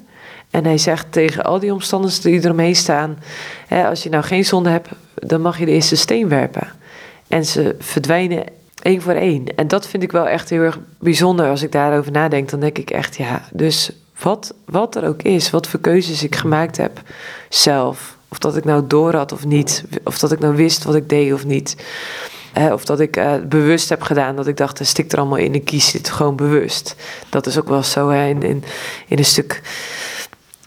En 0.51 0.65
hij 0.65 0.79
zegt 0.79 1.13
tegen 1.13 1.45
al 1.45 1.59
die 1.59 1.73
omstanders 1.73 2.21
die 2.21 2.45
eromheen 2.45 2.77
staan: 2.77 3.19
hè, 3.67 3.89
Als 3.89 4.03
je 4.03 4.09
nou 4.09 4.25
geen 4.25 4.45
zonde 4.45 4.71
hebt, 4.71 4.89
dan 5.15 5.41
mag 5.41 5.59
je 5.59 5.65
de 5.65 5.73
eerste 5.73 5.97
steen 5.97 6.29
werpen. 6.29 6.69
En 7.29 7.45
ze 7.45 7.77
verdwijnen 7.79 8.45
één 8.83 9.03
voor 9.03 9.13
één. 9.13 9.57
En 9.57 9.69
dat 9.69 9.87
vind 9.87 10.03
ik 10.03 10.13
wel 10.13 10.29
echt 10.29 10.51
heel 10.51 10.63
erg 10.63 10.79
bijzonder. 10.99 11.51
Als 11.51 11.63
ik 11.63 11.73
daarover 11.73 12.13
nadenk, 12.13 12.51
dan 12.51 12.61
denk 12.61 12.79
ik 12.79 12.91
echt: 12.91 13.17
ja, 13.17 13.43
dus 13.53 13.91
wat, 14.23 14.55
wat 14.65 14.97
er 14.97 15.07
ook 15.07 15.23
is, 15.23 15.51
wat 15.51 15.67
voor 15.67 15.81
keuzes 15.81 16.23
ik 16.23 16.37
gemaakt 16.37 16.77
heb 16.77 17.03
zelf. 17.49 18.17
Of 18.29 18.39
dat 18.39 18.57
ik 18.57 18.65
nou 18.65 18.87
door 18.87 19.15
had 19.15 19.33
of 19.33 19.45
niet. 19.45 19.85
Of 20.05 20.19
dat 20.19 20.33
ik 20.33 20.39
nou 20.39 20.57
wist 20.57 20.85
wat 20.85 20.95
ik 20.95 21.09
deed 21.09 21.33
of 21.33 21.45
niet. 21.45 21.77
of 22.73 22.85
dat 22.85 23.01
ik 23.01 23.17
uh, 23.17 23.35
bewust 23.49 23.89
heb 23.89 24.03
gedaan 24.03 24.37
dat 24.37 24.47
ik 24.47 24.57
dacht, 24.57 24.87
stik 24.87 25.13
er 25.13 25.19
allemaal 25.19 25.39
in 25.39 25.55
en 25.55 25.65
kies 25.65 25.93
dit 25.93 26.11
gewoon 26.11 26.37
bewust. 26.37 26.97
Dat 27.29 27.47
is 27.47 27.59
ook 27.59 27.69
wel 27.69 27.83
zo 27.83 28.09
hè, 28.09 28.29
in, 28.29 28.43
in 29.09 29.19
een 29.19 29.25
stuk 29.25 29.63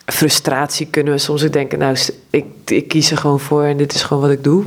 frustratie 0.06 0.88
kunnen 0.88 1.14
we 1.14 1.20
soms 1.20 1.44
ook 1.44 1.54
denken, 1.54 1.80
nou, 1.80 1.98
ik, 2.30 2.46
ik 2.66 2.88
kies 2.88 3.12
er 3.12 3.18
gewoon 3.18 3.40
voor 3.40 3.64
en 3.64 3.78
dit 3.78 3.94
is 3.94 4.04
gewoon 4.04 4.22
wat 4.22 4.32
ik 4.32 4.44
doe. 4.44 4.66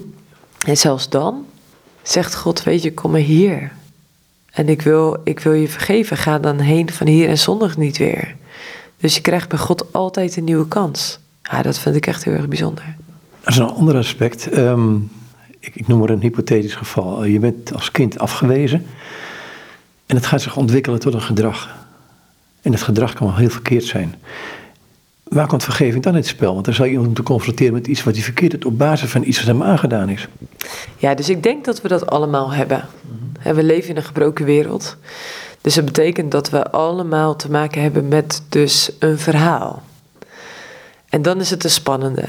En 0.66 0.76
zelfs 0.76 1.08
dan 1.08 1.46
zegt 2.02 2.34
God, 2.34 2.62
weet 2.62 2.82
je, 2.82 2.94
kom 2.94 3.10
maar 3.10 3.20
hier. 3.20 3.72
En 4.50 4.68
ik 4.68 4.82
wil, 4.82 5.20
ik 5.24 5.40
wil 5.40 5.52
je 5.52 5.68
vergeven, 5.68 6.16
ga 6.16 6.38
dan 6.38 6.58
heen 6.58 6.90
van 6.90 7.06
hier 7.06 7.28
en 7.28 7.38
zondig 7.38 7.76
niet 7.76 7.96
weer. 7.96 8.36
Dus 8.96 9.14
je 9.14 9.20
krijgt 9.20 9.48
bij 9.48 9.58
God 9.58 9.92
altijd 9.92 10.36
een 10.36 10.44
nieuwe 10.44 10.68
kans. 10.68 11.18
Ja, 11.42 11.62
dat 11.62 11.78
vind 11.78 11.96
ik 11.96 12.06
echt 12.06 12.24
heel 12.24 12.32
erg 12.32 12.48
bijzonder. 12.48 12.94
Dat 13.40 13.52
is 13.52 13.58
een 13.58 13.68
ander 13.68 13.96
aspect. 13.96 14.48
Ehm, 14.48 14.94
ik, 15.60 15.74
ik, 15.74 15.88
noem 15.88 15.98
maar 15.98 16.10
een 16.10 16.20
hypothetisch 16.20 16.74
geval. 16.74 17.24
Je 17.24 17.38
bent 17.38 17.74
als 17.74 17.90
kind 17.90 18.18
afgewezen 18.18 18.86
en 20.06 20.16
het 20.16 20.26
gaat 20.26 20.42
zich 20.42 20.56
ontwikkelen 20.56 21.00
tot 21.00 21.14
een 21.14 21.22
gedrag. 21.22 21.86
En 22.62 22.72
het 22.72 22.82
gedrag 22.82 23.12
kan 23.12 23.26
wel 23.26 23.36
heel 23.36 23.50
verkeerd 23.50 23.84
zijn 23.84 24.14
waar 25.24 25.46
komt 25.46 25.64
vergeving 25.64 26.02
dan 26.02 26.12
in 26.12 26.18
het 26.18 26.28
spel? 26.28 26.52
Want 26.52 26.64
dan 26.64 26.74
zal 26.74 26.84
je 26.84 26.90
iemand 26.90 27.08
moeten 27.08 27.24
confronteren 27.24 27.72
met 27.72 27.86
iets 27.86 28.04
wat 28.04 28.14
hij 28.14 28.22
verkeerd 28.22 28.52
heeft 28.52 28.64
op 28.64 28.78
basis 28.78 29.10
van 29.10 29.24
iets 29.24 29.38
wat 29.38 29.46
hem 29.46 29.62
aangedaan 29.62 30.08
is. 30.08 30.28
Ja, 30.96 31.14
dus 31.14 31.28
ik 31.28 31.42
denk 31.42 31.64
dat 31.64 31.80
we 31.80 31.88
dat 31.88 32.06
allemaal 32.06 32.52
hebben. 32.52 32.84
We 33.42 33.62
leven 33.62 33.90
in 33.90 33.96
een 33.96 34.02
gebroken 34.02 34.44
wereld. 34.44 34.96
Dus 35.60 35.74
dat 35.74 35.84
betekent 35.84 36.30
dat 36.30 36.50
we 36.50 36.70
allemaal 36.70 37.36
te 37.36 37.50
maken 37.50 37.82
hebben 37.82 38.08
met 38.08 38.42
dus 38.48 38.90
een 38.98 39.18
verhaal. 39.18 39.82
En 41.08 41.22
dan 41.22 41.40
is 41.40 41.50
het 41.50 41.64
een 41.64 41.70
spannende. 41.70 42.26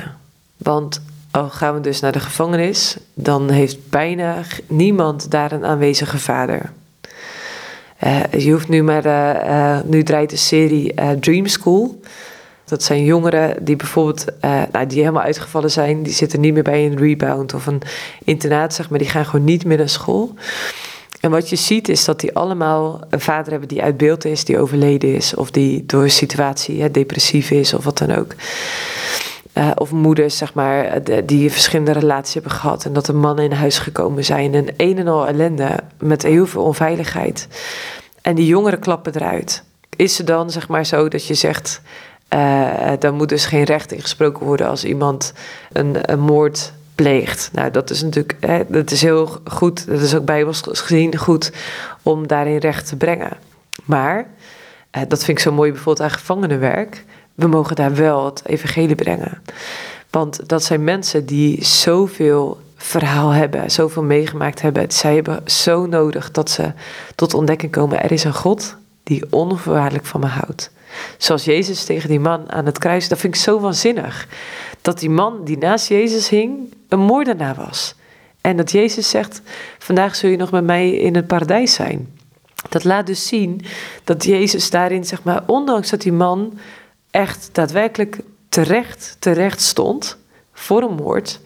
Want 0.57 1.01
al 1.31 1.49
gaan 1.49 1.73
we 1.73 1.81
dus 1.81 1.99
naar 1.99 2.11
de 2.11 2.19
gevangenis, 2.19 2.97
dan 3.13 3.49
heeft 3.49 3.89
bijna 3.89 4.41
niemand 4.67 5.31
daar 5.31 5.51
een 5.51 5.65
aanwezige 5.65 6.17
vader. 6.17 6.71
Uh, 8.03 8.31
je 8.31 8.51
hoeft 8.51 8.67
nu 8.67 8.83
maar, 8.83 9.05
uh, 9.05 9.79
nu 9.85 10.03
draait 10.03 10.29
de 10.29 10.35
serie 10.35 10.93
Dream 11.19 11.47
School. 11.47 11.99
Dat 12.65 12.83
zijn 12.83 13.03
jongeren 13.03 13.65
die 13.65 13.75
bijvoorbeeld, 13.75 14.25
uh, 14.41 14.61
nou, 14.71 14.87
die 14.87 14.99
helemaal 14.99 15.23
uitgevallen 15.23 15.71
zijn, 15.71 16.03
die 16.03 16.13
zitten 16.13 16.39
niet 16.39 16.53
meer 16.53 16.63
bij 16.63 16.85
een 16.85 16.97
rebound 16.97 17.53
of 17.53 17.65
een 17.65 17.81
internaat, 18.23 18.73
zeg 18.73 18.89
maar, 18.89 18.99
die 18.99 19.09
gaan 19.09 19.25
gewoon 19.25 19.45
niet 19.45 19.65
meer 19.65 19.77
naar 19.77 19.89
school. 19.89 20.33
En 21.19 21.31
wat 21.31 21.49
je 21.49 21.55
ziet 21.55 21.89
is 21.89 22.05
dat 22.05 22.19
die 22.19 22.35
allemaal 22.35 23.01
een 23.09 23.21
vader 23.21 23.51
hebben 23.51 23.69
die 23.69 23.81
uit 23.81 23.97
beeld 23.97 24.25
is, 24.25 24.45
die 24.45 24.59
overleden 24.59 25.15
is, 25.15 25.35
of 25.35 25.51
die 25.51 25.85
door 25.85 26.03
een 26.03 26.11
situatie 26.11 26.91
depressief 26.91 27.51
is 27.51 27.73
of 27.73 27.83
wat 27.83 27.97
dan 27.97 28.11
ook. 28.11 28.33
Uh, 29.57 29.71
of 29.75 29.91
moeders, 29.91 30.37
zeg 30.37 30.53
maar, 30.53 30.99
die 31.25 31.51
verschillende 31.51 31.91
relaties 31.91 32.33
hebben 32.33 32.51
gehad 32.51 32.85
en 32.85 32.93
dat 32.93 33.07
er 33.07 33.15
mannen 33.15 33.45
in 33.45 33.51
huis 33.51 33.77
gekomen 33.77 34.25
zijn. 34.25 34.53
En 34.53 34.67
een 34.77 34.97
en 34.97 35.07
al 35.07 35.27
ellende 35.27 35.79
met 35.99 36.23
heel 36.23 36.47
veel 36.47 36.63
onveiligheid. 36.63 37.47
En 38.21 38.35
die 38.35 38.45
jongeren 38.45 38.79
klappen 38.79 39.15
eruit. 39.15 39.63
Is 39.95 40.17
het 40.17 40.27
dan, 40.27 40.51
zeg 40.51 40.67
maar, 40.67 40.85
zo 40.85 41.07
dat 41.07 41.25
je 41.25 41.33
zegt 41.33 41.81
uh, 42.33 42.91
dan 42.99 43.15
moet 43.15 43.29
dus 43.29 43.45
geen 43.45 43.63
recht 43.63 43.91
ingesproken 43.91 44.45
worden 44.45 44.67
als 44.67 44.85
iemand 44.85 45.33
een, 45.71 46.11
een 46.11 46.19
moord 46.19 46.73
pleegt. 46.95 47.49
Nou, 47.53 47.71
dat 47.71 47.89
is 47.89 48.01
natuurlijk 48.01 48.37
hè, 48.39 48.63
dat 48.67 48.91
is 48.91 49.01
heel 49.01 49.37
goed, 49.45 49.87
dat 49.87 50.01
is 50.01 50.15
ook 50.15 50.25
bijbels 50.25 50.61
gezien 50.65 51.17
goed 51.17 51.51
om 52.01 52.27
daarin 52.27 52.57
recht 52.57 52.87
te 52.87 52.95
brengen. 52.95 53.37
Maar, 53.85 54.27
uh, 54.97 55.01
dat 55.07 55.23
vind 55.23 55.37
ik 55.37 55.43
zo 55.43 55.51
mooi 55.51 55.71
bijvoorbeeld 55.71 56.09
aan 56.09 56.17
gevangenenwerk, 56.17 57.03
we 57.35 57.47
mogen 57.47 57.75
daar 57.75 57.95
wel 57.95 58.25
het 58.25 58.41
evangelie 58.45 58.95
brengen. 58.95 59.41
Want 60.09 60.49
dat 60.49 60.63
zijn 60.63 60.83
mensen 60.83 61.25
die 61.25 61.65
zoveel 61.65 62.59
verhaal 62.75 63.29
hebben, 63.29 63.71
zoveel 63.71 64.03
meegemaakt 64.03 64.61
hebben. 64.61 64.91
Zij 64.91 65.15
hebben 65.15 65.41
zo 65.45 65.85
nodig 65.85 66.31
dat 66.31 66.49
ze 66.49 66.71
tot 67.15 67.33
ontdekking 67.33 67.71
komen: 67.71 68.03
er 68.03 68.11
is 68.11 68.23
een 68.23 68.33
God 68.33 68.75
die 69.03 69.25
onvoorwaardelijk 69.29 70.05
van 70.05 70.19
me 70.19 70.27
houdt. 70.27 70.71
Zoals 71.17 71.45
Jezus 71.45 71.83
tegen 71.83 72.09
die 72.09 72.19
man 72.19 72.51
aan 72.51 72.65
het 72.65 72.77
kruis. 72.77 73.07
Dat 73.07 73.19
vind 73.19 73.35
ik 73.35 73.41
zo 73.41 73.59
waanzinnig. 73.59 74.27
Dat 74.81 74.99
die 74.99 75.09
man 75.09 75.43
die 75.43 75.57
naast 75.57 75.87
Jezus 75.87 76.29
hing 76.29 76.73
een 76.89 76.99
moordenaar 76.99 77.55
was. 77.55 77.95
En 78.41 78.57
dat 78.57 78.71
Jezus 78.71 79.09
zegt: 79.09 79.41
Vandaag 79.79 80.15
zul 80.15 80.29
je 80.29 80.37
nog 80.37 80.51
met 80.51 80.63
mij 80.63 80.89
in 80.89 81.15
het 81.15 81.27
paradijs 81.27 81.73
zijn. 81.73 82.13
Dat 82.69 82.83
laat 82.83 83.07
dus 83.07 83.27
zien 83.27 83.61
dat 84.03 84.23
Jezus 84.23 84.69
daarin, 84.69 85.05
zeg 85.05 85.23
maar, 85.23 85.43
ondanks 85.45 85.89
dat 85.89 86.01
die 86.01 86.13
man 86.13 86.59
echt 87.11 87.49
daadwerkelijk 87.51 88.19
terecht, 88.49 89.15
terecht 89.19 89.61
stond 89.61 90.17
voor 90.53 90.81
een 90.81 90.95
moord, 90.95 91.39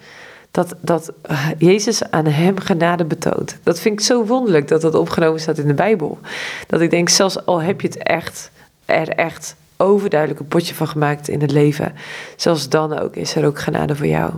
dat, 0.52 0.76
dat 0.82 1.12
Jezus 1.58 2.12
aan 2.12 2.26
hem 2.26 2.60
genade 2.60 3.06
betoont. 3.06 3.58
Dat 3.64 3.80
vind 3.80 4.00
ik 4.00 4.06
zo 4.06 4.26
wonderlijk 4.26 4.68
dat 4.68 4.82
dat 4.82 4.96
opgenomen 4.96 5.40
staat 5.40 5.58
in 5.58 5.68
de 5.68 5.74
Bijbel. 5.74 6.20
Dat 6.68 6.82
ik 6.82 6.90
denk, 6.90 7.10
zelfs 7.10 7.46
al 7.46 7.62
heb 7.62 7.82
je 7.82 7.88
het 7.88 8.04
echt 8.04 8.52
er 8.90 9.10
echt 9.10 9.56
overduidelijk 9.78 10.40
een 10.40 10.48
potje 10.48 10.76
van 10.76 10.88
gemaakt 10.88 11.28
in 11.28 11.42
het 11.42 11.52
leven. 11.52 11.94
Zelfs 12.36 12.70
dan 12.70 13.00
ook 13.00 13.16
is 13.16 13.36
er 13.36 13.46
ook 13.46 13.60
genade 13.60 13.96
voor 13.96 14.08
jou. 14.08 14.34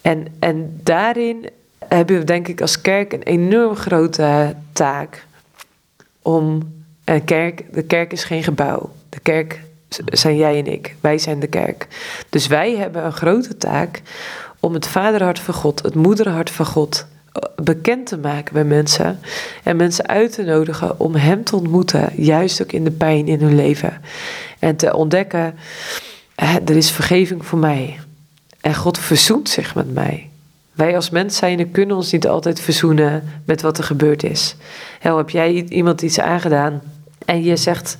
En, 0.00 0.26
en 0.38 0.80
daarin 0.82 1.50
hebben 1.78 2.18
we 2.18 2.24
denk 2.24 2.48
ik 2.48 2.60
als 2.60 2.80
kerk 2.80 3.12
een 3.12 3.22
enorm 3.22 3.76
grote 3.76 4.54
taak 4.72 5.26
om 6.22 6.72
een 7.04 7.24
kerk, 7.24 7.64
de 7.72 7.82
kerk 7.82 8.12
is 8.12 8.24
geen 8.24 8.42
gebouw. 8.42 8.90
De 9.08 9.20
kerk 9.20 9.60
zijn 10.06 10.36
jij 10.36 10.58
en 10.58 10.66
ik. 10.66 10.96
Wij 11.00 11.18
zijn 11.18 11.40
de 11.40 11.46
kerk. 11.46 11.86
Dus 12.28 12.46
wij 12.46 12.76
hebben 12.76 13.04
een 13.04 13.12
grote 13.12 13.56
taak 13.56 14.02
om 14.60 14.74
het 14.74 14.86
vaderhart 14.86 15.38
van 15.38 15.54
God, 15.54 15.82
het 15.82 15.94
moederhart 15.94 16.50
van 16.50 16.66
God 16.66 17.06
bekend 17.56 18.06
te 18.06 18.18
maken 18.18 18.54
bij 18.54 18.64
mensen. 18.64 19.18
En 19.62 19.76
mensen 19.76 20.06
uit 20.06 20.32
te 20.32 20.42
nodigen 20.42 21.00
om 21.00 21.14
Hem 21.14 21.44
te 21.44 21.56
ontmoeten, 21.56 22.10
juist 22.16 22.62
ook 22.62 22.72
in 22.72 22.84
de 22.84 22.90
pijn 22.90 23.28
in 23.28 23.40
hun 23.40 23.54
leven. 23.54 24.00
En 24.58 24.76
te 24.76 24.96
ontdekken 24.96 25.54
er 26.34 26.76
is 26.76 26.90
vergeving 26.90 27.46
voor 27.46 27.58
mij. 27.58 28.00
En 28.60 28.74
God 28.74 28.98
verzoent 28.98 29.48
zich 29.48 29.74
met 29.74 29.94
mij. 29.94 30.28
Wij 30.72 30.96
als 30.96 31.10
mens 31.10 31.36
zijn 31.36 31.70
kunnen 31.70 31.96
ons 31.96 32.12
niet 32.12 32.26
altijd 32.26 32.60
verzoenen 32.60 33.24
met 33.44 33.62
wat 33.62 33.78
er 33.78 33.84
gebeurd 33.84 34.22
is. 34.22 34.56
Heb 35.00 35.30
jij 35.30 35.52
iemand 35.52 36.02
iets 36.02 36.20
aangedaan 36.20 36.82
en 37.24 37.42
je 37.42 37.56
zegt: 37.56 37.96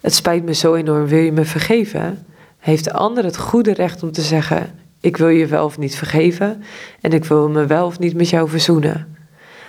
Het 0.00 0.14
spijt 0.14 0.44
me 0.44 0.54
zo 0.54 0.74
enorm, 0.74 1.06
wil 1.06 1.18
je 1.18 1.32
me 1.32 1.44
vergeven? 1.44 2.26
Heeft 2.58 2.84
de 2.84 2.92
ander 2.92 3.24
het 3.24 3.36
goede 3.36 3.72
recht 3.72 4.02
om 4.02 4.12
te 4.12 4.22
zeggen: 4.22 4.81
Ik 5.02 5.16
wil 5.16 5.28
je 5.28 5.46
wel 5.46 5.64
of 5.64 5.78
niet 5.78 5.96
vergeven 5.96 6.62
en 7.00 7.12
ik 7.12 7.24
wil 7.24 7.48
me 7.48 7.66
wel 7.66 7.86
of 7.86 7.98
niet 7.98 8.14
met 8.14 8.28
jou 8.28 8.48
verzoenen. 8.48 9.16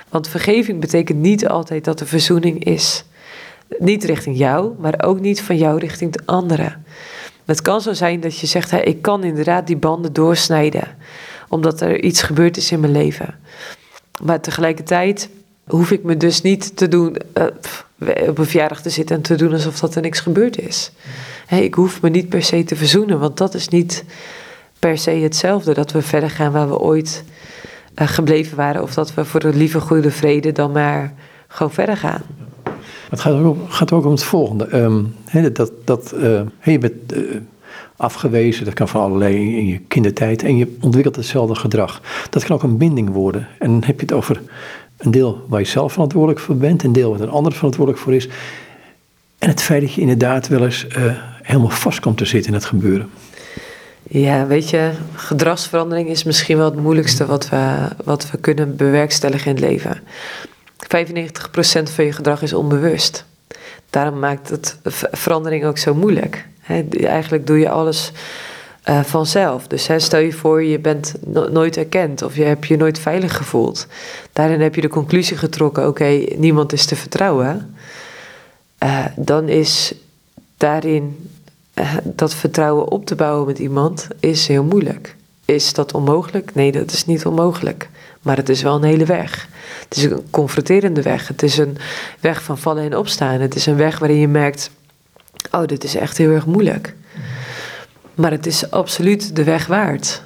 Want 0.10 0.28
vergeving 0.28 0.80
betekent 0.80 1.20
niet 1.20 1.48
altijd 1.48 1.86
dat 1.86 2.00
er 2.00 2.08
verzoening 2.08 2.64
is. 2.64 3.04
Niet 3.78 4.04
richting 4.04 4.38
jou, 4.38 4.74
maar 4.80 5.04
ook 5.04 5.20
niet 5.20 5.42
van 5.42 5.58
jou 5.58 5.80
richting 5.80 6.12
de 6.12 6.22
anderen. 6.26 6.86
Het 7.46 7.62
kan 7.62 7.82
zo 7.82 7.94
zijn 7.94 8.20
dat 8.20 8.38
je 8.38 8.48
zegt: 8.48 8.72
Ik 8.72 9.02
kan 9.02 9.24
inderdaad 9.24 9.68
die 9.68 9.78
banden 9.78 10.14
doorsnijden 10.14 10.88
omdat 11.50 11.82
er 11.82 12.04
iets 12.04 12.22
gebeurd 12.22 12.58
is 12.58 12.72
in 12.72 12.80
mijn 12.80 12.92
leven. 12.92 13.36
Maar 14.24 14.42
tegelijkertijd 14.42 15.30
hoef 15.68 15.92
ik 15.92 16.04
me 16.04 16.18
dus 16.18 16.42
niet 16.42 16.78
te 16.78 16.88
doen, 16.88 17.18
uh, 17.38 17.44
op 18.28 18.38
een 18.38 18.46
verjaardag 18.46 18.82
te 18.82 18.90
zitten 18.90 19.16
en 19.16 19.22
te 19.22 19.36
doen 19.36 19.54
alsof 19.54 19.80
dat 19.80 19.96
er 19.96 20.02
niks 20.02 20.20
gebeurd 20.20 20.60
is. 20.60 20.92
ik 21.50 21.74
hoef 21.74 22.02
me 22.02 22.10
niet 22.10 22.30
per 22.30 22.44
se 22.44 22.64
te 22.64 22.76
verzoenen, 22.76 23.20
want 23.20 23.38
dat 23.38 23.54
is 23.54 23.68
niet 23.68 24.04
per 24.84 24.98
se 24.98 25.12
hetzelfde. 25.12 25.74
Dat 25.74 25.92
we 25.92 26.02
verder 26.02 26.30
gaan 26.30 26.52
waar 26.52 26.70
we 26.70 26.80
ooit 26.80 27.24
uh, 28.02 28.08
gebleven 28.08 28.58
waren, 28.58 28.82
of 28.82 28.94
dat 28.94 29.14
we 29.14 29.26
voor 29.26 29.40
de 29.40 29.54
lieve 29.54 29.80
goede 29.80 30.12
vrede 30.12 30.52
dan 30.52 30.72
maar 30.72 31.14
gewoon 31.48 31.72
verder 31.72 31.98
gaan. 31.98 32.22
Het 33.10 33.20
gaat 33.20 33.34
ook, 33.34 33.58
gaat 33.72 33.92
ook 33.92 34.06
om 34.06 34.12
het 34.12 34.24
volgende. 34.24 34.78
Um, 34.78 35.16
dat, 35.54 35.72
dat, 35.84 36.14
uh, 36.16 36.42
je 36.64 36.78
bent 36.78 36.94
afgewezen. 37.96 38.66
Dat 38.66 38.74
kan 38.74 38.88
van 38.88 39.02
allerlei 39.02 39.58
in 39.58 39.66
je 39.66 39.80
kindertijd. 39.80 40.44
En 40.44 40.58
je 40.58 40.78
ontwikkelt 40.82 41.16
hetzelfde 41.16 41.56
gedrag. 41.56 42.02
Dat 42.30 42.44
kan 42.44 42.56
ook 42.56 42.64
een 42.64 42.78
binding 42.78 43.10
worden. 43.10 43.48
En 43.60 43.68
dan 43.68 43.84
heb 43.86 44.00
je 44.00 44.06
het 44.06 44.16
over 44.16 44.42
een 44.98 45.12
deel 45.12 45.46
waar 45.48 45.60
je 45.60 45.66
zelf 45.66 45.92
verantwoordelijk 45.92 46.40
voor 46.40 46.56
bent. 46.56 46.84
Een 46.84 46.94
deel 46.94 47.12
waar 47.12 47.22
een 47.22 47.30
ander 47.30 47.54
verantwoordelijk 47.54 48.04
voor 48.04 48.14
is. 48.14 48.28
En 49.40 49.50
het 49.50 49.62
feit 49.62 49.82
dat 49.82 49.94
je 49.94 50.02
inderdaad 50.02 50.48
wel 50.48 50.64
eens 50.64 50.88
helemaal 51.42 51.70
vast 51.70 52.00
komt 52.00 52.18
te 52.18 52.26
zitten 52.26 52.52
in 52.52 52.58
het 52.58 52.66
gebeuren. 52.66 53.10
Ja, 54.10 54.48
weet 54.48 54.70
je, 54.70 54.92
gedragsverandering 55.16 56.10
is 56.10 56.24
misschien 56.24 56.58
wel 56.58 56.66
het 56.72 56.80
moeilijkste 56.80 57.26
wat 57.26 57.50
we, 57.50 57.88
wat 58.04 58.32
we 58.32 58.38
kunnen 58.38 58.76
bewerkstelligen 58.76 59.48
in 59.48 59.56
het 59.56 59.64
leven. 59.64 60.02
95% 60.84 61.94
van 61.94 62.06
je 62.06 62.12
gedrag 62.12 62.42
is 62.42 62.54
onbewust. 62.54 63.26
Daarom 63.90 64.20
maakt 64.20 64.50
het 64.50 64.78
verandering 65.12 65.66
ook 65.66 65.78
zo 65.78 65.94
moeilijk 65.94 66.46
eigenlijk 67.02 67.48
doe 67.48 67.60
je 67.60 67.70
alles 67.70 68.12
uh, 68.90 69.04
vanzelf. 69.04 69.68
Dus 69.68 69.90
stel 69.98 70.20
je 70.20 70.34
voor, 70.34 70.64
je 70.64 70.80
bent 70.80 71.14
nooit 71.52 71.78
erkend 71.78 72.22
of 72.22 72.36
je 72.36 72.44
hebt 72.44 72.68
je 72.68 72.78
nooit 72.78 73.00
veilig 73.00 73.38
gevoeld. 73.38 73.88
Daarin 74.34 74.62
heb 74.62 74.76
je 74.76 74.82
de 74.82 74.88
conclusie 74.88 75.38
getrokken: 75.38 75.88
oké, 75.88 76.26
niemand 76.36 76.74
is 76.74 76.86
te 76.86 76.96
vertrouwen. 76.96 77.76
Uh, 78.84 79.06
dan 79.16 79.50
is 79.50 79.94
daarin 80.58 81.30
dat 82.04 82.36
vertrouwen 82.36 82.92
op 82.92 83.06
te 83.06 83.16
bouwen 83.16 83.48
met 83.48 83.60
iemand 83.60 84.08
is 84.20 84.48
heel 84.48 84.64
moeilijk. 84.64 85.16
Is 85.46 85.74
dat 85.74 85.94
onmogelijk? 85.94 86.56
Nee, 86.56 86.72
dat 86.72 86.92
is 86.92 87.06
niet 87.06 87.26
onmogelijk. 87.26 87.90
Maar 88.22 88.38
het 88.38 88.50
is 88.50 88.62
wel 88.62 88.76
een 88.76 88.84
hele 88.84 89.06
weg. 89.06 89.48
Het 89.84 89.98
is 89.98 90.04
een 90.04 90.28
confronterende 90.30 91.02
weg. 91.02 91.28
Het 91.28 91.44
is 91.44 91.58
een 91.58 91.78
weg 92.20 92.44
van 92.44 92.58
vallen 92.58 92.84
en 92.84 92.98
opstaan. 92.98 93.40
Het 93.40 93.56
is 93.56 93.66
een 93.66 93.76
weg 93.76 94.00
waarin 94.00 94.20
je 94.20 94.28
merkt 94.28 94.72
oh, 95.52 95.66
dit 95.66 95.84
is 95.84 95.96
echt 95.96 96.18
heel 96.18 96.32
erg 96.32 96.46
moeilijk. 96.46 96.96
Maar 98.16 98.32
het 98.32 98.46
is 98.46 98.72
absoluut 98.72 99.36
de 99.36 99.44
weg 99.44 99.66
waard. 99.66 100.22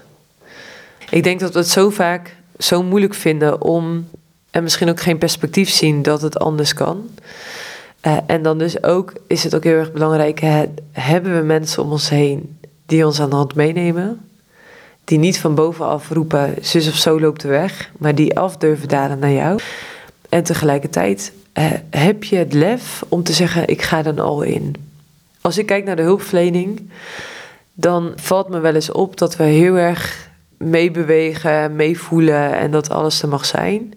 Ik 1.09 1.23
denk 1.23 1.39
dat 1.39 1.53
we 1.53 1.59
het 1.59 1.69
zo 1.69 1.89
vaak 1.89 2.35
zo 2.57 2.83
moeilijk 2.83 3.13
vinden 3.13 3.61
om, 3.61 4.09
en 4.51 4.63
misschien 4.63 4.89
ook 4.89 5.01
geen 5.01 5.17
perspectief 5.17 5.69
zien 5.69 6.01
dat 6.01 6.21
het 6.21 6.39
anders 6.39 6.73
kan. 6.73 7.09
Uh, 8.07 8.17
en 8.27 8.41
dan 8.41 8.57
dus 8.57 8.83
ook 8.83 9.13
is 9.27 9.43
het 9.43 9.55
ook 9.55 9.63
heel 9.63 9.77
erg 9.77 9.91
belangrijk, 9.91 10.39
hebben 10.91 11.37
we 11.37 11.43
mensen 11.43 11.83
om 11.83 11.91
ons 11.91 12.09
heen 12.09 12.59
die 12.85 13.05
ons 13.05 13.21
aan 13.21 13.29
de 13.29 13.35
hand 13.35 13.55
meenemen? 13.55 14.29
Die 15.03 15.17
niet 15.17 15.39
van 15.39 15.55
bovenaf 15.55 16.09
roepen, 16.09 16.55
zus 16.61 16.87
of 16.87 16.95
zo 16.95 17.19
loopt 17.19 17.41
de 17.41 17.47
weg, 17.47 17.91
maar 17.97 18.15
die 18.15 18.39
af 18.39 18.57
durven 18.57 18.87
dalen 18.87 19.19
naar 19.19 19.31
jou. 19.31 19.59
En 20.29 20.43
tegelijkertijd 20.43 21.33
uh, 21.53 21.65
heb 21.89 22.23
je 22.23 22.35
het 22.35 22.53
lef 22.53 23.03
om 23.07 23.23
te 23.23 23.33
zeggen, 23.33 23.67
ik 23.67 23.81
ga 23.81 24.01
dan 24.01 24.19
al 24.19 24.41
in. 24.41 24.75
Als 25.41 25.57
ik 25.57 25.65
kijk 25.65 25.85
naar 25.85 25.95
de 25.95 26.01
hulpverlening, 26.01 26.89
dan 27.73 28.13
valt 28.15 28.49
me 28.49 28.59
wel 28.59 28.75
eens 28.75 28.91
op 28.91 29.17
dat 29.17 29.35
we 29.35 29.43
heel 29.43 29.75
erg 29.75 30.29
meebewegen, 30.57 31.75
meevoelen 31.75 32.57
en 32.57 32.71
dat 32.71 32.89
alles 32.89 33.21
er 33.21 33.27
mag 33.27 33.45
zijn. 33.45 33.93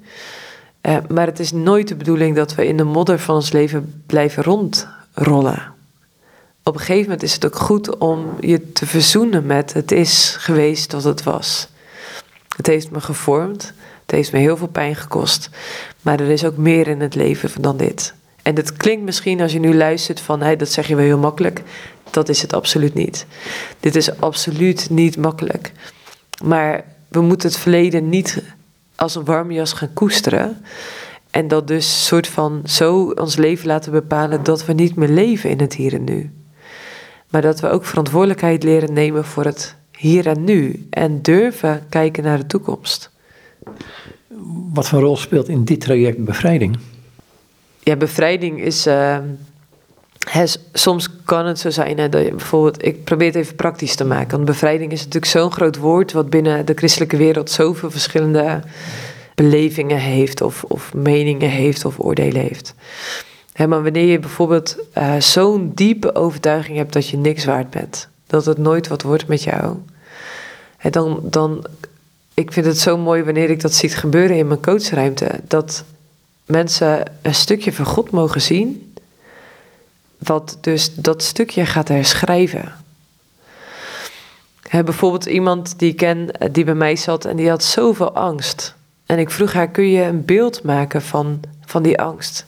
Uh, 0.83 0.97
maar 1.09 1.27
het 1.27 1.39
is 1.39 1.53
nooit 1.53 1.89
de 1.89 1.95
bedoeling 1.95 2.37
dat 2.37 2.55
we 2.55 2.67
in 2.67 2.77
de 2.77 2.85
modder 2.85 3.19
van 3.19 3.35
ons 3.35 3.53
leven 3.53 4.03
blijven 4.07 4.43
rondrollen. 4.43 5.73
Op 6.63 6.75
een 6.75 6.81
gegeven 6.81 7.03
moment 7.03 7.23
is 7.23 7.35
het 7.35 7.47
ook 7.47 7.57
goed 7.57 7.99
om 7.99 8.37
je 8.41 8.73
te 8.73 8.87
verzoenen 8.87 9.47
met 9.47 9.73
het 9.73 9.93
is 9.93 10.37
geweest 10.39 10.93
wat 10.93 11.05
het 11.05 11.23
was. 11.23 11.69
Het 12.57 12.67
heeft 12.67 12.91
me 12.91 13.01
gevormd, 13.01 13.73
het 14.03 14.11
heeft 14.11 14.33
me 14.33 14.39
heel 14.39 14.57
veel 14.57 14.69
pijn 14.69 14.97
gekost, 14.97 15.51
maar 16.03 16.21
er 16.21 16.31
is 16.31 16.45
ook 16.45 16.57
meer 16.57 16.89
in 16.89 17.01
het 17.01 17.15
leven 17.15 17.63
dan 17.63 17.77
dit. 17.77 18.15
En 18.43 18.57
het 18.57 18.73
klinkt 18.73 19.05
misschien 19.05 19.41
als 19.41 19.53
je 19.53 19.59
nu 19.59 19.75
luistert 19.75 20.21
van 20.21 20.41
hey, 20.41 20.57
dat 20.57 20.69
zeg 20.69 20.87
je 20.87 20.95
wel 20.95 21.05
heel 21.05 21.19
makkelijk. 21.19 21.63
Dat 22.11 22.29
is 22.29 22.43
het 22.43 22.53
absoluut 22.53 22.95
niet. 22.95 23.27
Dit 23.81 23.97
is 23.97 24.21
absoluut 24.21 24.91
niet 24.91 25.17
makkelijk. 25.17 25.73
Maar 26.45 26.85
we 27.09 27.21
moeten 27.21 27.49
het 27.49 27.59
verleden 27.59 28.09
niet 28.09 28.43
als 29.01 29.15
een 29.15 29.25
warme 29.25 29.53
jas 29.53 29.73
gaan 29.73 29.93
koesteren. 29.93 30.57
En 31.31 31.49
dat 31.49 31.69
dus 31.69 32.07
soort 32.07 32.27
van 32.27 32.63
zo 32.65 33.11
ons 33.11 33.37
leven 33.37 33.67
laten 33.67 33.93
bepalen 33.93 34.43
dat 34.43 34.65
we 34.65 34.73
niet 34.73 34.97
meer 34.97 35.09
leven 35.09 35.51
in 35.51 35.61
het 35.61 35.75
hier 35.75 35.95
en 35.95 36.05
nu. 36.05 36.31
Maar 37.31 37.43
dat 37.43 37.61
we 37.61 37.69
ook 37.69 37.85
verantwoordelijkheid 37.85 38.63
leren 38.63 38.93
nemen 38.93 39.25
voor 39.25 39.45
het 39.45 39.77
hier 39.97 40.27
en 40.27 40.45
nu. 40.45 40.87
En 40.91 41.23
durven 41.23 41.87
kijken 41.89 42.23
naar 42.23 42.39
de 42.39 42.47
toekomst. 42.47 43.11
Wat 44.73 44.89
voor 44.89 45.01
rol 45.01 45.17
speelt 45.17 45.49
in 45.49 45.65
dit 45.65 45.81
traject 45.81 46.25
bevrijding? 46.25 46.79
ja, 47.83 47.97
bevrijding 47.97 48.61
is. 48.61 48.87
Uh, 48.87 49.19
soms 50.73 51.09
kan 51.25 51.47
het 51.47 51.59
zo 51.59 51.71
zijn 51.71 51.99
hè, 51.99 52.09
dat 52.09 52.25
je 52.25 52.31
bijvoorbeeld. 52.31 52.85
Ik 52.85 53.05
probeer 53.05 53.27
het 53.27 53.37
even 53.37 53.55
praktisch 53.55 53.95
te 53.95 54.05
maken. 54.05 54.31
Want 54.31 54.45
bevrijding 54.45 54.93
is 54.93 54.99
natuurlijk 54.99 55.33
zo'n 55.33 55.53
groot 55.53 55.77
woord. 55.77 56.13
wat 56.13 56.31
binnen 56.31 56.67
de 56.67 56.75
christelijke 56.75 57.17
wereld 57.17 57.51
zoveel 57.51 57.91
verschillende 57.91 58.61
belevingen 59.35 59.99
heeft. 59.99 60.41
of, 60.41 60.65
of 60.65 60.95
meningen 60.95 61.49
heeft 61.49 61.85
of 61.85 61.99
oordelen 61.99 62.43
heeft. 62.43 62.75
Maar 63.57 63.83
wanneer 63.83 64.07
je 64.07 64.19
bijvoorbeeld 64.19 64.77
uh, 64.99 65.21
zo'n 65.21 65.73
diepe 65.75 66.15
overtuiging 66.15 66.77
hebt 66.77 66.93
dat 66.93 67.09
je 67.09 67.17
niks 67.17 67.45
waard 67.45 67.71
bent. 67.71 68.09
dat 68.27 68.45
het 68.45 68.59
nooit 68.59 68.89
wat 68.89 69.03
wordt 69.03 69.27
met 69.27 69.43
jou. 69.43 69.77
Dan, 70.91 71.21
dan. 71.23 71.67
Ik 72.35 72.53
vind 72.53 72.67
het 72.67 72.79
zo 72.79 72.99
mooi 72.99 73.23
wanneer 73.23 73.51
ik 73.51 73.61
dat 73.61 73.75
ziet 73.75 73.97
gebeuren 73.97 74.37
in 74.37 74.47
mijn 74.47 74.63
coachruimte. 74.63 75.41
Dat 75.49 75.85
mensen 76.47 77.03
een 77.23 77.35
stukje 77.35 77.73
van 77.73 77.85
God 77.85 78.11
mogen 78.11 78.41
zien, 78.41 78.90
wat 80.23 80.59
dus 80.61 80.95
dat 80.95 81.23
stukje 81.23 81.67
gaat 81.67 81.89
herschrijven. 81.89 82.73
He, 84.69 84.85
bijvoorbeeld 84.85 85.27
iemand 85.27 85.79
die 85.79 85.91
ik 85.91 85.97
ken, 85.97 86.31
eh, 86.31 86.49
die 86.53 86.65
bij 86.65 86.75
mij 86.75 86.97
zat 86.97 87.25
en 87.25 87.37
die 87.37 87.49
had 87.49 87.65
zoveel 87.65 88.15
angst. 88.15 88.75
En 89.07 89.19
ik 89.19 89.31
vroeg 89.31 89.53
haar, 89.53 89.69
kun 89.69 89.89
je 89.89 90.03
een 90.03 90.25
beeld 90.25 90.63
maken 90.63 91.03
van, 91.03 91.41
van 91.65 91.83
die 91.83 92.01
angst? 92.01 92.47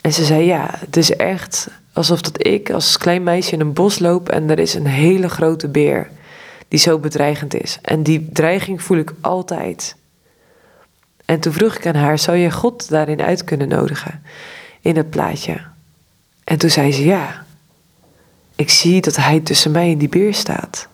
En 0.00 0.12
ze 0.12 0.24
zei, 0.24 0.44
ja, 0.44 0.70
het 0.78 0.96
is 0.96 1.16
echt 1.16 1.68
alsof 1.92 2.20
dat 2.20 2.46
ik 2.46 2.70
als 2.70 2.96
klein 2.96 3.22
meisje 3.22 3.52
in 3.52 3.60
een 3.60 3.72
bos 3.72 3.98
loop 3.98 4.28
en 4.28 4.50
er 4.50 4.58
is 4.58 4.74
een 4.74 4.86
hele 4.86 5.28
grote 5.28 5.68
beer 5.68 6.10
die 6.68 6.78
zo 6.78 6.98
bedreigend 6.98 7.54
is. 7.54 7.78
En 7.82 8.02
die 8.02 8.28
dreiging 8.32 8.82
voel 8.82 8.98
ik 8.98 9.12
altijd. 9.20 9.96
En 11.24 11.40
toen 11.40 11.52
vroeg 11.52 11.74
ik 11.74 11.86
aan 11.86 11.94
haar: 11.94 12.18
zou 12.18 12.36
je 12.36 12.50
God 12.50 12.88
daarin 12.88 13.22
uit 13.22 13.44
kunnen 13.44 13.68
nodigen? 13.68 14.22
In 14.80 14.96
het 14.96 15.10
plaatje. 15.10 15.71
En 16.44 16.58
toen 16.58 16.70
zei 16.70 16.92
ze: 16.92 17.04
ja. 17.04 17.44
Ik 18.56 18.70
zie 18.70 19.00
dat 19.00 19.16
hij 19.16 19.40
tussen 19.40 19.70
mij 19.70 19.92
en 19.92 19.98
die 19.98 20.08
beer 20.08 20.34
staat. 20.34 20.88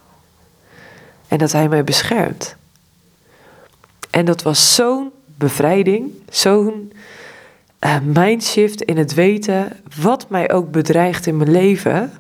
En 1.28 1.38
dat 1.38 1.52
hij 1.52 1.68
mij 1.68 1.84
beschermt. 1.84 2.56
En 4.10 4.24
dat 4.24 4.42
was 4.42 4.74
zo'n 4.74 5.10
bevrijding, 5.24 6.12
zo'n 6.28 6.92
uh, 7.80 7.98
mindshift 8.00 8.82
in 8.82 8.96
het 8.96 9.14
weten 9.14 9.80
wat 10.00 10.30
mij 10.30 10.52
ook 10.52 10.70
bedreigt 10.70 11.26
in 11.26 11.36
mijn 11.36 11.50
leven. 11.50 12.12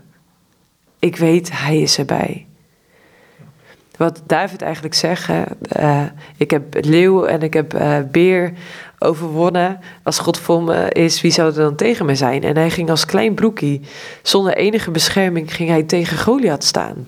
Ik 0.98 1.16
weet, 1.16 1.50
hij 1.52 1.80
is 1.80 1.98
erbij 1.98 2.48
wat 3.98 4.22
David 4.26 4.62
eigenlijk 4.62 4.94
zegt. 4.94 5.28
Uh, 5.76 6.02
ik 6.36 6.50
heb 6.50 6.84
leeuw 6.84 7.24
en 7.24 7.42
ik 7.42 7.54
heb 7.54 7.74
uh, 7.74 7.98
beer 8.10 8.52
overwonnen. 8.98 9.80
Als 10.02 10.18
God 10.18 10.38
voor 10.38 10.62
me 10.62 10.90
is, 10.90 11.20
wie 11.20 11.30
zou 11.30 11.48
er 11.48 11.54
dan 11.54 11.74
tegen 11.74 12.06
me 12.06 12.14
zijn? 12.14 12.42
En 12.42 12.56
hij 12.56 12.70
ging 12.70 12.90
als 12.90 13.04
klein 13.04 13.34
broekie, 13.34 13.80
zonder 14.22 14.56
enige 14.56 14.90
bescherming, 14.90 15.54
ging 15.54 15.68
hij 15.68 15.82
tegen 15.82 16.18
Goliath 16.18 16.64
staan. 16.64 17.06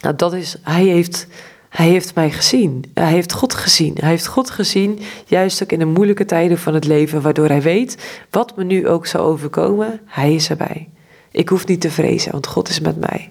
Nou, 0.00 0.16
dat 0.16 0.32
is, 0.32 0.56
hij 0.62 0.84
heeft, 0.84 1.26
hij 1.68 1.88
heeft 1.88 2.14
mij 2.14 2.30
gezien. 2.30 2.84
Hij 2.94 3.12
heeft 3.12 3.32
God 3.32 3.54
gezien. 3.54 3.96
Hij 4.00 4.08
heeft 4.08 4.26
God 4.26 4.50
gezien, 4.50 4.98
juist 5.26 5.62
ook 5.62 5.72
in 5.72 5.78
de 5.78 5.84
moeilijke 5.84 6.24
tijden 6.24 6.58
van 6.58 6.74
het 6.74 6.84
leven, 6.84 7.22
waardoor 7.22 7.48
hij 7.48 7.62
weet, 7.62 8.22
wat 8.30 8.56
me 8.56 8.64
nu 8.64 8.88
ook 8.88 9.06
zal 9.06 9.24
overkomen, 9.24 10.00
hij 10.04 10.34
is 10.34 10.50
erbij. 10.50 10.88
Ik 11.30 11.48
hoef 11.48 11.66
niet 11.66 11.80
te 11.80 11.90
vrezen, 11.90 12.32
want 12.32 12.46
God 12.46 12.68
is 12.68 12.80
met 12.80 13.00
mij. 13.00 13.30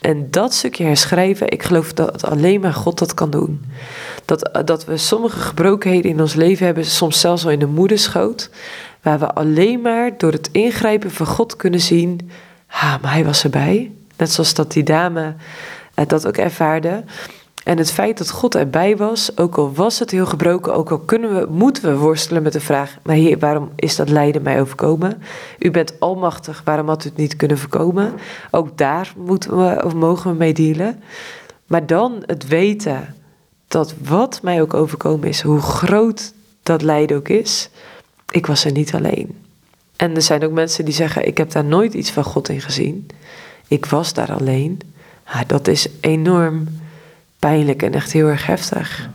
En 0.00 0.30
dat 0.30 0.54
stukje 0.54 0.84
herschrijven, 0.84 1.50
ik 1.50 1.62
geloof 1.62 1.92
dat 1.92 2.24
alleen 2.24 2.60
maar 2.60 2.74
God 2.74 2.98
dat 2.98 3.14
kan 3.14 3.30
doen. 3.30 3.64
Dat, 4.24 4.50
dat 4.64 4.84
we 4.84 4.96
sommige 4.96 5.38
gebrokenheden 5.38 6.10
in 6.10 6.20
ons 6.20 6.34
leven 6.34 6.66
hebben, 6.66 6.84
soms 6.84 7.20
zelfs 7.20 7.44
al 7.44 7.50
in 7.50 7.58
de 7.58 7.66
moederschoot, 7.66 8.50
waar 9.02 9.18
we 9.18 9.32
alleen 9.32 9.80
maar 9.80 10.18
door 10.18 10.32
het 10.32 10.48
ingrijpen 10.52 11.10
van 11.10 11.26
God 11.26 11.56
kunnen 11.56 11.80
zien, 11.80 12.30
ha, 12.66 12.98
maar 13.02 13.12
hij 13.12 13.24
was 13.24 13.44
erbij. 13.44 13.92
Net 14.16 14.30
zoals 14.30 14.54
dat 14.54 14.72
die 14.72 14.82
dame 14.82 15.34
eh, 15.94 16.06
dat 16.06 16.26
ook 16.26 16.36
ervaarde. 16.36 17.04
En 17.64 17.78
het 17.78 17.92
feit 17.92 18.18
dat 18.18 18.30
God 18.30 18.54
erbij 18.54 18.96
was, 18.96 19.36
ook 19.36 19.56
al 19.56 19.72
was 19.72 19.98
het 19.98 20.10
heel 20.10 20.26
gebroken, 20.26 20.74
ook 20.74 20.90
al 20.90 20.98
kunnen 20.98 21.34
we, 21.34 21.46
moeten 21.50 21.82
we 21.82 21.96
worstelen 21.96 22.42
met 22.42 22.52
de 22.52 22.60
vraag: 22.60 22.96
maar 23.02 23.14
Heer, 23.14 23.38
waarom 23.38 23.70
is 23.76 23.96
dat 23.96 24.08
lijden 24.08 24.42
mij 24.42 24.60
overkomen? 24.60 25.22
U 25.58 25.70
bent 25.70 26.00
almachtig, 26.00 26.62
waarom 26.64 26.88
had 26.88 27.04
u 27.04 27.08
het 27.08 27.18
niet 27.18 27.36
kunnen 27.36 27.58
voorkomen? 27.58 28.12
Ook 28.50 28.78
daar 28.78 29.12
moeten 29.16 29.56
we 29.56 29.84
of 29.84 29.94
mogen 29.94 30.30
we 30.30 30.36
mee 30.36 30.54
dealen. 30.54 31.02
Maar 31.66 31.86
dan 31.86 32.22
het 32.26 32.48
weten 32.48 33.14
dat 33.68 33.94
wat 34.04 34.40
mij 34.42 34.60
ook 34.60 34.74
overkomen 34.74 35.28
is, 35.28 35.42
hoe 35.42 35.60
groot 35.60 36.32
dat 36.62 36.82
lijden 36.82 37.16
ook 37.16 37.28
is, 37.28 37.70
ik 38.30 38.46
was 38.46 38.64
er 38.64 38.72
niet 38.72 38.94
alleen. 38.94 39.38
En 39.96 40.14
er 40.14 40.22
zijn 40.22 40.44
ook 40.44 40.52
mensen 40.52 40.84
die 40.84 40.94
zeggen: 40.94 41.26
ik 41.26 41.38
heb 41.38 41.50
daar 41.50 41.64
nooit 41.64 41.94
iets 41.94 42.10
van 42.10 42.24
God 42.24 42.48
in 42.48 42.60
gezien. 42.60 43.06
Ik 43.68 43.86
was 43.86 44.12
daar 44.12 44.32
alleen. 44.32 44.80
Dat 45.46 45.68
is 45.68 45.88
enorm 46.00 46.66
pijnlijk 47.38 47.82
en 47.82 47.94
echt 47.94 48.12
heel 48.12 48.26
erg 48.26 48.46
heftig. 48.46 49.08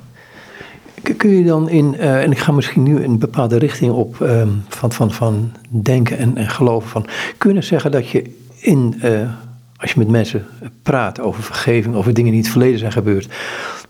Kun 1.17 1.29
je 1.29 1.43
dan 1.43 1.69
in, 1.69 1.95
uh, 1.97 2.23
en 2.23 2.31
ik 2.31 2.37
ga 2.37 2.51
misschien 2.51 2.83
nu 2.83 3.03
een 3.03 3.17
bepaalde 3.17 3.57
richting 3.57 3.91
op 3.91 4.19
um, 4.19 4.63
van, 4.67 4.91
van, 4.91 5.11
van 5.11 5.51
denken 5.67 6.17
en, 6.17 6.37
en 6.37 6.49
geloven 6.49 6.89
van, 6.89 7.07
kunnen 7.37 7.63
zeggen 7.63 7.91
dat 7.91 8.09
je 8.09 8.35
in, 8.59 9.01
uh, 9.03 9.29
als 9.77 9.91
je 9.91 9.99
met 9.99 10.07
mensen 10.07 10.45
praat 10.83 11.19
over 11.19 11.43
vergeving, 11.43 11.95
over 11.95 12.13
dingen 12.13 12.31
die 12.31 12.39
in 12.39 12.45
het 12.45 12.53
verleden 12.53 12.79
zijn 12.79 12.91
gebeurd, 12.91 13.27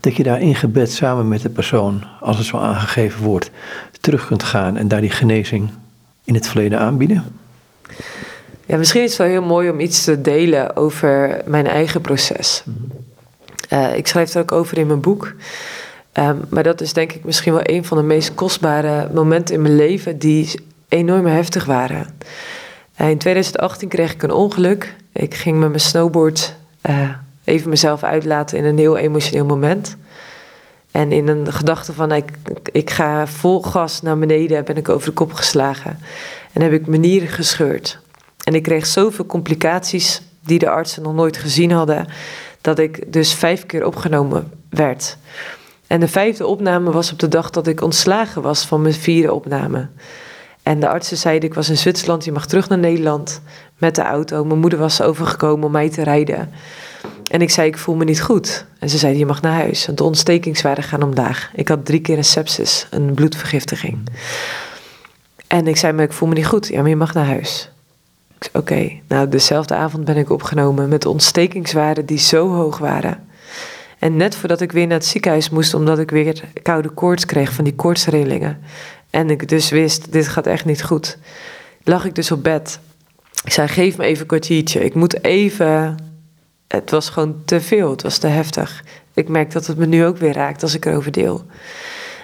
dat 0.00 0.16
je 0.16 0.22
daar 0.22 0.40
in 0.40 0.54
gebed 0.54 0.92
samen 0.92 1.28
met 1.28 1.42
de 1.42 1.48
persoon, 1.48 2.04
als 2.20 2.36
het 2.36 2.46
zo 2.46 2.56
aangegeven 2.56 3.22
wordt, 3.22 3.50
terug 4.00 4.26
kunt 4.26 4.42
gaan 4.42 4.76
en 4.76 4.88
daar 4.88 5.00
die 5.00 5.10
genezing 5.10 5.70
in 6.24 6.34
het 6.34 6.46
verleden 6.48 6.78
aanbieden? 6.78 7.24
Ja, 8.66 8.76
misschien 8.76 9.02
is 9.02 9.08
het 9.08 9.18
wel 9.18 9.26
heel 9.26 9.42
mooi 9.42 9.70
om 9.70 9.80
iets 9.80 10.04
te 10.04 10.20
delen 10.20 10.76
over 10.76 11.42
mijn 11.46 11.66
eigen 11.66 12.00
proces. 12.00 12.62
Mm 12.64 13.02
uh, 13.72 13.96
ik 13.96 14.06
schrijf 14.06 14.34
er 14.34 14.40
ook 14.40 14.52
over 14.52 14.78
in 14.78 14.86
mijn 14.86 15.00
boek. 15.00 15.34
Um, 16.18 16.40
maar 16.48 16.62
dat 16.62 16.80
is 16.80 16.92
denk 16.92 17.12
ik 17.12 17.24
misschien 17.24 17.52
wel 17.52 17.62
een 17.64 17.84
van 17.84 17.96
de 17.96 18.02
meest 18.02 18.34
kostbare 18.34 19.08
momenten 19.12 19.54
in 19.54 19.62
mijn 19.62 19.76
leven 19.76 20.18
die 20.18 20.60
enorm 20.88 21.26
heftig 21.26 21.64
waren. 21.64 22.06
Uh, 23.00 23.10
in 23.10 23.18
2018 23.18 23.88
kreeg 23.88 24.12
ik 24.12 24.22
een 24.22 24.30
ongeluk. 24.32 24.96
Ik 25.12 25.34
ging 25.34 25.58
met 25.58 25.68
mijn 25.68 25.80
snowboard 25.80 26.56
uh, 26.90 27.08
even 27.44 27.70
mezelf 27.70 28.02
uitlaten 28.02 28.58
in 28.58 28.64
een 28.64 28.78
heel 28.78 28.96
emotioneel 28.96 29.44
moment. 29.44 29.96
En 30.90 31.12
in 31.12 31.28
een 31.28 31.52
gedachte 31.52 31.92
van 31.92 32.12
ik, 32.12 32.30
ik 32.72 32.90
ga 32.90 33.26
vol 33.26 33.62
gas 33.62 34.02
naar 34.02 34.18
beneden 34.18 34.64
ben 34.64 34.76
ik 34.76 34.88
over 34.88 35.08
de 35.08 35.14
kop 35.14 35.32
geslagen. 35.32 35.98
En 36.52 36.62
heb 36.62 36.72
ik 36.72 36.86
mijn 36.86 37.00
nieren 37.00 37.28
gescheurd. 37.28 37.98
En 38.44 38.54
ik 38.54 38.62
kreeg 38.62 38.86
zoveel 38.86 39.26
complicaties 39.26 40.22
die 40.40 40.58
de 40.58 40.68
artsen 40.68 41.02
nog 41.02 41.14
nooit 41.14 41.36
gezien 41.36 41.72
hadden 41.72 42.06
dat 42.64 42.78
ik 42.78 43.12
dus 43.12 43.34
vijf 43.34 43.66
keer 43.66 43.86
opgenomen 43.86 44.52
werd. 44.70 45.16
En 45.86 46.00
de 46.00 46.08
vijfde 46.08 46.46
opname 46.46 46.90
was 46.90 47.12
op 47.12 47.18
de 47.18 47.28
dag 47.28 47.50
dat 47.50 47.66
ik 47.66 47.82
ontslagen 47.82 48.42
was 48.42 48.64
van 48.64 48.82
mijn 48.82 48.94
vierde 48.94 49.32
opname. 49.32 49.88
En 50.62 50.80
de 50.80 50.88
artsen 50.88 51.16
zeiden, 51.16 51.48
ik 51.48 51.54
was 51.54 51.68
in 51.68 51.76
Zwitserland, 51.76 52.24
je 52.24 52.32
mag 52.32 52.46
terug 52.46 52.68
naar 52.68 52.78
Nederland 52.78 53.40
met 53.78 53.94
de 53.94 54.02
auto. 54.02 54.44
Mijn 54.44 54.58
moeder 54.58 54.78
was 54.78 55.02
overgekomen 55.02 55.66
om 55.66 55.72
mij 55.72 55.90
te 55.90 56.02
rijden. 56.02 56.50
En 57.30 57.40
ik 57.40 57.50
zei, 57.50 57.68
ik 57.68 57.78
voel 57.78 57.94
me 57.94 58.04
niet 58.04 58.22
goed. 58.22 58.66
En 58.78 58.90
ze 58.90 58.98
zeiden, 58.98 59.20
je 59.20 59.26
mag 59.26 59.42
naar 59.42 59.54
huis, 59.54 59.86
want 59.86 59.98
de 59.98 60.04
ontstekingswaarden 60.04 60.84
gaan 60.84 61.02
omlaag. 61.02 61.50
Ik 61.54 61.68
had 61.68 61.84
drie 61.84 62.00
keer 62.00 62.16
een 62.16 62.24
sepsis, 62.24 62.86
een 62.90 63.14
bloedvergiftiging. 63.14 63.98
En 65.46 65.66
ik 65.66 65.76
zei, 65.76 65.92
maar 65.92 66.04
ik 66.04 66.12
voel 66.12 66.28
me 66.28 66.34
niet 66.34 66.46
goed. 66.46 66.68
Ja, 66.68 66.80
maar 66.80 66.88
je 66.88 66.96
mag 66.96 67.14
naar 67.14 67.26
huis. 67.26 67.70
Oké, 68.52 68.90
nou 69.08 69.28
dezelfde 69.28 69.74
avond 69.74 70.04
ben 70.04 70.16
ik 70.16 70.30
opgenomen 70.30 70.88
met 70.88 71.06
ontstekingswaarden 71.06 72.06
die 72.06 72.18
zo 72.18 72.48
hoog 72.48 72.78
waren. 72.78 73.28
En 73.98 74.16
net 74.16 74.36
voordat 74.36 74.60
ik 74.60 74.72
weer 74.72 74.86
naar 74.86 74.98
het 74.98 75.06
ziekenhuis 75.06 75.50
moest, 75.50 75.74
omdat 75.74 75.98
ik 75.98 76.10
weer 76.10 76.44
koude 76.62 76.88
koorts 76.88 77.26
kreeg 77.26 77.52
van 77.52 77.64
die 77.64 77.74
koortsrillingen. 77.74 78.58
En 79.10 79.30
ik 79.30 79.48
dus 79.48 79.70
wist, 79.70 80.12
dit 80.12 80.28
gaat 80.28 80.46
echt 80.46 80.64
niet 80.64 80.82
goed. 80.82 81.18
Lag 81.82 82.04
ik 82.04 82.14
dus 82.14 82.30
op 82.30 82.42
bed. 82.42 82.78
Ik 83.44 83.52
zei, 83.52 83.68
geef 83.68 83.96
me 83.96 84.04
even 84.04 84.20
een 84.20 84.26
kwartiertje. 84.26 84.84
Ik 84.84 84.94
moet 84.94 85.24
even... 85.24 85.96
Het 86.68 86.90
was 86.90 87.08
gewoon 87.08 87.42
te 87.44 87.60
veel, 87.60 87.90
het 87.90 88.02
was 88.02 88.18
te 88.18 88.26
heftig. 88.26 88.84
Ik 89.14 89.28
merk 89.28 89.52
dat 89.52 89.66
het 89.66 89.76
me 89.76 89.86
nu 89.86 90.04
ook 90.04 90.16
weer 90.16 90.32
raakt 90.32 90.62
als 90.62 90.74
ik 90.74 90.84
erover 90.84 91.12
deel. 91.12 91.44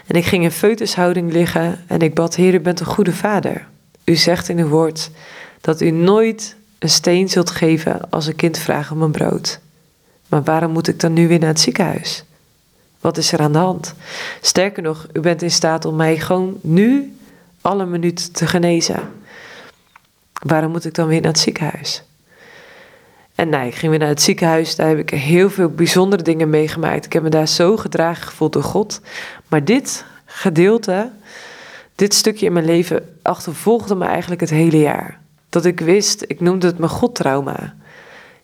En 0.07 0.17
ik 0.17 0.25
ging 0.25 0.45
in 0.45 0.51
feutushouding 0.51 1.33
liggen 1.33 1.79
en 1.87 2.01
ik 2.01 2.15
bad, 2.15 2.35
Heer, 2.35 2.55
u 2.55 2.61
bent 2.61 2.81
een 2.81 2.87
goede 2.87 3.13
vader. 3.13 3.67
U 4.05 4.17
zegt 4.17 4.49
in 4.49 4.59
uw 4.59 4.69
woord, 4.69 5.11
dat 5.61 5.81
u 5.81 5.91
nooit 5.91 6.57
een 6.79 6.91
steen 6.91 7.29
zult 7.29 7.51
geven 7.51 8.11
als 8.11 8.27
een 8.27 8.37
kind 8.37 8.59
vraagt 8.59 8.91
om 8.91 9.03
een 9.03 9.11
brood. 9.11 9.61
Maar 10.29 10.43
waarom 10.43 10.73
moet 10.73 10.89
ik 10.89 11.01
dan 11.01 11.13
nu 11.13 11.29
weer 11.29 11.39
naar 11.39 11.49
het 11.49 11.61
ziekenhuis? 11.61 12.25
Wat 13.01 13.17
is 13.17 13.33
er 13.33 13.41
aan 13.41 13.53
de 13.53 13.59
hand? 13.59 13.95
Sterker 14.41 14.83
nog, 14.83 15.07
u 15.13 15.21
bent 15.21 15.43
in 15.43 15.51
staat 15.51 15.85
om 15.85 15.97
mij 15.97 16.19
gewoon 16.19 16.59
nu 16.61 17.17
alle 17.61 17.87
minuut 17.87 18.35
te 18.35 18.47
genezen. 18.47 19.13
Waarom 20.33 20.71
moet 20.71 20.85
ik 20.85 20.95
dan 20.95 21.07
weer 21.07 21.21
naar 21.21 21.31
het 21.33 21.41
ziekenhuis? 21.41 22.03
En 23.35 23.49
nee, 23.49 23.67
ik 23.67 23.75
ging 23.75 23.91
weer 23.91 24.01
naar 24.01 24.09
het 24.09 24.23
ziekenhuis. 24.23 24.77
Daar 24.77 24.89
heb 24.89 24.99
ik 24.99 25.11
heel 25.11 25.51
veel 25.51 25.69
bijzondere 25.69 26.23
dingen 26.23 26.51
meegemaakt. 26.51 27.05
Ik 27.05 27.13
heb 27.13 27.23
me 27.23 27.29
daar 27.29 27.49
zo 27.49 27.77
gedragen 27.77 28.27
gevoeld 28.27 28.53
door 28.53 28.63
God. 28.63 29.01
Maar 29.49 29.65
dit 29.65 30.05
gedeelte, 30.25 31.11
dit 31.95 32.15
stukje 32.15 32.47
in 32.47 32.53
mijn 32.53 32.65
leven, 32.65 33.17
achtervolgde 33.23 33.95
me 33.95 34.05
eigenlijk 34.05 34.41
het 34.41 34.51
hele 34.51 34.79
jaar. 34.79 35.20
Dat 35.51 35.65
ik 35.65 35.81
wist, 35.81 36.25
ik 36.27 36.41
noemde 36.41 36.67
het 36.67 36.79
mijn 36.79 36.91
Godtrauma. 36.91 37.75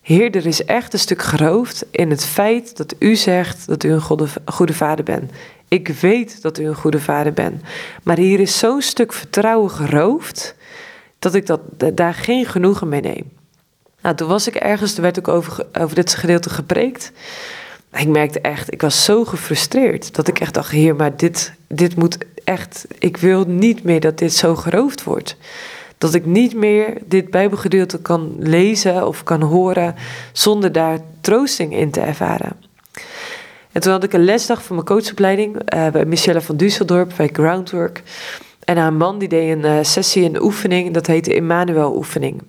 Heer, 0.01 0.35
er 0.35 0.45
is 0.45 0.65
echt 0.65 0.93
een 0.93 0.99
stuk 0.99 1.21
geroofd 1.21 1.85
in 1.91 2.09
het 2.09 2.25
feit 2.25 2.77
dat 2.77 2.95
u 2.99 3.15
zegt 3.15 3.67
dat 3.67 3.83
u 3.83 3.91
een 3.91 4.01
goede, 4.45 4.73
vader 4.73 5.05
bent. 5.05 5.31
Ik 5.67 5.87
weet 5.87 6.41
dat 6.41 6.59
u 6.59 6.67
een 6.67 6.75
goede 6.75 6.99
vader 6.99 7.33
bent. 7.33 7.61
Maar 8.03 8.17
hier 8.17 8.39
is 8.39 8.59
zo'n 8.59 8.81
stuk 8.81 9.13
vertrouwen 9.13 9.71
geroofd 9.71 10.55
dat 11.19 11.33
ik 11.33 11.45
dat, 11.45 11.59
daar 11.93 12.13
geen 12.13 12.45
genoegen 12.45 12.89
mee 12.89 13.01
neem. 13.01 13.31
Nou, 14.01 14.15
toen 14.15 14.27
was 14.27 14.47
ik 14.47 14.55
ergens, 14.55 14.95
er 14.95 15.01
werd 15.01 15.19
ook 15.19 15.27
over, 15.27 15.65
over 15.79 15.95
dit 15.95 16.15
gedeelte 16.15 16.49
gepreekt. 16.49 17.11
Ik 17.93 18.07
merkte 18.07 18.41
echt, 18.41 18.73
ik 18.73 18.81
was 18.81 19.03
zo 19.03 19.25
gefrustreerd 19.25 20.15
dat 20.15 20.27
ik 20.27 20.39
echt 20.39 20.53
dacht: 20.53 20.71
Heer, 20.71 20.95
maar 20.95 21.17
dit, 21.17 21.53
dit 21.67 21.95
moet 21.95 22.17
echt. 22.43 22.85
Ik 22.99 23.17
wil 23.17 23.43
niet 23.47 23.83
meer 23.83 23.99
dat 23.99 24.17
dit 24.17 24.33
zo 24.33 24.55
geroofd 24.55 25.03
wordt 25.03 25.37
dat 25.97 26.13
ik 26.13 26.25
niet 26.25 26.55
meer 26.55 26.97
dit 27.05 27.29
Bijbelgedeelte 27.29 27.99
kan 27.99 28.35
lezen 28.39 29.07
of 29.07 29.23
kan 29.23 29.41
horen 29.41 29.95
zonder 30.31 30.71
daar 30.71 30.99
troosting 31.21 31.75
in 31.75 31.91
te 31.91 32.01
ervaren. 32.01 32.51
En 33.71 33.81
toen 33.81 33.91
had 33.91 34.03
ik 34.03 34.13
een 34.13 34.23
lesdag 34.23 34.61
voor 34.61 34.75
mijn 34.75 34.87
coachopleiding 34.87 35.55
uh, 35.55 35.87
bij 35.87 36.05
Michelle 36.05 36.41
van 36.41 36.55
Düsseldorp 36.63 37.15
bij 37.17 37.29
Groundwork. 37.33 38.03
En 38.63 38.77
haar 38.77 38.93
man 38.93 39.19
die 39.19 39.27
deed 39.27 39.51
een 39.51 39.65
uh, 39.65 39.77
sessie, 39.81 40.25
een 40.25 40.41
oefening, 40.41 40.93
dat 40.93 41.07
heette 41.07 41.33
Emmanuel 41.33 41.95
oefening. 41.95 42.41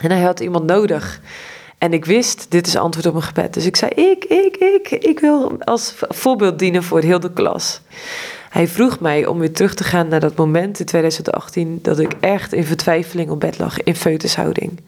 En 0.00 0.10
hij 0.10 0.22
had 0.22 0.40
iemand 0.40 0.66
nodig. 0.66 1.20
En 1.78 1.92
ik 1.92 2.04
wist, 2.04 2.46
dit 2.48 2.66
is 2.66 2.76
antwoord 2.76 3.06
op 3.06 3.12
mijn 3.12 3.24
gebed. 3.24 3.54
Dus 3.54 3.66
ik 3.66 3.76
zei, 3.76 3.90
ik, 3.90 4.24
ik, 4.24 4.56
ik, 4.56 4.90
ik 4.90 5.20
wil 5.20 5.56
als 5.58 5.94
voorbeeld 5.98 6.58
dienen 6.58 6.82
voor 6.82 7.00
heel 7.00 7.20
de 7.20 7.32
klas. 7.32 7.80
Hij 8.54 8.68
vroeg 8.68 9.00
mij 9.00 9.26
om 9.26 9.38
weer 9.38 9.52
terug 9.52 9.74
te 9.74 9.84
gaan 9.84 10.08
naar 10.08 10.20
dat 10.20 10.36
moment 10.36 10.80
in 10.80 10.86
2018 10.86 11.78
dat 11.82 11.98
ik 11.98 12.12
echt 12.20 12.52
in 12.52 12.64
vertwijfeling 12.64 13.30
op 13.30 13.40
bed 13.40 13.58
lag, 13.58 13.82
in 13.82 13.96
feutushouding. 13.96 14.80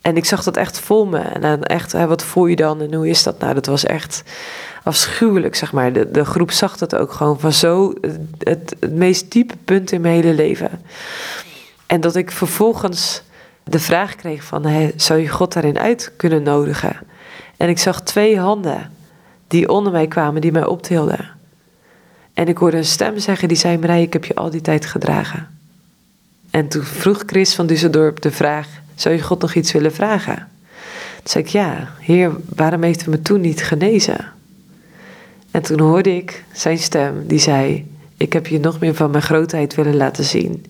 En 0.00 0.16
ik 0.16 0.24
zag 0.24 0.42
dat 0.42 0.56
echt 0.56 0.80
vol 0.80 1.06
me. 1.06 1.18
En 1.18 1.40
dan 1.40 1.62
echt, 1.62 1.92
wat 1.92 2.22
voel 2.22 2.46
je 2.46 2.56
dan 2.56 2.80
en 2.80 2.94
hoe 2.94 3.08
is 3.08 3.22
dat 3.22 3.38
nou? 3.38 3.54
Dat 3.54 3.66
was 3.66 3.84
echt 3.84 4.22
afschuwelijk, 4.82 5.54
zeg 5.54 5.72
maar. 5.72 5.92
De, 5.92 6.10
de 6.10 6.24
groep 6.24 6.50
zag 6.50 6.76
dat 6.76 6.94
ook 6.94 7.12
gewoon 7.12 7.40
van 7.40 7.52
zo 7.52 7.92
het, 8.38 8.74
het 8.78 8.92
meest 8.92 9.32
diepe 9.32 9.56
punt 9.64 9.92
in 9.92 10.00
mijn 10.00 10.14
hele 10.14 10.34
leven. 10.34 10.70
En 11.86 12.00
dat 12.00 12.16
ik 12.16 12.30
vervolgens 12.30 13.22
de 13.64 13.80
vraag 13.80 14.14
kreeg 14.16 14.44
van, 14.44 14.92
zou 14.96 15.20
je 15.20 15.28
God 15.28 15.52
daarin 15.52 15.78
uit 15.78 16.12
kunnen 16.16 16.42
nodigen? 16.42 16.96
En 17.56 17.68
ik 17.68 17.78
zag 17.78 18.02
twee 18.02 18.38
handen 18.38 18.90
die 19.48 19.68
onder 19.68 19.92
mij 19.92 20.06
kwamen, 20.06 20.40
die 20.40 20.52
mij 20.52 20.66
optilden. 20.66 21.34
En 22.36 22.48
ik 22.48 22.58
hoorde 22.58 22.76
een 22.76 22.84
stem 22.84 23.18
zeggen 23.18 23.48
die 23.48 23.56
zei: 23.56 23.78
Marij, 23.78 24.02
ik 24.02 24.12
heb 24.12 24.24
je 24.24 24.34
al 24.34 24.50
die 24.50 24.60
tijd 24.60 24.86
gedragen. 24.86 25.48
En 26.50 26.68
toen 26.68 26.82
vroeg 26.82 27.22
Chris 27.26 27.54
van 27.54 27.70
Düsseldorp 27.70 28.14
de 28.20 28.30
vraag: 28.30 28.68
Zou 28.94 29.14
je 29.14 29.22
God 29.22 29.40
nog 29.40 29.54
iets 29.54 29.72
willen 29.72 29.92
vragen? 29.92 30.48
zei 31.24 31.44
ik, 31.44 31.50
ja, 31.50 31.88
Heer, 31.98 32.32
waarom 32.54 32.82
heeft 32.82 33.06
u 33.06 33.10
me 33.10 33.22
toen 33.22 33.40
niet 33.40 33.62
genezen? 33.62 34.32
En 35.50 35.62
toen 35.62 35.80
hoorde 35.80 36.16
ik 36.16 36.44
zijn 36.52 36.78
stem 36.78 37.26
die 37.26 37.38
zei: 37.38 37.90
Ik 38.16 38.32
heb 38.32 38.46
je 38.46 38.60
nog 38.60 38.78
meer 38.78 38.94
van 38.94 39.10
mijn 39.10 39.22
grootheid 39.22 39.74
willen 39.74 39.96
laten 39.96 40.24
zien. 40.24 40.64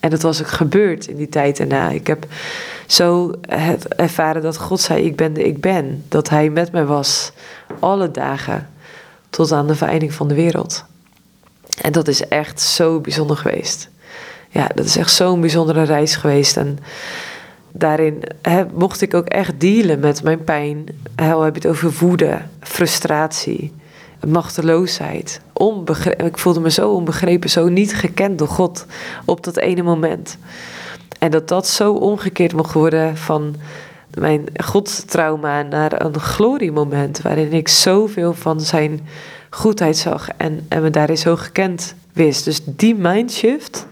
En 0.00 0.10
dat 0.10 0.22
was 0.22 0.40
ook 0.40 0.48
gebeurd 0.48 1.06
in 1.06 1.16
die 1.16 1.28
tijd 1.28 1.56
daarna. 1.56 1.90
Ik 1.90 2.06
heb 2.06 2.26
zo 2.86 3.34
ervaren 3.96 4.42
dat 4.42 4.56
God 4.56 4.80
zei: 4.80 5.04
Ik 5.04 5.16
ben 5.16 5.32
de 5.32 5.44
ik 5.44 5.60
ben. 5.60 6.04
Dat 6.08 6.28
Hij 6.28 6.50
met 6.50 6.72
mij 6.72 6.84
was, 6.84 7.32
alle 7.78 8.10
dagen, 8.10 8.68
tot 9.30 9.52
aan 9.52 9.66
de 9.66 9.74
vereinding 9.74 10.12
van 10.12 10.28
de 10.28 10.34
wereld. 10.34 10.88
En 11.80 11.92
dat 11.92 12.08
is 12.08 12.28
echt 12.28 12.60
zo 12.60 13.00
bijzonder 13.00 13.36
geweest. 13.36 13.88
Ja, 14.48 14.68
dat 14.74 14.84
is 14.84 14.96
echt 14.96 15.12
zo'n 15.12 15.40
bijzondere 15.40 15.82
reis 15.82 16.16
geweest. 16.16 16.56
En 16.56 16.78
daarin 17.72 18.22
mocht 18.74 19.00
ik 19.00 19.14
ook 19.14 19.26
echt 19.26 19.60
dealen 19.60 20.00
met 20.00 20.22
mijn 20.22 20.44
pijn. 20.44 20.84
Hel 21.16 21.42
heb 21.42 21.54
je 21.54 21.68
het 21.68 21.76
over 21.76 21.92
woede, 21.98 22.40
frustratie, 22.60 23.72
machteloosheid. 24.26 25.40
Ik 26.16 26.38
voelde 26.38 26.60
me 26.60 26.70
zo 26.70 26.90
onbegrepen, 26.90 27.50
zo 27.50 27.68
niet 27.68 27.94
gekend 27.94 28.38
door 28.38 28.48
God 28.48 28.86
op 29.24 29.44
dat 29.44 29.56
ene 29.56 29.82
moment. 29.82 30.36
En 31.18 31.30
dat 31.30 31.48
dat 31.48 31.68
zo 31.68 31.92
omgekeerd 31.92 32.52
mocht 32.52 32.72
worden 32.72 33.16
van 33.16 33.56
mijn 34.14 34.44
godstrauma 34.56 35.62
naar 35.62 36.04
een 36.04 36.20
gloriemoment. 36.20 37.22
Waarin 37.22 37.52
ik 37.52 37.68
zoveel 37.68 38.34
van 38.34 38.60
zijn 38.60 39.06
goedheid 39.50 39.96
zag 39.96 40.28
en, 40.36 40.66
en 40.68 40.82
me 40.82 40.90
daarin 40.90 41.18
zo 41.18 41.36
gekend 41.36 41.94
wist. 42.12 42.44
Dus 42.44 42.60
die 42.64 42.94
mindshift, 42.94 43.86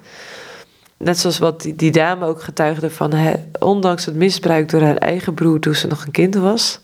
net 0.96 1.18
zoals 1.18 1.38
wat 1.38 1.70
die, 1.74 1.90
dame 1.90 2.26
ook 2.26 2.42
getuigde 2.42 2.90
van, 2.90 3.12
ondanks 3.59 4.04
het 4.04 4.14
misbruik 4.14 4.68
door 4.68 4.82
haar 4.82 4.96
eigen 4.96 5.34
broer 5.34 5.61
toen 5.61 5.74
ze 5.74 5.86
nog 5.86 6.04
een 6.04 6.12
kind 6.12 6.34
was, 6.34 6.80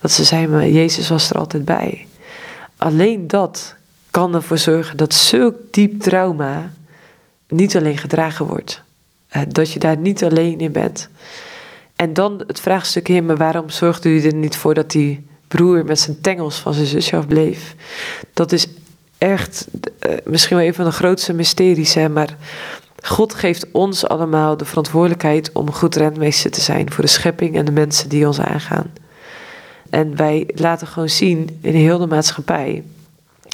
dat 0.00 0.10
ze 0.10 0.24
zei, 0.24 0.46
maar 0.46 0.68
Jezus 0.68 1.08
was 1.08 1.30
er 1.30 1.38
altijd 1.38 1.64
bij. 1.64 2.06
Alleen 2.76 3.26
dat 3.26 3.74
kan 4.10 4.34
ervoor 4.34 4.58
zorgen 4.58 4.96
dat 4.96 5.14
zulk 5.14 5.54
diep 5.70 6.00
trauma 6.00 6.72
niet 7.48 7.76
alleen 7.76 7.98
gedragen 7.98 8.46
wordt. 8.46 8.82
Dat 9.48 9.72
je 9.72 9.78
daar 9.78 9.96
niet 9.96 10.24
alleen 10.24 10.58
in 10.58 10.72
bent. 10.72 11.08
En 11.96 12.12
dan 12.12 12.42
het 12.46 12.60
vraagstuk, 12.60 13.22
maar 13.22 13.36
waarom 13.36 13.70
zorgde 13.70 14.08
u 14.08 14.22
er 14.22 14.34
niet 14.34 14.56
voor 14.56 14.74
dat 14.74 14.90
die 14.90 15.26
broer 15.48 15.84
met 15.84 16.00
zijn 16.00 16.20
tengels 16.20 16.56
van 16.56 16.74
zijn 16.74 16.86
zusje 16.86 17.16
afbleef? 17.16 17.74
Dat 18.32 18.52
is 18.52 18.66
echt 19.18 19.66
uh, 20.06 20.14
misschien 20.24 20.56
wel 20.56 20.66
een 20.66 20.74
van 20.74 20.84
de 20.84 20.90
grootste 20.90 21.32
mysteries, 21.32 21.94
hè, 21.94 22.08
maar 22.08 22.36
God 23.02 23.34
geeft 23.34 23.66
ons 23.72 24.08
allemaal 24.08 24.56
de 24.56 24.64
verantwoordelijkheid 24.64 25.50
om 25.52 25.72
goed 25.72 25.96
rentmeester 25.96 26.50
te 26.50 26.60
zijn 26.60 26.92
voor 26.92 27.04
de 27.04 27.10
schepping 27.10 27.56
en 27.56 27.64
de 27.64 27.72
mensen 27.72 28.08
die 28.08 28.26
ons 28.26 28.40
aangaan. 28.40 28.92
En 29.90 30.16
wij 30.16 30.50
laten 30.54 30.86
gewoon 30.86 31.08
zien 31.08 31.58
in 31.60 31.74
heel 31.74 31.98
de 31.98 32.06
maatschappij, 32.06 32.82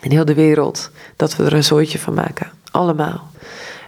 in 0.03 0.11
heel 0.11 0.25
de 0.25 0.35
wereld, 0.35 0.91
dat 1.17 1.37
we 1.37 1.45
er 1.45 1.53
een 1.53 1.65
zooitje 1.65 1.99
van 1.99 2.15
maken. 2.15 2.51
Allemaal. 2.71 3.31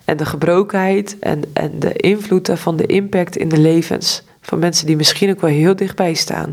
En 0.05 0.17
de 0.17 0.27
gebrokenheid 0.27 1.17
en, 1.21 1.43
en 1.53 1.79
de 1.79 1.93
invloed 1.93 2.47
daarvan, 2.47 2.77
de 2.77 2.87
impact 2.87 3.37
in 3.37 3.49
de 3.49 3.59
levens 3.59 4.23
van 4.47 4.59
mensen 4.59 4.87
die 4.87 4.97
misschien 4.97 5.31
ook 5.31 5.41
wel 5.41 5.51
heel 5.51 5.77
dichtbij 5.77 6.15
staan. 6.15 6.53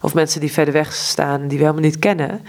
Of 0.00 0.14
mensen 0.14 0.40
die 0.40 0.52
verder 0.52 0.74
weg 0.74 0.94
staan, 0.94 1.40
die 1.40 1.58
we 1.58 1.64
helemaal 1.64 1.82
niet 1.82 1.98
kennen. 1.98 2.40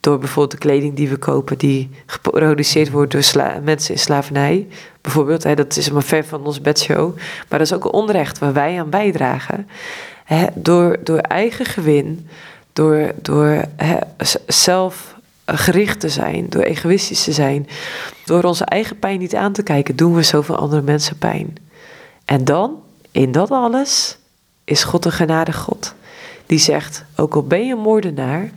Door 0.00 0.18
bijvoorbeeld 0.18 0.50
de 0.50 0.68
kleding 0.68 0.94
die 0.94 1.08
we 1.08 1.16
kopen, 1.16 1.58
die 1.58 1.90
geproduceerd 2.06 2.90
wordt 2.90 3.12
door 3.12 3.60
mensen 3.62 3.94
in 3.94 4.00
slavernij. 4.00 4.66
Bijvoorbeeld, 5.00 5.42
hè, 5.42 5.54
dat 5.54 5.76
is 5.76 5.90
maar 5.90 6.02
ver 6.02 6.24
van 6.24 6.44
ons 6.44 6.60
bedshow. 6.60 7.16
Maar 7.48 7.58
dat 7.58 7.60
is 7.60 7.72
ook 7.72 7.84
een 7.84 7.90
onrecht 7.90 8.38
waar 8.38 8.52
wij 8.52 8.78
aan 8.80 8.90
bijdragen 8.90 9.66
door, 10.54 10.96
door 11.04 11.18
eigen 11.18 11.64
gewin, 11.64 12.28
door, 12.72 13.12
door 13.22 13.64
zelfgericht 14.46 16.00
te 16.00 16.08
zijn, 16.08 16.46
door 16.48 16.62
egoïstisch 16.62 17.24
te 17.24 17.32
zijn, 17.32 17.68
door 18.24 18.42
onze 18.42 18.64
eigen 18.64 18.98
pijn 18.98 19.18
niet 19.18 19.34
aan 19.34 19.52
te 19.52 19.62
kijken, 19.62 19.96
doen 19.96 20.14
we 20.14 20.22
zoveel 20.22 20.56
andere 20.56 20.82
mensen 20.82 21.18
pijn. 21.18 21.56
En 22.24 22.44
dan, 22.44 22.82
in 23.10 23.32
dat 23.32 23.50
alles, 23.50 24.18
is 24.70 24.84
God 24.84 25.04
een 25.04 25.12
genade 25.12 25.52
God. 25.52 25.94
Die 26.46 26.58
zegt, 26.58 27.04
ook 27.16 27.34
al 27.34 27.42
ben 27.42 27.66
je 27.66 27.74
moordenaar, 27.74 28.50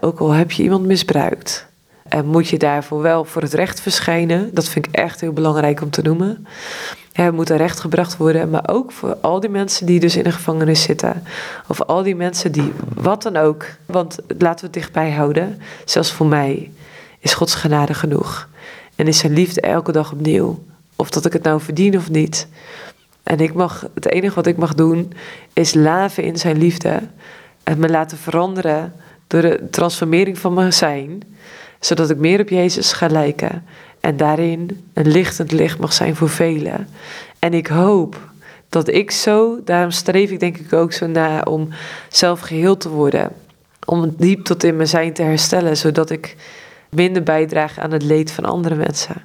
ook 0.00 0.18
al 0.18 0.30
heb 0.30 0.50
je 0.50 0.62
iemand 0.62 0.86
misbruikt, 0.86 1.66
en 2.08 2.26
moet 2.26 2.48
je 2.48 2.58
daarvoor 2.58 3.02
wel 3.02 3.24
voor 3.24 3.42
het 3.42 3.52
recht 3.52 3.80
verschijnen. 3.80 4.54
Dat 4.54 4.68
vind 4.68 4.86
ik 4.86 4.94
echt 4.94 5.20
heel 5.20 5.32
belangrijk 5.32 5.80
om 5.80 5.90
te 5.90 6.02
noemen. 6.02 6.46
Moet 7.32 7.50
recht 7.50 7.80
gebracht 7.80 8.16
worden, 8.16 8.50
maar 8.50 8.68
ook 8.68 8.92
voor 8.92 9.16
al 9.20 9.40
die 9.40 9.50
mensen 9.50 9.86
die 9.86 10.00
dus 10.00 10.16
in 10.16 10.24
de 10.24 10.32
gevangenis 10.32 10.82
zitten. 10.82 11.22
Of 11.68 11.80
al 11.80 12.02
die 12.02 12.16
mensen 12.16 12.52
die, 12.52 12.72
wat 12.94 13.22
dan 13.22 13.36
ook, 13.36 13.66
want 13.86 14.18
laten 14.38 14.60
we 14.60 14.64
het 14.64 14.72
dichtbij 14.72 15.12
houden. 15.12 15.60
Zelfs 15.84 16.12
voor 16.12 16.26
mij 16.26 16.70
is 17.18 17.34
Gods 17.34 17.54
genade 17.54 17.94
genoeg. 17.94 18.48
En 18.96 19.06
is 19.06 19.18
zijn 19.18 19.32
liefde 19.32 19.60
elke 19.60 19.92
dag 19.92 20.12
opnieuw. 20.12 20.64
Of 20.96 21.10
dat 21.10 21.24
ik 21.24 21.32
het 21.32 21.42
nou 21.42 21.60
verdien 21.60 21.96
of 21.96 22.10
niet. 22.10 22.46
En 23.24 23.40
ik 23.40 23.54
mag, 23.54 23.86
het 23.94 24.10
enige 24.10 24.34
wat 24.34 24.46
ik 24.46 24.56
mag 24.56 24.74
doen, 24.74 25.12
is 25.52 25.74
laven 25.74 26.22
in 26.22 26.36
zijn 26.36 26.58
liefde. 26.58 27.00
En 27.62 27.78
me 27.78 27.88
laten 27.88 28.18
veranderen 28.18 28.92
door 29.26 29.42
de 29.42 29.66
transformering 29.70 30.38
van 30.38 30.54
mijn 30.54 30.72
zijn. 30.72 31.22
Zodat 31.80 32.10
ik 32.10 32.16
meer 32.16 32.40
op 32.40 32.48
Jezus 32.48 32.92
ga 32.92 33.08
lijken. 33.08 33.64
En 34.00 34.16
daarin 34.16 34.86
een 34.92 35.08
lichtend 35.08 35.52
licht 35.52 35.78
mag 35.78 35.92
zijn 35.92 36.16
voor 36.16 36.28
velen. 36.28 36.88
En 37.38 37.54
ik 37.54 37.66
hoop 37.66 38.20
dat 38.68 38.88
ik 38.88 39.10
zo, 39.10 39.60
daarom 39.64 39.90
streef 39.90 40.30
ik 40.30 40.40
denk 40.40 40.58
ik 40.58 40.72
ook 40.72 40.92
zo 40.92 41.06
na 41.06 41.40
om 41.42 41.68
zelf 42.08 42.40
geheel 42.40 42.76
te 42.76 42.88
worden. 42.88 43.32
Om 43.84 44.14
diep 44.16 44.44
tot 44.44 44.64
in 44.64 44.76
mijn 44.76 44.88
zijn 44.88 45.12
te 45.12 45.22
herstellen, 45.22 45.76
zodat 45.76 46.10
ik 46.10 46.36
minder 46.90 47.22
bijdraag 47.22 47.78
aan 47.78 47.92
het 47.92 48.02
leed 48.02 48.30
van 48.32 48.44
andere 48.44 48.74
mensen. 48.74 49.24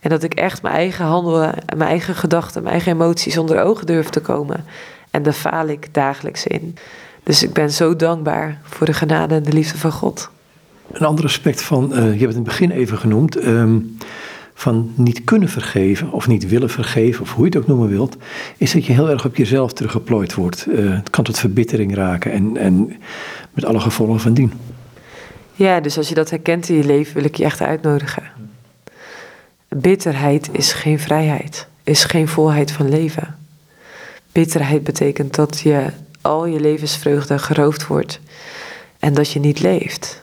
En 0.00 0.10
dat 0.10 0.22
ik 0.22 0.34
echt 0.34 0.62
mijn 0.62 0.74
eigen 0.74 1.04
handelen, 1.04 1.54
mijn 1.76 1.90
eigen 1.90 2.14
gedachten, 2.14 2.62
mijn 2.62 2.74
eigen 2.74 2.92
emoties 2.92 3.38
onder 3.38 3.62
ogen 3.62 3.86
durf 3.86 4.08
te 4.08 4.20
komen. 4.20 4.64
En 5.10 5.22
daar 5.22 5.32
faal 5.32 5.68
ik 5.68 5.94
dagelijks 5.94 6.46
in. 6.46 6.74
Dus 7.22 7.42
ik 7.42 7.52
ben 7.52 7.70
zo 7.70 7.96
dankbaar 7.96 8.60
voor 8.62 8.86
de 8.86 8.92
genade 8.92 9.34
en 9.34 9.42
de 9.42 9.52
liefde 9.52 9.78
van 9.78 9.92
God. 9.92 10.30
Een 10.92 11.06
ander 11.06 11.24
aspect 11.24 11.62
van, 11.62 11.84
uh, 11.84 11.96
je 11.96 12.02
hebt 12.02 12.20
het 12.20 12.20
in 12.20 12.26
het 12.26 12.42
begin 12.42 12.70
even 12.70 12.98
genoemd, 12.98 13.36
ehm, 13.36 13.78
van 14.54 14.92
niet 14.94 15.24
kunnen 15.24 15.48
vergeven 15.48 16.12
of 16.12 16.26
niet 16.26 16.48
willen 16.48 16.70
vergeven, 16.70 17.22
of 17.22 17.32
hoe 17.32 17.44
je 17.44 17.50
het 17.50 17.60
ook 17.60 17.66
noemen 17.66 17.88
wilt, 17.88 18.16
is 18.56 18.72
dat 18.72 18.86
je 18.86 18.92
heel 18.92 19.10
erg 19.10 19.24
op 19.24 19.36
jezelf 19.36 19.72
teruggeplooid 19.72 20.34
wordt. 20.34 20.66
Uh, 20.68 20.94
het 20.94 21.10
kan 21.10 21.24
tot 21.24 21.38
verbittering 21.38 21.94
raken 21.94 22.32
en, 22.32 22.56
en 22.56 22.96
met 23.52 23.64
alle 23.64 23.80
gevolgen 23.80 24.20
van 24.20 24.34
dien. 24.34 24.52
Ja, 25.54 25.80
dus 25.80 25.96
als 25.96 26.08
je 26.08 26.14
dat 26.14 26.30
herkent 26.30 26.68
in 26.68 26.76
je 26.76 26.84
leven, 26.84 27.14
wil 27.14 27.24
ik 27.24 27.36
je 27.36 27.44
echt 27.44 27.60
uitnodigen. 27.60 28.22
Bitterheid 29.76 30.48
is 30.52 30.72
geen 30.72 30.98
vrijheid, 30.98 31.66
is 31.84 32.04
geen 32.04 32.28
volheid 32.28 32.72
van 32.72 32.88
leven. 32.88 33.38
Bitterheid 34.32 34.84
betekent 34.84 35.34
dat 35.34 35.60
je 35.60 35.86
al 36.20 36.46
je 36.46 36.60
levensvreugde 36.60 37.38
geroofd 37.38 37.86
wordt 37.86 38.20
en 38.98 39.14
dat 39.14 39.30
je 39.32 39.40
niet 39.40 39.60
leeft 39.60 40.22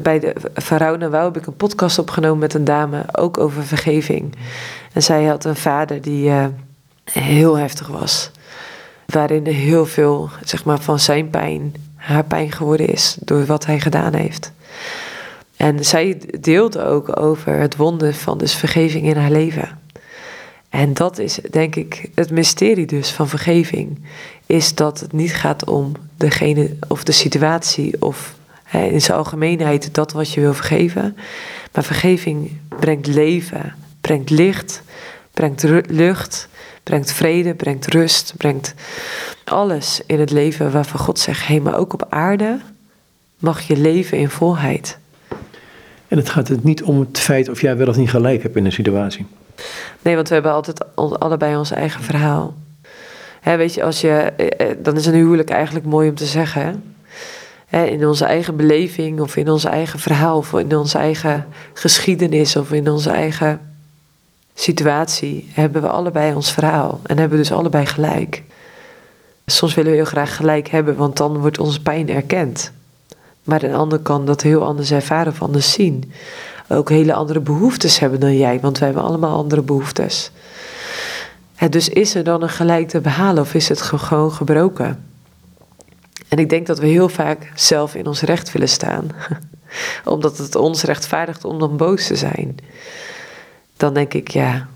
bij 0.00 0.18
de 0.18 0.34
Vrouw 0.54 0.98
Wouw 0.98 1.24
heb 1.24 1.36
ik 1.36 1.46
een 1.46 1.56
podcast 1.56 1.98
opgenomen 1.98 2.38
met 2.38 2.54
een 2.54 2.64
dame, 2.64 3.04
ook 3.12 3.38
over 3.38 3.64
vergeving. 3.64 4.34
En 4.92 5.02
zij 5.02 5.24
had 5.24 5.44
een 5.44 5.56
vader 5.56 6.00
die 6.02 6.28
uh, 6.28 6.46
heel 7.04 7.58
heftig 7.58 7.86
was. 7.86 8.30
Waarin 9.06 9.46
er 9.46 9.52
heel 9.52 9.86
veel 9.86 10.30
zeg 10.44 10.64
maar, 10.64 10.80
van 10.80 10.98
zijn 10.98 11.30
pijn 11.30 11.74
haar 11.96 12.24
pijn 12.24 12.52
geworden 12.52 12.88
is 12.88 13.16
door 13.20 13.44
wat 13.44 13.66
hij 13.66 13.80
gedaan 13.80 14.14
heeft. 14.14 14.52
En 15.60 15.84
zij 15.84 16.22
deelde 16.40 16.84
ook 16.84 17.20
over 17.20 17.58
het 17.58 17.76
wonder 17.76 18.14
van 18.14 18.38
dus 18.38 18.54
vergeving 18.54 19.06
in 19.06 19.16
haar 19.16 19.30
leven. 19.30 19.78
En 20.68 20.94
dat 20.94 21.18
is 21.18 21.38
denk 21.50 21.76
ik 21.76 22.10
het 22.14 22.30
mysterie 22.30 22.86
dus 22.86 23.10
van 23.10 23.28
vergeving. 23.28 24.04
Is 24.46 24.74
dat 24.74 25.00
het 25.00 25.12
niet 25.12 25.34
gaat 25.34 25.64
om 25.64 25.92
degene 26.16 26.76
of 26.88 27.04
de 27.04 27.12
situatie 27.12 28.02
of 28.02 28.34
in 28.72 29.02
zijn 29.02 29.18
algemeenheid 29.18 29.94
dat 29.94 30.12
wat 30.12 30.32
je 30.32 30.40
wil 30.40 30.54
vergeven. 30.54 31.16
Maar 31.72 31.84
vergeving 31.84 32.58
brengt 32.68 33.06
leven, 33.06 33.74
brengt 34.00 34.30
licht, 34.30 34.82
brengt 35.32 35.62
lucht, 35.88 36.48
brengt 36.82 37.12
vrede, 37.12 37.54
brengt 37.54 37.86
rust, 37.86 38.34
brengt 38.36 38.74
alles 39.44 40.00
in 40.06 40.20
het 40.20 40.30
leven 40.30 40.72
waarvan 40.72 41.00
God 41.00 41.18
zegt: 41.18 41.46
hé, 41.46 41.60
maar 41.60 41.76
ook 41.76 41.92
op 41.92 42.06
aarde 42.08 42.60
mag 43.38 43.60
je 43.60 43.76
leven 43.76 44.18
in 44.18 44.30
volheid. 44.30 44.98
En 46.10 46.16
het 46.16 46.28
gaat 46.28 46.48
het 46.48 46.64
niet 46.64 46.82
om 46.82 47.00
het 47.00 47.18
feit 47.18 47.48
of 47.48 47.60
jij 47.60 47.76
wel 47.76 47.88
of 47.88 47.96
niet 47.96 48.10
gelijk 48.10 48.42
hebt 48.42 48.56
in 48.56 48.64
een 48.64 48.72
situatie. 48.72 49.26
Nee, 50.02 50.14
want 50.14 50.28
we 50.28 50.34
hebben 50.34 50.52
altijd 50.52 50.84
allebei 50.96 51.56
ons 51.56 51.70
eigen 51.70 52.02
verhaal. 52.02 52.54
weet 53.42 53.74
je, 53.74 53.82
als 53.82 54.00
je, 54.00 54.32
eh, 54.36 54.70
eh, 54.70 54.76
dan 54.82 54.96
is 54.96 55.06
een 55.06 55.14
huwelijk 55.14 55.50
eigenlijk 55.50 55.86
mooi 55.86 56.08
om 56.08 56.14
te 56.14 56.24
zeggen 56.24 56.82
in 57.70 58.06
onze 58.06 58.24
eigen 58.24 58.56
beleving 58.56 59.20
of 59.20 59.36
in 59.36 59.50
ons 59.50 59.64
eigen 59.64 59.98
verhaal 59.98 60.36
of 60.36 60.52
in 60.52 60.76
onze 60.76 60.98
eigen 60.98 61.46
geschiedenis 61.72 62.56
of 62.56 62.72
in 62.72 62.90
onze 62.90 63.10
eigen 63.10 63.60
situatie 64.54 65.50
hebben 65.52 65.82
we 65.82 65.88
allebei 65.88 66.34
ons 66.34 66.52
verhaal 66.52 67.00
en 67.02 67.18
hebben 67.18 67.38
we 67.38 67.44
dus 67.44 67.52
allebei 67.52 67.86
gelijk. 67.86 68.42
Soms 69.46 69.74
willen 69.74 69.90
we 69.90 69.96
heel 69.96 70.06
graag 70.06 70.36
gelijk 70.36 70.68
hebben, 70.68 70.96
want 70.96 71.16
dan 71.16 71.38
wordt 71.38 71.58
onze 71.58 71.82
pijn 71.82 72.08
erkend. 72.08 72.72
Maar 73.44 73.62
een 73.62 73.74
ander 73.74 73.98
kan 73.98 74.26
dat 74.26 74.42
heel 74.42 74.64
anders 74.64 74.90
ervaren 74.90 75.32
of 75.32 75.42
anders 75.42 75.72
zien. 75.72 76.12
Ook 76.68 76.88
hele 76.88 77.14
andere 77.14 77.40
behoeftes 77.40 77.98
hebben 77.98 78.20
dan 78.20 78.36
jij, 78.36 78.60
want 78.60 78.78
wij 78.78 78.88
hebben 78.88 79.06
allemaal 79.06 79.36
andere 79.36 79.62
behoeftes. 79.62 80.30
dus 81.70 81.88
is 81.88 82.14
er 82.14 82.24
dan 82.24 82.42
een 82.42 82.48
gelijk 82.48 82.88
te 82.88 83.00
behalen 83.00 83.42
of 83.42 83.54
is 83.54 83.68
het 83.68 83.82
gewoon 83.82 84.32
gebroken? 84.32 85.04
En 86.28 86.38
ik 86.38 86.48
denk 86.48 86.66
dat 86.66 86.78
we 86.78 86.86
heel 86.86 87.08
vaak 87.08 87.52
zelf 87.54 87.94
in 87.94 88.06
ons 88.06 88.20
recht 88.20 88.52
willen 88.52 88.68
staan, 88.68 89.10
omdat 90.04 90.38
het 90.38 90.54
ons 90.54 90.82
rechtvaardigt 90.82 91.44
om 91.44 91.58
dan 91.58 91.76
boos 91.76 92.06
te 92.06 92.16
zijn. 92.16 92.56
Dan 93.76 93.94
denk 93.94 94.14
ik, 94.14 94.28
ja, 94.28 94.68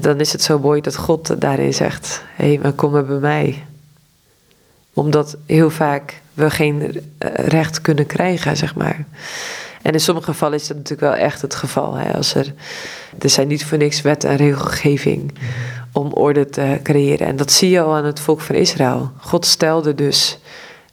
dan 0.00 0.20
is 0.20 0.32
het 0.32 0.42
zo 0.42 0.58
mooi 0.58 0.80
dat 0.80 0.96
God 0.96 1.40
daarin 1.40 1.74
zegt: 1.74 2.22
hé, 2.34 2.46
hey, 2.46 2.58
maar 2.62 2.72
kom 2.72 2.90
maar 2.90 3.04
bij 3.04 3.18
mij. 3.18 3.64
Omdat 4.92 5.36
heel 5.46 5.70
vaak 5.70 6.20
we 6.38 6.50
geen 6.50 7.02
eh, 7.18 7.30
recht 7.34 7.80
kunnen 7.80 8.06
krijgen, 8.06 8.56
zeg 8.56 8.74
maar. 8.74 9.04
En 9.82 9.92
in 9.92 10.00
sommige 10.00 10.30
gevallen 10.30 10.58
is 10.58 10.66
dat 10.66 10.76
natuurlijk 10.76 11.12
wel 11.12 11.24
echt 11.24 11.42
het 11.42 11.54
geval. 11.54 11.94
Hè? 11.94 12.12
Als 12.12 12.34
er, 12.34 12.54
er 13.18 13.30
zijn 13.30 13.48
niet 13.48 13.64
voor 13.64 13.78
niks 13.78 14.00
wet 14.00 14.24
en 14.24 14.36
regelgeving 14.36 15.32
om 15.92 16.12
orde 16.12 16.48
te 16.48 16.78
creëren. 16.82 17.26
En 17.26 17.36
dat 17.36 17.52
zie 17.52 17.70
je 17.70 17.80
al 17.80 17.94
aan 17.94 18.04
het 18.04 18.20
volk 18.20 18.40
van 18.40 18.54
Israël. 18.54 19.10
God 19.16 19.46
stelde 19.46 19.94
dus 19.94 20.38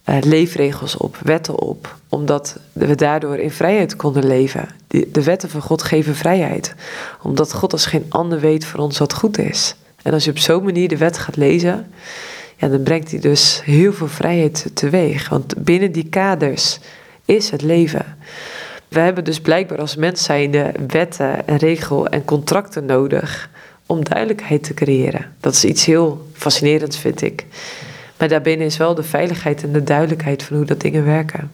uh, 0.05 0.17
leefregels 0.21 0.97
op, 0.97 1.17
wetten 1.23 1.59
op, 1.59 1.95
omdat 2.09 2.59
we 2.73 2.95
daardoor 2.95 3.37
in 3.37 3.51
vrijheid 3.51 3.95
konden 3.95 4.27
leven. 4.27 4.67
De, 4.87 5.23
wetten 5.23 5.49
van 5.49 5.61
God 5.61 5.83
geven 5.83 6.15
vrijheid, 6.15 6.75
omdat 7.21 7.53
God 7.53 7.71
als 7.71 7.85
geen 7.85 8.05
ander 8.09 8.39
weet 8.39 8.65
voor 8.65 8.79
ons 8.79 8.97
wat 8.97 9.13
goed 9.13 9.37
is. 9.37 9.75
En 10.01 10.13
als 10.13 10.23
je 10.23 10.31
op 10.31 10.37
zo'n 10.37 10.63
manier 10.63 10.87
de 10.87 10.97
wet 10.97 11.17
gaat 11.17 11.35
lezen, 11.35 11.91
ja, 12.57 12.67
dan 12.67 12.83
brengt 12.83 13.11
hij 13.11 13.19
dus 13.19 13.61
heel 13.63 13.93
veel 13.93 14.07
vrijheid 14.07 14.71
teweeg. 14.73 15.29
Want 15.29 15.63
binnen 15.63 15.91
die 15.91 16.09
kaders 16.09 16.79
is 17.25 17.49
het 17.49 17.61
leven. 17.61 18.17
We 18.87 18.99
hebben 18.99 19.23
dus 19.23 19.41
blijkbaar 19.41 19.79
als 19.79 19.95
mens 19.95 20.23
zijnde 20.23 20.71
wetten 20.87 21.47
en 21.47 21.57
regel 21.57 22.07
en 22.07 22.25
contracten 22.25 22.85
nodig 22.85 23.49
om 23.85 24.03
duidelijkheid 24.03 24.63
te 24.63 24.73
creëren. 24.73 25.25
Dat 25.39 25.53
is 25.53 25.65
iets 25.65 25.85
heel 25.85 26.27
fascinerends, 26.33 26.97
vind 26.97 27.21
ik. 27.21 27.45
Maar 28.17 28.27
daarbinnen 28.27 28.67
is 28.67 28.77
wel 28.77 28.95
de 28.95 29.03
veiligheid 29.03 29.63
en 29.63 29.71
de 29.71 29.83
duidelijkheid 29.83 30.43
van 30.43 30.57
hoe 30.57 30.65
dat 30.65 30.81
dingen 30.81 31.05
werken. 31.05 31.51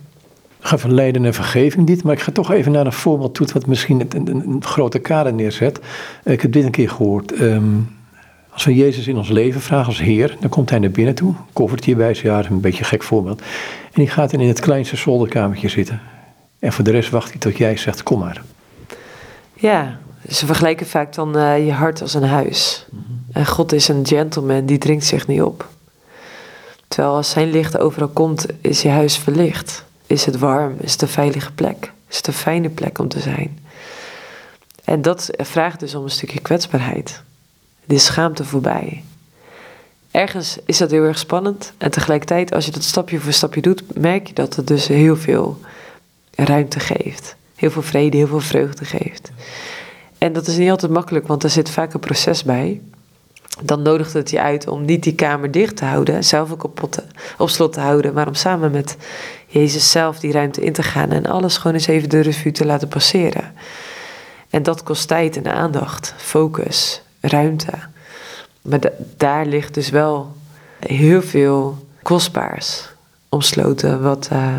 Ga 0.60 0.78
van 0.78 0.94
lijden 0.94 1.26
en 1.26 1.34
vergeving 1.34 1.88
dit, 1.88 2.04
maar 2.04 2.14
ik 2.14 2.22
ga 2.22 2.32
toch 2.32 2.52
even 2.52 2.72
naar 2.72 2.86
een 2.86 2.94
voorbeeld 2.94 3.36
toe 3.36 3.48
wat 3.54 3.66
misschien 3.66 4.00
een, 4.00 4.28
een, 4.28 4.50
een 4.50 4.64
grote 4.64 5.00
kader 5.00 5.34
neerzet. 5.34 5.80
Ik 6.24 6.42
heb 6.42 6.52
dit 6.52 6.64
een 6.64 6.72
keer 6.72 6.90
gehoord. 6.90 7.34
Ehm, 7.34 7.64
als 8.54 8.66
we 8.66 8.76
Jezus 8.76 9.08
in 9.08 9.18
ons 9.18 9.30
leven 9.30 9.62
vragen 9.62 9.88
als 9.88 10.00
Heer, 10.00 10.38
dan 10.40 10.50
komt 10.50 10.70
Hij 10.70 10.80
naar 10.80 10.92
binnen 10.92 11.16
toe, 11.16 11.34
koffertje 11.54 11.96
bij 11.96 12.14
zijn, 12.14 12.34
ja, 12.34 12.50
een 12.50 12.62
beetje 12.62 12.80
een 12.80 12.86
gek 12.86 13.04
voorbeeld. 13.04 13.42
En 13.82 13.92
die 13.94 14.08
gaat 14.08 14.32
dan 14.32 14.40
in 14.40 14.48
het 14.48 14.60
kleinste 14.60 14.96
zolderkamertje 14.96 15.70
zitten. 15.70 16.02
En 16.60 16.74
voor 16.74 16.84
de 16.84 16.92
rest 16.92 17.10
wacht 17.10 17.30
hij 17.30 17.40
tot 17.40 17.58
jij 17.58 17.78
zegt, 17.78 18.04
kom 18.04 18.20
maar. 18.20 18.42
Ja, 19.54 20.00
ze 20.30 20.46
vergelijken 20.46 20.88
vaak 20.88 21.14
dan 21.14 21.38
uh, 21.38 21.66
je 21.66 21.72
hart 21.72 22.02
als 22.02 22.14
een 22.14 22.24
huis. 22.24 22.86
En 23.32 23.46
God 23.46 23.72
is 23.72 23.88
een 23.88 24.08
gentleman, 24.08 24.66
die 24.66 24.78
dringt 24.78 25.06
zich 25.06 25.28
niet 25.28 25.42
op. 25.42 25.70
Terwijl 26.88 27.16
als 27.16 27.30
zijn 27.30 27.52
licht 27.52 27.78
overal 27.78 28.08
komt, 28.08 28.46
is 28.62 28.82
je 28.82 28.90
huis 28.90 29.18
verlicht. 29.18 29.86
Is 30.08 30.26
het 30.26 30.40
warm, 30.40 30.76
is 30.80 30.92
het 30.92 31.02
een 31.02 31.08
veilige 31.08 31.52
plek. 31.52 31.92
Is 32.10 32.18
het 32.18 32.28
een 32.28 32.34
fijne 32.34 32.70
plek 32.70 33.00
om 33.00 33.08
te 33.08 33.20
zijn. 33.20 33.60
En 34.84 35.02
dat 35.02 35.30
vraagt 35.38 35.80
dus 35.80 35.96
om 35.96 36.04
een 36.04 36.10
stukje 36.10 36.40
kwetsbaarheid. 36.40 37.24
Die 37.86 38.00
schaamte 38.00 38.46
voorbij. 38.46 39.04
Ergens 40.12 40.58
is 40.66 40.78
dat 40.78 40.92
heel 40.92 41.04
erg 41.04 41.18
spannend. 41.18 41.74
En 41.78 41.92
tegelijkertijd, 41.92 42.54
als 42.54 42.66
je 42.66 42.72
dat 42.72 42.84
stapje 42.84 43.20
voor 43.20 43.34
stapje 43.34 43.62
doet, 43.62 43.98
merk 43.98 44.28
je 44.28 44.34
dat 44.34 44.56
het 44.56 44.68
dus 44.68 44.88
heel 44.88 45.16
veel 45.18 45.60
ruimte 46.36 46.80
geeft. 46.80 47.36
Heel 47.56 47.72
veel 47.72 47.82
vrede, 47.82 48.18
heel 48.18 48.28
veel 48.28 48.40
vreugde 48.40 48.86
geeft. 48.86 49.32
En 50.18 50.34
dat 50.34 50.48
is 50.48 50.58
niet 50.58 50.70
altijd 50.70 50.92
makkelijk, 50.92 51.28
want 51.28 51.44
er 51.44 51.50
zit 51.50 51.70
vaak 51.70 51.94
een 51.94 52.00
proces 52.00 52.44
bij 52.44 52.82
dan 53.64 53.82
nodigt 53.82 54.14
het 54.14 54.30
je 54.30 54.42
uit 54.42 54.68
om 54.68 54.86
niet 54.86 55.04
die 55.04 55.16
kamer 55.16 55.52
dicht 55.52 55.76
te 55.76 55.86
houden, 55.86 56.24
zelf 56.24 56.52
ook 56.52 56.64
op, 56.64 56.90
op 57.38 57.50
slot 57.50 57.74
te 57.74 57.80
houden, 57.80 58.14
maar 58.14 58.28
om 58.28 58.34
samen 58.34 58.72
met 58.72 58.98
Jezus 59.48 59.92
zelf 59.92 60.20
die 60.20 60.32
ruimte 60.32 60.62
in 60.62 60.74
te 60.74 60.84
gaan 60.84 61.12
en 61.12 61.26
alles 61.26 61.58
gewoon 61.58 61.74
eens 61.74 61.88
even 61.88 62.10
de 62.10 62.20
revue 62.20 62.52
te 62.52 62.66
laten 62.66 62.88
passeren. 62.88 63.54
En 64.50 64.64
dat 64.64 64.84
kost 64.84 65.08
tijd 65.08 65.38
en 65.38 65.54
aandacht, 65.54 66.14
focus, 66.18 67.02
ruimte. 67.22 67.72
Maar 68.62 68.80
daar 69.18 69.46
ligt 69.46 69.74
dus 69.74 69.90
wel 69.90 70.36
heel 70.80 71.22
veel 71.22 71.88
kostbaars 72.02 72.90
omsloten, 73.30 74.02
wat, 74.02 74.30
uh, 74.34 74.56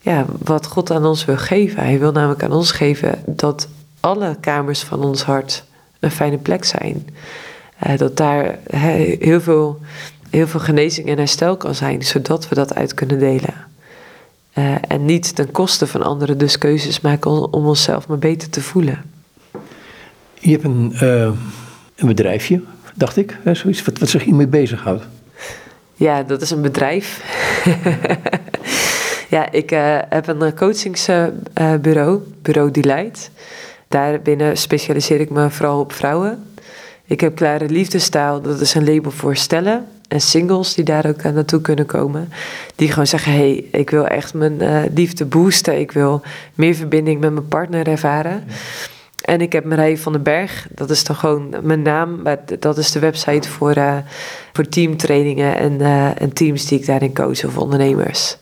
ja, 0.00 0.24
wat 0.38 0.66
God 0.66 0.90
aan 0.90 1.04
ons 1.04 1.24
wil 1.24 1.36
geven. 1.36 1.82
Hij 1.82 1.98
wil 1.98 2.12
namelijk 2.12 2.42
aan 2.42 2.52
ons 2.52 2.70
geven 2.70 3.22
dat 3.26 3.68
alle 4.00 4.36
kamers 4.40 4.82
van 4.82 5.04
ons 5.04 5.22
hart 5.22 5.64
een 6.00 6.10
fijne 6.10 6.38
plek 6.38 6.64
zijn. 6.64 7.08
Uh, 7.86 7.98
dat 7.98 8.16
daar 8.16 8.58
heel, 9.18 9.40
veel, 9.40 9.80
heel 10.30 10.46
veel 10.46 10.60
genezing 10.60 11.08
en 11.08 11.18
herstel 11.18 11.56
kan 11.56 11.74
zijn, 11.74 12.02
zodat 12.02 12.48
we 12.48 12.54
dat 12.54 12.74
uit 12.74 12.94
kunnen 12.94 13.18
delen. 13.18 13.54
Uh, 14.54 14.74
en 14.88 15.04
niet 15.04 15.34
ten 15.34 15.50
koste 15.50 15.86
van 15.86 16.02
anderen 16.02 16.38
dus 16.38 16.58
keuzes 16.58 17.00
maken 17.00 17.52
om 17.52 17.66
onszelf 17.66 18.08
maar 18.08 18.18
beter 18.18 18.50
te 18.50 18.62
voelen. 18.62 19.15
Je 20.46 20.52
hebt 20.52 20.64
een, 20.64 20.92
uh, 21.02 21.30
een 21.96 22.06
bedrijfje, 22.06 22.60
dacht 22.94 23.16
ik, 23.16 23.38
hè, 23.42 23.54
zoiets, 23.54 23.84
wat, 23.84 23.98
wat 23.98 24.08
zich 24.08 24.24
hiermee 24.24 24.46
bezighoudt. 24.46 25.04
Ja, 25.94 26.22
dat 26.22 26.42
is 26.42 26.50
een 26.50 26.60
bedrijf. 26.62 27.22
ja, 29.34 29.52
ik 29.52 29.70
heb 30.08 30.28
een 30.28 30.54
coachingsbureau, 30.54 32.20
Bureau 32.42 32.70
Delight. 32.70 33.30
Daarbinnen 33.88 34.56
specialiseer 34.56 35.20
ik 35.20 35.30
me 35.30 35.50
vooral 35.50 35.80
op 35.80 35.92
vrouwen. 35.92 36.44
Ik 37.04 37.20
heb 37.20 37.34
Klare 37.34 37.68
Liefdestaal, 37.68 38.40
dat 38.40 38.60
is 38.60 38.74
een 38.74 38.84
label 38.84 39.10
voor 39.10 39.36
stellen 39.36 39.86
en 40.08 40.20
singles 40.20 40.74
die 40.74 40.84
daar 40.84 41.06
ook 41.06 41.22
naartoe 41.22 41.60
kunnen 41.60 41.86
komen. 41.86 42.32
Die 42.76 42.88
gewoon 42.88 43.06
zeggen, 43.06 43.32
hé, 43.32 43.38
hey, 43.38 43.80
ik 43.80 43.90
wil 43.90 44.06
echt 44.06 44.34
mijn 44.34 44.90
liefde 44.94 45.24
boosten. 45.24 45.80
Ik 45.80 45.92
wil 45.92 46.22
meer 46.54 46.74
verbinding 46.74 47.20
met 47.20 47.32
mijn 47.32 47.48
partner 47.48 47.88
ervaren. 47.88 48.44
En 49.26 49.40
ik 49.40 49.52
heb 49.52 49.64
Marije 49.64 49.98
van 49.98 50.12
den 50.12 50.22
Berg, 50.22 50.66
dat 50.70 50.90
is 50.90 51.04
dan 51.04 51.16
gewoon 51.16 51.54
mijn 51.62 51.82
naam. 51.82 52.22
Maar 52.22 52.38
dat 52.58 52.78
is 52.78 52.92
de 52.92 52.98
website 52.98 53.48
voor, 53.48 53.76
uh, 53.76 53.96
voor 54.52 54.68
teamtrainingen 54.68 55.56
en, 55.56 55.72
uh, 55.80 56.20
en 56.20 56.32
teams 56.32 56.66
die 56.66 56.78
ik 56.78 56.86
daarin 56.86 57.14
coach 57.14 57.44
of 57.44 57.58
ondernemers. 57.58 58.36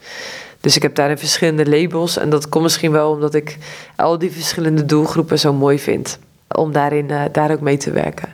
Dus 0.61 0.77
ik 0.77 0.83
heb 0.83 0.95
daarin 0.95 1.19
verschillende 1.19 1.69
labels. 1.69 2.19
En 2.19 2.31
dat 2.31 2.49
komt 2.49 2.63
misschien 2.63 2.91
wel 2.91 3.11
omdat 3.11 3.35
ik 3.35 3.59
al 3.97 4.19
die 4.19 4.31
verschillende 4.31 4.85
doelgroepen 4.85 5.39
zo 5.39 5.53
mooi 5.53 5.79
vind 5.79 6.19
om 6.49 6.73
daarin, 6.73 7.11
uh, 7.11 7.23
daar 7.33 7.53
ook 7.53 7.61
mee 7.61 7.77
te 7.77 7.91
werken. 7.91 8.29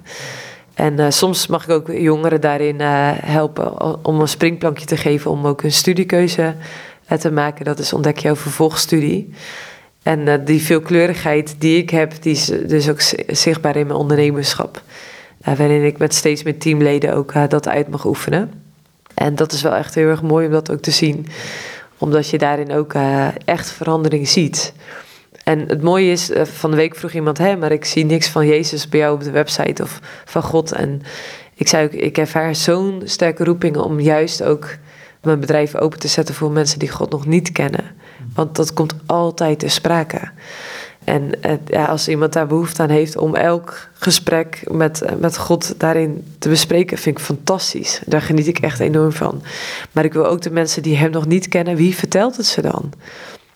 En 0.74 1.12
soms 1.12 1.46
mag 1.46 1.64
ik 1.64 1.70
ook 1.70 1.92
jongeren 1.92 2.40
daarin 2.40 2.80
helpen 2.80 4.04
om 4.04 4.20
een 4.20 4.28
springplankje 4.28 4.86
te 4.86 4.96
geven 4.96 5.30
om 5.30 5.46
ook 5.46 5.62
een 5.62 5.72
studiekeuze 5.72 6.54
te 7.18 7.30
maken. 7.30 7.64
Dat 7.64 7.78
is 7.78 7.92
ontdek 7.92 8.18
jouw 8.18 8.36
vervolgstudie. 8.36 9.34
En 10.02 10.44
die 10.44 10.62
veelkleurigheid 10.62 11.54
die 11.58 11.76
ik 11.76 11.90
heb, 11.90 12.12
die 12.22 12.32
is 12.32 12.44
dus 12.44 12.88
ook 12.88 13.00
zichtbaar 13.26 13.76
in 13.76 13.86
mijn 13.86 13.98
ondernemerschap. 13.98 14.82
waarin 15.44 15.84
ik 15.84 15.98
met 15.98 16.14
steeds 16.14 16.42
meer 16.42 16.58
teamleden 16.58 17.14
ook 17.14 17.32
dat 17.50 17.68
uit 17.68 17.88
mag 17.88 18.04
oefenen. 18.04 18.52
En 19.14 19.34
dat 19.34 19.52
is 19.52 19.62
wel 19.62 19.74
echt 19.74 19.94
heel 19.94 20.08
erg 20.08 20.22
mooi 20.22 20.46
om 20.46 20.52
dat 20.52 20.70
ook 20.70 20.80
te 20.80 20.90
zien. 20.90 21.26
Omdat 21.98 22.28
je 22.28 22.38
daarin 22.38 22.72
ook 22.72 22.94
echt 23.44 23.70
verandering 23.70 24.28
ziet. 24.28 24.72
En 25.44 25.68
het 25.68 25.82
mooie 25.82 26.10
is, 26.10 26.30
eh, 26.30 26.44
van 26.44 26.70
de 26.70 26.76
week 26.76 26.96
vroeg 26.96 27.12
iemand, 27.12 27.38
hé, 27.38 27.56
maar 27.56 27.72
ik 27.72 27.84
zie 27.84 28.04
niks 28.04 28.28
van 28.28 28.46
Jezus 28.46 28.88
bij 28.88 29.00
jou 29.00 29.14
op 29.14 29.22
de 29.22 29.30
website 29.30 29.82
of 29.82 30.00
van 30.24 30.42
God. 30.42 30.72
En 30.72 31.02
ik 31.54 31.68
zei 31.68 31.84
ook, 31.86 31.92
ik 31.92 32.18
ervaar 32.18 32.54
zo'n 32.54 33.02
sterke 33.04 33.44
roeping 33.44 33.76
om 33.76 34.00
juist 34.00 34.42
ook 34.42 34.76
mijn 35.22 35.40
bedrijf 35.40 35.76
open 35.76 35.98
te 35.98 36.08
zetten 36.08 36.34
voor 36.34 36.50
mensen 36.50 36.78
die 36.78 36.90
God 36.90 37.10
nog 37.10 37.26
niet 37.26 37.52
kennen. 37.52 37.84
Want 38.40 38.56
dat 38.56 38.72
komt 38.72 38.94
altijd 39.06 39.58
ter 39.58 39.70
sprake. 39.70 40.20
En 41.04 41.30
ja, 41.66 41.84
als 41.84 42.08
iemand 42.08 42.32
daar 42.32 42.46
behoefte 42.46 42.82
aan 42.82 42.88
heeft 42.88 43.16
om 43.16 43.34
elk 43.34 43.88
gesprek 43.92 44.62
met, 44.70 45.04
met 45.18 45.38
God 45.38 45.74
daarin 45.76 46.24
te 46.38 46.48
bespreken, 46.48 46.98
vind 46.98 47.18
ik 47.18 47.24
fantastisch. 47.24 48.00
Daar 48.06 48.22
geniet 48.22 48.46
ik 48.46 48.58
echt 48.58 48.80
enorm 48.80 49.12
van. 49.12 49.42
Maar 49.92 50.04
ik 50.04 50.12
wil 50.12 50.26
ook 50.26 50.42
de 50.42 50.50
mensen 50.50 50.82
die 50.82 50.96
Hem 50.96 51.10
nog 51.10 51.26
niet 51.26 51.48
kennen, 51.48 51.76
wie 51.76 51.94
vertelt 51.94 52.36
het 52.36 52.46
ze 52.46 52.62
dan? 52.62 52.92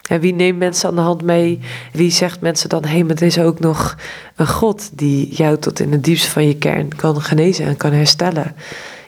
En 0.08 0.20
wie 0.20 0.34
neemt 0.34 0.58
mensen 0.58 0.88
aan 0.88 0.94
de 0.94 1.00
hand 1.00 1.22
mee? 1.22 1.60
Wie 1.92 2.10
zegt 2.10 2.40
mensen 2.40 2.68
dan: 2.68 2.84
hé, 2.84 2.90
hey, 2.90 3.04
maar 3.04 3.16
er 3.16 3.22
is 3.22 3.38
ook 3.38 3.60
nog 3.60 3.96
een 4.36 4.48
God 4.48 4.90
die 4.98 5.34
jou 5.34 5.58
tot 5.58 5.80
in 5.80 5.92
het 5.92 6.04
diepste 6.04 6.30
van 6.30 6.46
je 6.46 6.56
kern 6.56 6.96
kan 6.96 7.22
genezen 7.22 7.66
en 7.66 7.76
kan 7.76 7.92
herstellen? 7.92 8.54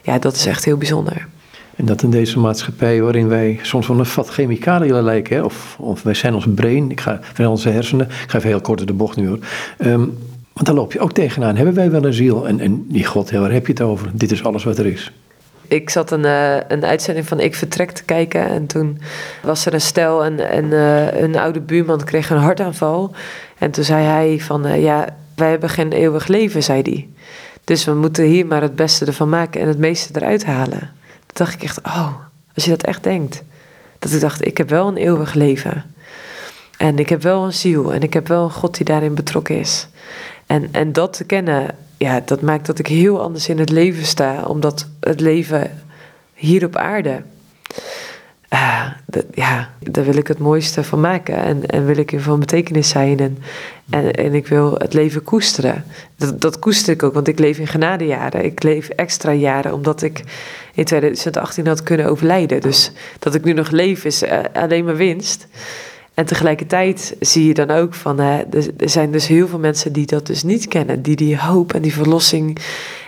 Ja, 0.03 0.19
dat 0.19 0.35
is 0.35 0.45
echt 0.45 0.65
heel 0.65 0.77
bijzonder. 0.77 1.27
En 1.77 1.85
dat 1.85 2.03
in 2.03 2.09
deze 2.09 2.39
maatschappij 2.39 3.01
waarin 3.01 3.27
wij 3.27 3.59
soms 3.61 3.87
wel 3.87 3.99
een 3.99 4.05
vat 4.05 4.29
chemicaliën 4.29 5.03
lijken, 5.03 5.35
hè? 5.35 5.43
Of, 5.43 5.77
of 5.79 6.03
wij 6.03 6.13
zijn 6.13 6.33
ons 6.33 6.45
brein, 6.55 6.91
ik 6.91 7.01
ga 7.01 7.19
van 7.33 7.45
onze 7.45 7.69
hersenen, 7.69 8.05
ik 8.05 8.29
ga 8.29 8.37
even 8.37 8.49
heel 8.49 8.61
kort 8.61 8.87
de 8.87 8.93
bocht 8.93 9.17
nu 9.17 9.27
hoor. 9.27 9.39
Um, 9.79 10.17
want 10.53 10.65
daar 10.65 10.75
loop 10.75 10.93
je 10.93 10.99
ook 10.99 11.11
tegenaan. 11.11 11.55
Hebben 11.55 11.73
wij 11.73 11.91
wel 11.91 12.05
een 12.05 12.13
ziel? 12.13 12.47
En, 12.47 12.59
en 12.59 12.85
die 12.87 13.05
God, 13.05 13.31
waar 13.31 13.51
heb 13.51 13.65
je 13.65 13.73
het 13.73 13.81
over? 13.81 14.09
Dit 14.13 14.31
is 14.31 14.43
alles 14.43 14.63
wat 14.63 14.77
er 14.77 14.85
is. 14.85 15.11
Ik 15.67 15.89
zat 15.89 16.11
een, 16.11 16.23
uh, 16.23 16.55
een 16.67 16.85
uitzending 16.85 17.27
van 17.27 17.39
Ik 17.39 17.55
Vertrek 17.55 17.91
te 17.91 18.03
kijken. 18.03 18.49
En 18.49 18.65
toen 18.65 18.99
was 19.41 19.65
er 19.65 19.73
een 19.73 19.81
stel 19.81 20.23
en, 20.23 20.49
en 20.49 20.65
uh, 20.65 21.21
een 21.21 21.35
oude 21.35 21.61
buurman 21.61 22.03
kreeg 22.03 22.29
een 22.29 22.37
hartaanval. 22.37 23.11
En 23.57 23.71
toen 23.71 23.83
zei 23.83 24.05
hij 24.05 24.39
van, 24.39 24.67
uh, 24.67 24.83
ja, 24.83 25.07
wij 25.35 25.49
hebben 25.49 25.69
geen 25.69 25.91
eeuwig 25.91 26.27
leven, 26.27 26.63
zei 26.63 26.81
hij. 26.81 27.07
Dus 27.63 27.85
we 27.85 27.93
moeten 27.93 28.25
hier 28.25 28.45
maar 28.45 28.61
het 28.61 28.75
beste 28.75 29.05
ervan 29.05 29.29
maken 29.29 29.61
en 29.61 29.67
het 29.67 29.77
meeste 29.77 30.19
eruit 30.19 30.45
halen. 30.45 30.91
Dacht 31.37 31.53
ik 31.53 31.63
echt, 31.63 31.81
oh, 31.81 32.13
als 32.55 32.63
je 32.63 32.69
dat 32.69 32.83
echt 32.83 33.03
denkt. 33.03 33.43
Dat 33.99 34.11
ik 34.11 34.19
dacht, 34.21 34.45
ik 34.45 34.57
heb 34.57 34.69
wel 34.69 34.87
een 34.87 34.97
eeuwig 34.97 35.33
leven. 35.33 35.95
En 36.77 36.99
ik 36.99 37.09
heb 37.09 37.21
wel 37.21 37.45
een 37.45 37.53
ziel 37.53 37.93
en 37.93 38.01
ik 38.01 38.13
heb 38.13 38.27
wel 38.27 38.43
een 38.43 38.51
God 38.51 38.75
die 38.75 38.85
daarin 38.85 39.15
betrokken 39.15 39.59
is. 39.59 39.87
En, 40.45 40.69
en 40.71 40.93
dat 40.93 41.13
te 41.13 41.23
kennen, 41.23 41.75
ja, 41.97 42.21
dat 42.25 42.41
maakt 42.41 42.65
dat 42.65 42.79
ik 42.79 42.87
heel 42.87 43.21
anders 43.21 43.49
in 43.49 43.59
het 43.59 43.69
leven 43.69 44.05
sta. 44.05 44.43
Omdat 44.43 44.87
het 44.99 45.19
leven 45.19 45.83
hier 46.33 46.65
op 46.65 46.75
aarde, 46.75 47.21
ja, 49.33 49.69
daar 49.79 50.05
wil 50.05 50.17
ik 50.17 50.27
het 50.27 50.37
mooiste 50.37 50.83
van 50.83 50.99
maken. 50.99 51.35
En, 51.35 51.65
en 51.65 51.85
wil 51.85 51.97
ik 51.97 52.13
van 52.17 52.39
betekenis 52.39 52.89
zijn. 52.89 53.19
En, 53.19 53.37
en, 53.89 54.13
en 54.13 54.33
ik 54.33 54.47
wil 54.47 54.73
het 54.77 54.93
leven 54.93 55.23
koesteren. 55.23 55.83
Dat, 56.15 56.41
dat 56.41 56.59
koester 56.59 56.93
ik 56.93 57.03
ook, 57.03 57.13
want 57.13 57.27
ik 57.27 57.39
leef 57.39 57.57
in 57.57 57.67
genadejaren. 57.67 58.45
Ik 58.45 58.63
leef 58.63 58.89
extra 58.89 59.31
jaren, 59.31 59.73
omdat 59.73 60.01
ik 60.01 60.23
in 60.73 60.85
2018 60.85 61.67
had 61.67 61.83
kunnen 61.83 62.05
overlijden. 62.05 62.61
Dus 62.61 62.91
dat 63.19 63.35
ik 63.35 63.43
nu 63.43 63.53
nog 63.53 63.69
leef 63.69 64.05
is 64.05 64.23
uh, 64.23 64.39
alleen 64.53 64.85
maar 64.85 64.95
winst. 64.95 65.47
En 66.13 66.25
tegelijkertijd 66.25 67.15
zie 67.19 67.47
je 67.47 67.53
dan 67.53 67.71
ook 67.71 67.93
van, 67.93 68.19
er 68.19 68.65
zijn 68.77 69.11
dus 69.11 69.27
heel 69.27 69.47
veel 69.47 69.59
mensen 69.59 69.93
die 69.93 70.05
dat 70.05 70.27
dus 70.27 70.43
niet 70.43 70.67
kennen, 70.67 71.01
die 71.01 71.15
die 71.15 71.39
hoop 71.39 71.73
en 71.73 71.81
die 71.81 71.93
verlossing 71.93 72.57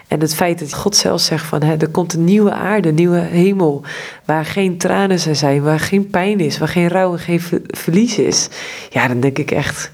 en 0.10 0.20
het 0.20 0.36
feit 0.36 0.60
dat 0.60 0.74
God 0.74 0.96
zelf 0.96 1.22
zegt 1.22 1.46
van, 1.46 1.64
hè, 1.64 1.76
er 1.78 1.90
komt 1.90 2.14
een 2.14 2.24
nieuwe 2.24 2.52
aarde, 2.52 2.90
een 2.90 2.96
nieuwe 2.96 3.20
hemel, 3.20 3.82
waar 4.26 4.46
geen 4.46 4.78
tranen 4.78 5.20
zijn, 5.20 5.62
waar 5.62 5.80
geen 5.80 6.10
pijn 6.10 6.40
is, 6.40 6.58
waar 6.58 6.68
geen 6.68 6.88
rouw 6.88 7.12
en 7.12 7.20
geen 7.20 7.42
verlies 7.68 8.18
is. 8.18 8.50
Ja, 8.90 9.08
dan 9.08 9.20
denk 9.20 9.38
ik 9.38 9.52
echt, 9.52 9.92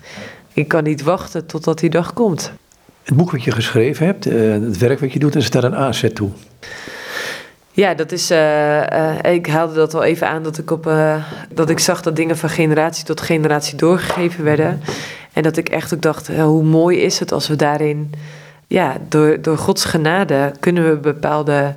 ik 0.53 0.68
kan 0.68 0.84
niet 0.84 1.03
wachten 1.03 1.45
totdat 1.45 1.80
die 1.80 1.89
dag 1.89 2.13
komt. 2.13 2.51
Het 3.03 3.16
boek 3.16 3.32
wat 3.32 3.43
je 3.43 3.51
geschreven 3.51 4.05
hebt, 4.05 4.26
eh, 4.26 4.51
het 4.51 4.78
werk 4.78 4.99
wat 4.99 5.13
je 5.13 5.20
doet, 5.20 5.36
is 5.36 5.49
daar 5.49 5.63
een 5.63 5.76
aanzet 5.76 6.16
toe. 6.16 6.30
Ja, 7.72 7.93
dat 7.93 8.11
is. 8.11 8.32
Uh, 8.32 8.38
uh, 8.82 9.34
ik 9.34 9.47
haalde 9.47 9.74
dat 9.74 9.93
al 9.93 10.03
even 10.03 10.28
aan 10.30 10.43
dat 10.43 10.57
ik 10.57 10.72
op 10.72 10.88
uh, 10.88 11.16
dat 11.53 11.70
ik 11.70 11.80
zag 11.80 12.01
dat 12.01 12.16
dingen 12.16 12.38
van 12.38 12.49
generatie 12.49 13.05
tot 13.05 13.22
generatie 13.22 13.78
doorgegeven 13.78 14.43
werden. 14.43 14.82
En 15.34 15.43
dat 15.43 15.57
ik 15.57 15.70
echt 15.70 15.93
ook 15.93 16.01
dacht, 16.01 16.28
hoe 16.28 16.63
mooi 16.63 16.97
is 16.97 17.20
het 17.20 17.32
als 17.32 17.47
we 17.47 17.55
daarin. 17.55 18.13
Ja, 18.68 18.97
door, 19.09 19.41
door 19.41 19.57
Gods 19.57 19.86
genade 19.86 20.51
kunnen 20.59 20.89
we 20.89 20.97
bepaalde 20.97 21.76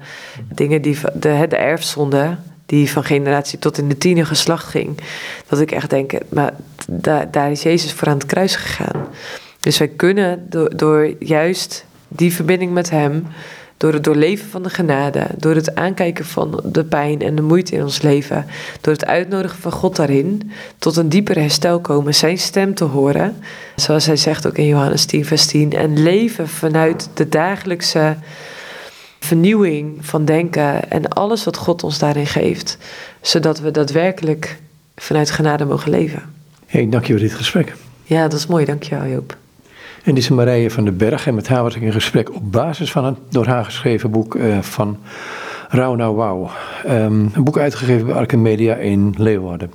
dingen 0.53 0.83
die 0.83 0.99
de, 1.15 1.47
de 1.49 1.57
erfzonde, 1.57 2.37
die 2.67 2.91
van 2.91 3.05
generatie 3.05 3.59
tot 3.59 3.79
in 3.79 3.89
de 3.89 3.99
tiende 3.99 4.25
geslacht 4.25 4.67
ging. 4.67 4.99
Dat 5.49 5.61
ik 5.61 5.71
echt 5.71 5.91
denk, 5.91 6.13
maar 6.29 6.53
daar, 6.89 7.31
daar 7.31 7.51
is 7.51 7.63
Jezus 7.63 7.93
voor 7.93 8.09
aan 8.09 8.19
het 8.19 8.27
kruis 8.27 8.57
gegaan. 8.57 9.07
Dus 9.61 9.79
wij 9.79 9.89
kunnen 9.89 10.47
door, 10.51 10.77
door 10.77 11.15
juist 11.19 11.85
die 12.09 12.35
verbinding 12.35 12.73
met 12.73 12.91
Hem 12.91 13.27
door 13.79 13.93
het 13.93 14.05
doorleven 14.05 14.49
van 14.49 14.63
de 14.63 14.71
genade, 14.71 15.27
door 15.37 15.55
het 15.55 15.75
aankijken 15.75 16.25
van 16.25 16.61
de 16.65 16.85
pijn 16.85 17.23
en 17.23 17.35
de 17.35 17.43
moeite 17.43 17.75
in 17.75 17.83
ons 17.83 18.03
leven, 18.03 18.47
door 18.81 18.93
het 18.93 19.07
uitnodigen 19.07 19.59
van 19.59 19.73
God 19.73 19.97
daarin, 19.97 20.51
tot 20.79 20.97
een 20.97 21.09
dieper 21.09 21.39
herstel 21.39 21.81
komen, 21.81 22.15
zijn 22.15 22.39
stem 22.39 22.75
te 22.75 22.85
horen, 22.85 23.37
zoals 23.77 24.07
hij 24.07 24.17
zegt 24.17 24.47
ook 24.47 24.59
in 24.59 24.67
Johannes 24.67 25.05
10, 25.05 25.25
vers 25.25 25.47
10, 25.47 25.73
en 25.73 26.03
leven 26.03 26.49
vanuit 26.49 27.09
de 27.15 27.29
dagelijkse 27.29 28.17
vernieuwing 29.21 30.07
van 30.07 30.25
denken 30.25 30.91
en 30.91 31.09
alles 31.09 31.45
wat 31.45 31.57
God 31.57 31.83
ons 31.83 31.99
daarin 31.99 32.27
geeft, 32.27 32.79
zodat 33.21 33.61
we 33.61 33.71
daadwerkelijk 33.71 34.59
vanuit 34.97 35.31
genade 35.31 35.65
mogen 35.65 35.91
leven. 35.91 36.23
Hey, 36.67 36.89
dank 36.89 37.05
je 37.05 37.13
voor 37.13 37.23
dit 37.23 37.35
gesprek. 37.35 37.75
Ja, 38.05 38.23
dat 38.23 38.39
is 38.39 38.47
mooi. 38.47 38.65
Dank 38.65 38.83
je 38.83 38.95
wel, 38.99 39.07
Joop. 39.07 39.37
En 40.05 40.15
dit 40.15 40.23
is 40.23 40.29
Marije 40.29 40.71
van 40.71 40.85
den 40.85 40.97
Berg. 40.97 41.27
En 41.27 41.35
met 41.35 41.49
haar 41.49 41.63
was 41.63 41.75
ik 41.75 41.83
in 41.83 41.93
gesprek 41.93 42.35
op 42.35 42.53
basis 42.53 42.93
van 42.93 43.05
een 43.05 43.17
door 43.31 43.47
haar 43.47 43.65
geschreven 43.65 44.11
boek 44.11 44.35
uh, 44.35 44.59
van 44.59 44.99
Rauw 45.69 45.95
Nou 45.95 46.17
Wauw. 46.17 46.51
Um, 46.87 47.31
een 47.35 47.45
boek 47.45 47.59
uitgegeven 47.59 48.07
bij 48.07 48.15
Arken 48.15 48.43
Media 48.43 48.75
in 48.75 49.15
Leeuwarden. 49.17 49.71